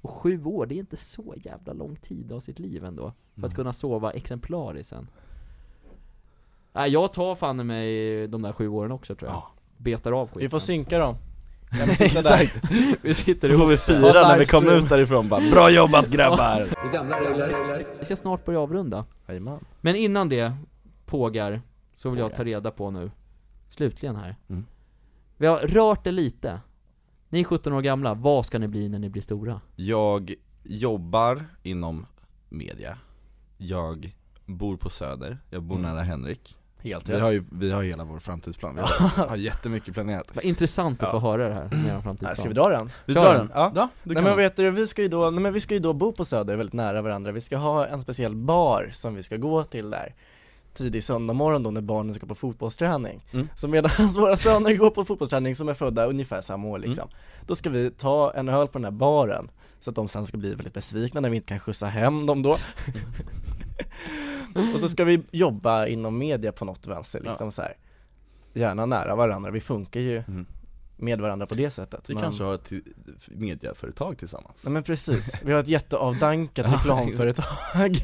Och 0.00 0.10
sju 0.10 0.44
år, 0.44 0.66
det 0.66 0.74
är 0.74 0.78
inte 0.78 0.96
så 0.96 1.34
jävla 1.36 1.72
lång 1.72 1.96
tid 1.96 2.32
av 2.32 2.40
sitt 2.40 2.58
liv 2.58 2.84
ändå 2.84 3.02
För 3.34 3.40
att 3.40 3.44
Mm. 3.44 3.50
kunna 3.50 3.72
sova 3.72 4.10
exemplariskt 4.12 4.88
sen 4.90 5.08
Nej 6.72 6.90
jag 6.90 7.12
tar 7.12 7.34
fan 7.34 7.60
i 7.60 7.64
mig 7.64 8.28
de 8.28 8.42
där 8.42 8.52
sju 8.52 8.68
åren 8.68 8.92
också 8.92 9.14
tror 9.14 9.30
jag. 9.30 9.36
Ja. 9.36 9.50
Betar 9.76 10.12
av 10.12 10.26
skiten. 10.28 10.40
Vi 10.42 10.48
får 10.48 10.58
synka 10.58 10.98
dem 10.98 11.16
Exakt, 11.80 12.54
Vi 13.02 13.14
sitter 13.14 13.48
så 13.48 13.58
får 13.58 13.66
vi 13.66 13.76
fira 13.76 14.28
när 14.28 14.38
vi 14.38 14.46
kommer 14.46 14.72
ut 14.72 14.88
därifrån 14.88 15.28
bara 15.28 15.50
Bra 15.50 15.70
jobbat 15.70 16.08
grabbar! 16.08 16.66
Vi 17.98 18.04
ska 18.04 18.16
snart 18.16 18.44
börja 18.44 18.60
avrunda. 18.60 19.04
Jajamän. 19.28 19.64
Men 19.80 19.96
innan 19.96 20.28
det, 20.28 20.52
pågar, 21.06 21.62
så 21.94 22.10
vill 22.10 22.20
jag 22.20 22.34
ta 22.34 22.44
reda 22.44 22.70
på 22.70 22.90
nu 22.90 23.10
Slutligen 23.70 24.16
här. 24.16 24.36
Mm. 24.48 24.64
Vi 25.36 25.46
har 25.46 25.58
rört 25.58 26.04
det 26.04 26.12
lite. 26.12 26.60
Ni 27.28 27.40
är 27.40 27.44
17 27.44 27.72
år 27.72 27.82
gamla, 27.82 28.14
vad 28.14 28.46
ska 28.46 28.58
ni 28.58 28.68
bli 28.68 28.88
när 28.88 28.98
ni 28.98 29.08
blir 29.08 29.22
stora? 29.22 29.60
Jag 29.76 30.34
jobbar 30.62 31.44
inom 31.62 32.06
media. 32.48 32.98
Jag 33.58 34.14
bor 34.46 34.76
på 34.76 34.90
Söder, 34.90 35.38
jag 35.50 35.62
bor 35.62 35.78
Mm. 35.78 35.90
nära 35.90 36.02
Henrik 36.02 36.56
Helt 36.84 37.08
Vi 37.08 37.12
rätt 37.12 37.20
har 37.22 37.30
ju, 37.30 37.44
vi 37.52 37.70
har 37.70 37.82
hela 37.82 38.04
vår 38.04 38.18
framtidsplan, 38.18 38.74
vi 38.74 38.80
har, 38.84 39.26
har 39.28 39.36
jättemycket 39.36 39.94
planerat 39.94 40.30
Vad 40.34 40.44
intressant 40.44 41.02
att 41.02 41.06
Ja. 41.08 41.12
få 41.12 41.18
höra 41.18 41.48
det 41.48 41.54
här 41.54 41.62
med 41.84 41.96
er 41.96 42.00
framtidsplan 42.00 42.36
Ska 42.36 42.48
vi 42.48 42.54
dra 42.54 42.68
den? 42.68 42.90
Vi 43.06 43.14
drar 43.14 43.34
den. 43.34 43.50
Ja. 43.54 43.72
Ja, 43.74 43.88
Nej 44.02 44.22
men 44.22 44.36
vet 44.36 44.56
du, 44.56 44.70
vi 44.70 44.86
ska 44.86 45.02
ju 45.02 45.08
då, 45.08 45.30
nej 45.30 45.40
men 45.42 45.52
vi 45.52 45.60
ska 45.60 45.74
ju 45.74 45.80
då 45.80 45.92
bo 45.92 46.12
på 46.12 46.24
Söder 46.24 46.56
väldigt 46.56 46.72
nära 46.74 47.02
varandra 47.02 47.32
Vi 47.32 47.40
ska 47.40 47.56
ha 47.56 47.86
en 47.86 48.02
speciell 48.02 48.34
bar 48.36 48.90
som 48.92 49.14
vi 49.14 49.22
ska 49.22 49.36
gå 49.36 49.64
till 49.64 49.90
där 49.90 50.14
Tidig 50.74 51.04
söndag 51.04 51.34
morgon 51.34 51.62
då 51.62 51.70
när 51.70 51.80
barnen 51.80 52.14
ska 52.14 52.26
på 52.26 52.34
fotbollsträning 52.34 53.26
Mm. 53.32 53.48
Så 53.56 53.68
medan 53.68 53.90
våra 54.14 54.36
söner 54.36 54.74
går 54.74 54.90
på 54.90 55.04
fotbollsträning 55.04 55.56
som 55.56 55.68
är 55.68 55.74
födda 55.74 56.06
ungefär 56.06 56.40
samma 56.40 56.68
år 56.68 56.78
liksom 56.78 57.08
Då 57.46 57.54
ska 57.54 57.70
vi 57.70 57.90
ta 57.90 58.32
en 58.34 58.48
öl 58.48 58.66
på 58.68 58.78
den 58.78 58.84
här 58.84 58.92
baren 58.92 59.50
Så 59.80 59.90
att 59.90 59.96
de 59.96 60.08
sen 60.08 60.26
ska 60.26 60.36
bli 60.36 60.48
väldigt 60.54 60.74
besvikna 60.74 61.20
när 61.20 61.30
vi 61.30 61.36
inte 61.36 61.48
kan 61.48 61.58
skjutsa 61.60 61.86
hem 61.86 62.26
dem 62.26 62.42
då 62.42 62.56
Och 64.74 64.80
så 64.80 64.88
ska 64.88 65.04
vi 65.04 65.22
jobba 65.30 65.86
inom 65.86 66.18
media 66.18 66.52
på 66.52 66.64
något 66.64 66.86
vänster 66.86 67.20
liksom 67.20 67.52
så 67.52 67.62
här. 67.62 67.74
Gärna 68.54 68.86
nära 68.86 69.16
varandra, 69.16 69.50
vi 69.50 69.60
funkar 69.60 70.00
ju 70.00 70.16
Mm. 70.28 70.46
med 70.96 71.20
varandra 71.20 71.46
på 71.46 71.54
det 71.54 71.70
sättet 71.70 72.10
Vi 72.10 72.14
men- 72.14 72.22
kanske 72.22 72.44
har 72.44 72.54
ett 72.54 72.72
mediaföretag 73.28 74.18
tillsammans 74.18 74.64
Nej 74.64 74.72
men 74.72 74.82
precis, 74.82 75.32
vi 75.44 75.52
har 75.52 75.60
ett 75.60 75.68
jätteavdankat 75.68 76.66
Ja, 76.70 76.76
reklamföretag 76.78 77.96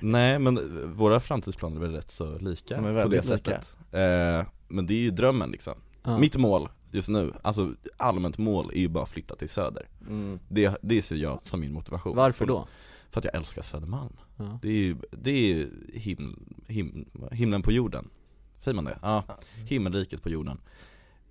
Nej 0.00 0.38
men 0.38 0.58
våra 0.94 1.20
framtidsplaner 1.20 1.76
är 1.76 1.80
väl 1.80 1.92
rätt 1.92 2.10
så 2.10 2.38
lika 2.38 2.82
på 3.02 3.08
det 3.08 3.22
sättet 3.22 3.76
eh, 3.92 4.46
Men 4.68 4.86
det 4.86 4.94
är 4.94 5.00
ju 5.00 5.10
drömmen 5.10 5.50
liksom 5.50 5.74
Ja. 6.02 6.18
Mitt 6.18 6.36
mål 6.36 6.68
just 6.90 7.08
nu, 7.08 7.32
alltså 7.42 7.72
allmänt 7.96 8.38
mål 8.38 8.70
är 8.74 8.80
ju 8.80 8.88
bara 8.88 9.02
att 9.04 9.10
flytta 9.10 9.36
till 9.36 9.48
Söder 9.48 9.88
mm. 10.08 10.38
Det, 10.48 10.76
det 10.82 11.02
ser 11.02 11.16
jag 11.16 11.42
som 11.42 11.60
min 11.60 11.72
motivation 11.72 12.16
Varför 12.16 12.46
då? 12.46 12.68
För 13.10 13.20
att 13.20 13.24
jag 13.24 13.34
älskar 13.34 13.62
Södermalm. 13.62 14.16
Ja. 14.36 14.58
Det 14.62 14.68
är 14.68 14.72
ju, 14.72 14.96
det 15.10 15.30
är 15.30 15.54
ju 15.54 15.70
him, 15.94 16.54
him, 16.66 17.10
himlen 17.32 17.62
på 17.62 17.72
jorden. 17.72 18.10
Säger 18.56 18.74
man 18.74 18.84
det? 18.84 18.98
Ja, 19.02 19.24
himmelriket 19.54 20.22
på 20.22 20.28
jorden. 20.28 20.60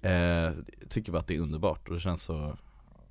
Eh, 0.02 0.12
jag 0.12 0.56
Tycker 0.90 1.12
bara 1.12 1.20
att 1.20 1.28
det 1.28 1.36
är 1.36 1.40
underbart 1.40 1.88
och 1.88 1.94
det 1.94 2.00
känns 2.00 2.24
så 2.24 2.58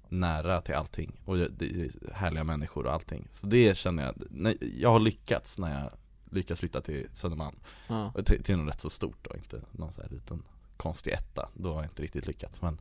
nära 0.09 0.61
till 0.61 0.75
allting. 0.75 1.21
Och 1.25 1.37
det 1.37 1.65
är 1.65 2.13
härliga 2.13 2.45
människor 2.45 2.87
och 2.87 2.93
allting. 2.93 3.29
Så 3.33 3.47
det 3.47 3.77
känner 3.77 4.03
jag, 4.31 4.57
jag 4.79 4.91
har 4.91 5.01
lyckats 5.01 5.59
när 5.59 5.83
jag 5.83 5.91
lyckas 6.31 6.61
flytta 6.61 6.81
till 6.81 7.07
Södermalm. 7.13 7.57
Ja. 7.89 8.13
till, 8.25 8.43
till 8.43 8.57
något 8.57 8.75
rätt 8.75 8.81
så 8.81 8.91
stort 8.91 9.19
då, 9.23 9.37
inte 9.37 9.61
någon 9.73 9.93
så 9.93 10.03
här 10.03 10.09
liten 10.09 10.43
konstig 10.77 11.13
etta. 11.13 11.49
Då 11.55 11.69
har 11.69 11.77
jag 11.77 11.85
inte 11.85 12.03
riktigt 12.03 12.27
lyckats 12.27 12.63
men 12.63 12.79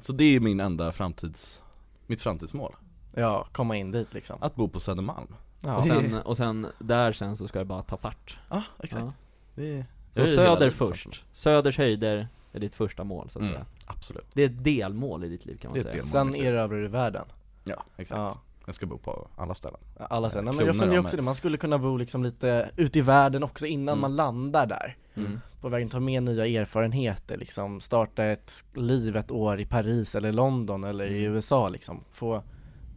Så 0.00 0.12
det 0.12 0.24
är 0.24 0.40
min 0.40 0.60
enda 0.60 0.92
framtids, 0.92 1.62
mitt 2.06 2.20
framtidsmål 2.20 2.76
Ja, 3.14 3.46
komma 3.52 3.76
in 3.76 3.90
dit 3.90 4.14
liksom. 4.14 4.36
Att 4.42 4.54
bo 4.54 4.68
på 4.68 4.80
Södermalm. 4.80 5.34
Ja. 5.60 5.76
Och 5.76 5.84
sen, 5.84 6.14
och 6.14 6.36
sen, 6.36 6.66
där 6.78 7.12
sen 7.12 7.36
så 7.36 7.48
ska 7.48 7.58
det 7.58 7.64
bara 7.64 7.82
ta 7.82 7.96
fart. 7.96 8.38
Ja, 8.50 8.62
exakt. 8.82 9.02
Ja. 9.04 9.12
det, 9.54 9.62
är- 9.78 9.86
Så 10.14 10.20
det 10.20 10.22
är 10.22 10.26
söder 10.26 10.70
först, 10.70 11.02
framtidsmål. 11.02 11.28
Söders 11.32 11.78
höjder 11.78 12.28
är 12.52 12.60
ditt 12.60 12.74
första 12.74 13.04
mål 13.04 13.30
så 13.30 13.38
att 13.38 13.42
Mm, 13.42 13.54
säga. 13.54 13.66
Absolut. 13.86 14.26
Det 14.32 14.42
är 14.42 14.46
ett 14.46 14.64
delmål 14.64 15.24
i 15.24 15.28
ditt 15.28 15.46
liv 15.46 15.56
kan 15.56 15.70
man 15.70 15.80
säga. 15.80 15.92
delmål. 15.92 16.08
Sen 16.10 16.34
erövrar 16.34 16.76
du 16.82 16.88
världen. 16.88 17.24
Ja, 17.64 17.82
exakt. 17.96 18.18
Ja. 18.18 18.40
Jag 18.66 18.74
ska 18.74 18.86
bo 18.86 18.98
på 18.98 19.28
alla 19.36 19.54
ställen. 19.54 19.80
Alla 19.98 20.30
sen, 20.30 20.38
Eh, 20.38 20.44
Nej, 20.44 20.54
men 20.56 20.66
jag 20.66 20.76
funderar 20.78 21.00
också 21.00 21.16
det, 21.16 21.22
man 21.22 21.34
skulle 21.34 21.56
kunna 21.56 21.78
bo 21.78 21.96
liksom 21.96 22.22
lite 22.24 22.70
ute 22.76 22.98
i 22.98 23.02
världen 23.02 23.42
också 23.42 23.66
innan 23.66 23.92
Mm. 23.92 24.00
man 24.00 24.16
landar 24.16 24.66
där. 24.66 24.96
Mm. 25.14 25.40
På 25.60 25.68
vägen 25.68 25.88
ta 25.88 26.00
med 26.00 26.22
nya 26.22 26.46
erfarenheter 26.46 27.36
liksom, 27.36 27.80
starta 27.80 28.24
ett 28.24 28.64
liv 28.74 29.16
ett 29.16 29.30
år 29.30 29.60
i 29.60 29.64
Paris 29.66 30.14
eller 30.14 30.32
London 30.32 30.84
eller 30.84 31.04
i 31.06 31.24
Mm. 31.24 31.34
USA 31.36 31.68
liksom. 31.68 32.04
Få 32.10 32.42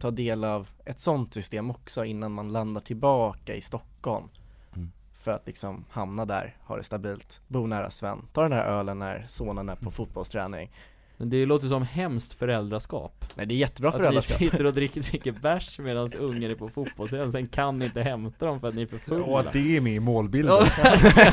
ta 0.04 0.10
del 0.10 0.44
av 0.44 0.68
ett 0.84 1.00
sånt 1.00 1.34
system 1.34 1.70
också 1.70 2.04
innan 2.04 2.32
man 2.32 2.52
landar 2.52 2.80
tillbaka 2.80 3.54
i 3.54 3.60
Stockholm. 3.60 4.28
Mm. 4.76 4.90
För 5.18 5.30
att 5.30 5.46
liksom 5.46 5.84
hamna 5.90 6.24
där, 6.24 6.56
ha 6.60 6.76
det 6.76 6.84
stabilt, 6.84 7.40
bo 7.48 7.66
nära 7.66 7.90
Sven, 7.90 8.18
ta 8.32 8.42
den 8.42 8.52
här 8.52 8.64
ölen 8.64 8.98
när 8.98 9.24
sonen 9.28 9.68
är 9.68 9.76
på 9.76 9.90
fotbollsträning. 9.90 10.70
Men 11.16 11.30
det 11.30 11.46
låter 11.46 11.68
som 11.68 11.82
hemskt 11.82 12.32
föräldraskap. 12.32 13.24
Nej 13.34 13.46
det 13.46 13.54
är 13.54 13.56
jättebra 13.56 13.88
Att 13.88 13.94
ni 13.94 13.98
föräldraskap. 13.98 14.38
sitter 14.38 14.66
och 14.66 14.74
dricker, 14.74 15.00
dricker 15.10 15.32
bärs 15.32 15.78
medan 15.78 16.12
ungen 16.18 16.50
är 16.50 16.54
på 16.54 16.68
fotbollsträning, 16.68 17.32
sen 17.32 17.46
kan 17.46 17.78
ni 17.78 17.84
inte 17.84 18.02
hämta 18.02 18.46
dem 18.46 18.60
för 18.60 18.68
att 18.68 18.74
ni 18.74 18.82
är 18.82 18.86
för 18.86 18.98
fulla. 18.98 19.24
Och 19.24 19.40
att 19.40 19.52
det 19.52 19.76
är 19.76 19.80
med 19.80 19.94
i 19.94 20.00
målbilden. 20.00 20.54
Ja, 20.54 21.32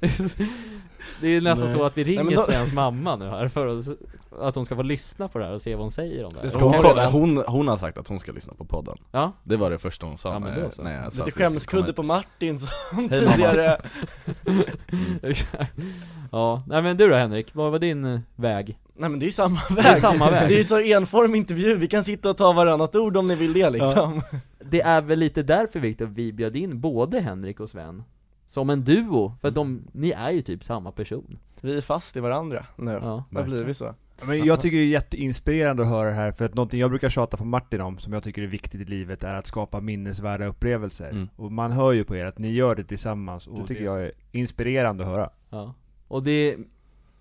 Det 1.20 1.28
är 1.28 1.40
nästan 1.40 1.68
Nej. 1.68 1.76
så 1.76 1.84
att 1.84 1.98
vi 1.98 2.04
ringer 2.04 2.24
Nej, 2.24 2.34
då- 2.34 2.42
Svens 2.42 2.72
mamma 2.72 3.16
nu 3.16 3.28
här 3.28 3.48
för 3.48 3.66
att, 3.66 3.84
att 4.40 4.54
hon 4.54 4.66
ska 4.66 4.76
få 4.76 4.82
lyssna 4.82 5.28
på 5.28 5.38
det 5.38 5.44
här 5.44 5.52
och 5.54 5.62
se 5.62 5.74
vad 5.74 5.84
hon 5.84 5.90
säger 5.90 6.24
om 6.24 6.30
det 6.32 6.36
här. 6.38 6.44
Det 6.44 6.50
ska 6.50 6.64
hon, 6.64 6.74
hon 7.12 7.36
hon, 7.36 7.44
hon 7.46 7.68
har 7.68 7.76
sagt 7.76 7.98
att 7.98 8.08
hon 8.08 8.20
ska 8.20 8.32
lyssna 8.32 8.54
på 8.54 8.64
podden. 8.64 8.96
Ja, 9.12 9.32
Det 9.44 9.56
var 9.56 9.70
det 9.70 9.78
första 9.78 10.06
hon 10.06 10.18
sa 10.18 10.32
Ja, 10.32 10.38
men 10.38 10.60
då 10.62 10.70
så. 10.70 10.82
när 10.82 11.02
jag 11.02 11.12
sa 11.12 11.24
Lite 11.24 11.30
skulle 11.32 11.48
skämskudde 11.48 11.92
på 11.92 12.02
Martin 12.02 12.58
som 12.58 13.08
tidigare. 13.08 13.80
Ja, 16.32 16.62
nej 16.66 16.82
men 16.82 16.96
du 16.96 17.08
då 17.08 17.14
Henrik, 17.16 17.54
vad 17.54 17.72
var 17.72 17.78
din 17.78 18.04
eh, 18.04 18.20
väg? 18.36 18.78
Nej 18.94 19.10
men 19.10 19.18
det 19.20 19.24
är 19.24 19.26
ju 19.26 19.32
samma 19.32 19.60
väg 19.70 19.84
Det 19.84 19.90
är 19.90 19.94
samma 19.94 20.30
väg. 20.30 20.48
Det 20.48 20.54
är 20.54 20.58
ju 20.58 20.64
så 20.64 20.78
enformig 20.80 21.38
intervju, 21.38 21.74
vi 21.76 21.86
kan 21.86 22.04
sitta 22.04 22.30
och 22.30 22.36
ta 22.36 22.52
varannat 22.52 22.96
ord 22.96 23.16
om 23.16 23.26
ni 23.26 23.34
vill 23.34 23.52
det 23.52 23.70
liksom. 23.70 24.22
Det 24.64 24.80
är 24.80 25.00
väl 25.00 25.18
lite 25.18 25.42
därför 25.42 25.80
Viktor 25.80 26.06
vi 26.06 26.32
bjöd 26.32 26.56
in 26.56 26.80
både 26.80 27.20
Henrik 27.20 27.60
och 27.60 27.70
Sven 27.70 28.02
Som 28.50 28.70
en 28.70 28.84
duo, 28.84 29.34
för 29.40 29.48
att 29.48 29.54
de, 29.54 29.82
ni 29.92 30.10
är 30.10 30.30
ju 30.30 30.42
typ 30.42 30.64
samma 30.64 30.92
person 30.92 31.38
Vi 31.60 31.76
är 31.76 31.80
fast 31.80 32.16
i 32.16 32.20
varandra 32.20 32.66
nu, 32.76 32.90
Ja, 32.90 33.24
vad 33.30 33.44
blir 33.44 33.64
vi 33.64 33.74
så? 33.74 33.94
Men 34.26 34.44
jag 34.44 34.60
tycker 34.60 34.76
det 34.76 34.82
är 34.82 34.86
jätteinspirerande 34.86 35.82
att 35.82 35.88
höra 35.88 36.08
det 36.08 36.14
här, 36.14 36.32
för 36.32 36.44
att 36.44 36.54
någonting 36.54 36.80
jag 36.80 36.90
brukar 36.90 37.10
tjata 37.10 37.36
på 37.36 37.44
Martin 37.44 37.80
om, 37.80 37.98
som 37.98 38.12
jag 38.12 38.22
tycker 38.22 38.42
är 38.42 38.46
viktigt 38.46 38.80
i 38.80 38.84
livet, 38.84 39.24
är 39.24 39.34
att 39.34 39.46
skapa 39.46 39.80
minnesvärda 39.80 40.46
upplevelser. 40.46 41.10
Mm. 41.10 41.28
Och 41.36 41.52
man 41.52 41.72
hör 41.72 41.92
ju 41.92 42.04
på 42.04 42.16
er 42.16 42.24
att 42.26 42.38
ni 42.38 42.52
gör 42.52 42.74
det 42.74 42.84
tillsammans, 42.84 43.46
och 43.46 43.58
det 43.60 43.66
tycker 43.66 43.84
jag 43.84 44.02
är 44.02 44.12
inspirerande 44.32 45.04
att 45.04 45.16
höra. 45.16 45.30
ja 45.50 45.74
Och 46.08 46.22
det, 46.22 46.56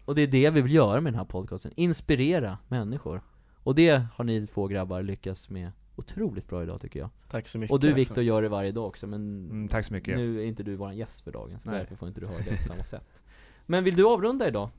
och 0.05 0.15
det 0.15 0.21
är 0.21 0.27
det 0.27 0.49
vi 0.49 0.61
vill 0.61 0.73
göra 0.73 1.01
med 1.01 1.13
den 1.13 1.19
här 1.19 1.25
podcasten, 1.25 1.71
inspirera 1.75 2.57
människor 2.67 3.21
Och 3.63 3.75
det 3.75 4.03
har 4.15 4.23
ni 4.23 4.47
två 4.47 4.67
grabbar 4.67 5.01
lyckats 5.01 5.49
med 5.49 5.71
otroligt 5.99 6.47
bra 6.47 6.63
idag 6.63 6.81
tycker 6.81 6.99
jag 6.99 7.09
Tack 7.29 7.47
så 7.47 7.57
mycket 7.57 7.71
Och 7.73 7.79
du 7.79 7.93
Viktor 7.93 8.23
gör 8.23 8.41
det 8.41 8.49
varje 8.49 8.71
dag 8.71 8.87
också, 8.87 9.07
men 9.07 9.49
Mm, 9.49 9.67
tack 9.67 9.85
så 9.85 9.93
mycket. 9.93 10.17
Nu 10.17 10.39
är 10.41 10.45
inte 10.45 10.63
du 10.63 10.75
våran 10.75 10.97
gäst 10.97 11.21
för 11.21 11.31
dagen, 11.31 11.59
så 11.63 11.69
Nej. 11.69 11.79
därför 11.79 11.95
får 11.95 12.07
inte 12.07 12.21
du 12.21 12.27
höra 12.27 12.37
det 12.49 12.57
på 12.57 12.63
samma 12.67 12.83
sätt 12.83 13.21
Men 13.65 13.83
vill 13.83 13.95
du 13.95 14.05
avrunda 14.05 14.47
idag? 14.47 14.69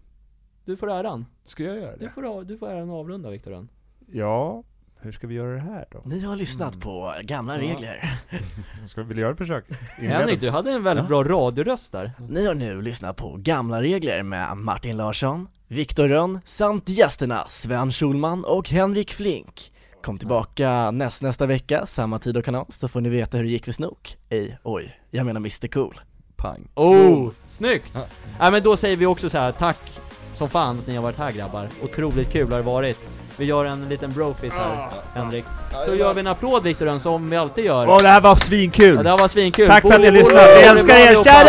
Du 0.65 0.77
får 0.77 0.91
äran, 0.91 1.27
Ska 1.45 1.63
jag 1.65 1.77
göra 1.77 1.97
du 1.97 2.05
det? 2.05 2.11
får, 2.11 2.41
a- 2.41 2.45
du 2.45 2.57
får 2.57 2.69
äran 2.69 2.91
att 2.91 2.95
avrunda 2.95 3.31
Viktor. 3.31 3.67
Ja, 4.13 4.63
hur 5.03 5.13
ska 5.13 5.27
vi 5.27 5.35
göra 5.35 5.53
det 5.53 5.61
här 5.61 5.87
då? 5.91 6.03
Ni 6.05 6.21
har 6.21 6.37
lyssnat 6.37 6.81
på 6.81 7.15
gamla 7.23 7.55
Ja. 7.57 7.61
regler 7.63 8.21
Ska 8.87 9.03
vi 9.03 9.21
göra 9.21 9.33
ett 9.33 9.39
försök? 9.39 9.65
Henrik, 9.99 10.41
du 10.41 10.51
hade 10.51 10.71
en 10.73 10.83
väldigt 10.83 11.09
bra 11.09 11.25
radioröst 11.25 11.93
där 11.93 12.13
Ni 12.29 12.47
har 12.47 12.55
nu 12.55 12.83
lyssnat 12.83 13.17
på 13.17 13.37
Gamla 13.39 13.83
regler 13.83 14.23
med 14.23 14.57
Martin 14.57 14.97
Larsson, 14.97 15.49
Viktor 15.69 16.09
Rönn 16.09 16.41
samt 16.45 16.89
gästerna 16.89 17.45
Sven 17.49 17.93
Schulman 17.93 18.45
och 18.45 18.69
Henrik 18.71 19.11
Flink 19.13 19.73
Kom 20.03 20.19
tillbaka 20.19 20.91
näst, 20.91 21.23
nästa 21.23 21.47
vecka, 21.47 21.87
samma 21.87 22.19
tid 22.19 22.37
och 22.37 22.45
kanal, 22.45 22.67
så 22.73 22.89
får 22.89 23.01
ni 23.01 23.09
veta 23.09 23.37
hur 23.37 23.45
det 23.45 23.51
gick 23.51 23.65
för 23.65 23.73
Snook. 23.73 24.17
Ej, 24.31 24.59
oj, 24.63 25.01
jag 25.11 25.27
menar 25.27 25.41
Mr 25.41 25.69
Cool. 25.69 26.01
Pang. 26.37 26.69
Oh, 26.75 27.31
snyggt! 27.49 27.95
Nej 28.39 28.51
men 28.51 28.63
då 28.63 28.77
säger 28.77 28.97
vi 28.97 29.07
också 29.07 29.31
så 29.31 29.39
här: 29.39 29.53
tack 29.53 30.01
som 30.33 30.49
fan 30.49 30.79
att 30.79 30.87
ni 30.87 30.97
har 30.97 31.03
varit 31.03 31.19
här 31.19 31.33
grabbar, 31.33 31.69
otroligt 31.83 32.33
kul 32.33 32.51
har 32.51 32.59
det 32.59 32.65
varit. 32.65 33.09
Vi 33.37 33.45
gör 33.45 33.65
en 33.65 33.89
liten 33.89 34.13
brofist 34.13 34.57
här, 34.57 34.89
Henrik. 35.15 35.45
Så 35.87 35.95
gör 35.95 36.15
vi 36.15 36.21
en 36.21 36.27
applåd 36.27 36.63
Viktor 36.63 36.99
som 36.99 37.31
vi 37.31 37.37
alltid 37.37 37.65
gör. 37.65 37.89
Åh, 37.89 37.99
det 38.03 38.09
här 38.09 38.21
var 38.21 38.37
svinkul! 38.37 38.97
Ja, 38.97 39.03
det 39.03 39.11
här 39.11 39.19
var 39.19 39.29
svinkul! 39.29 39.69
Tack 39.69 39.83
för 39.83 39.95
att 39.95 40.01
ni 40.01 40.11
lyssnade, 40.11 40.47
vi 40.47 40.63
älskar 40.63 40.97
er! 40.97 41.25
Tja 41.25 41.45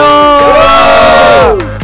då! 1.68 1.80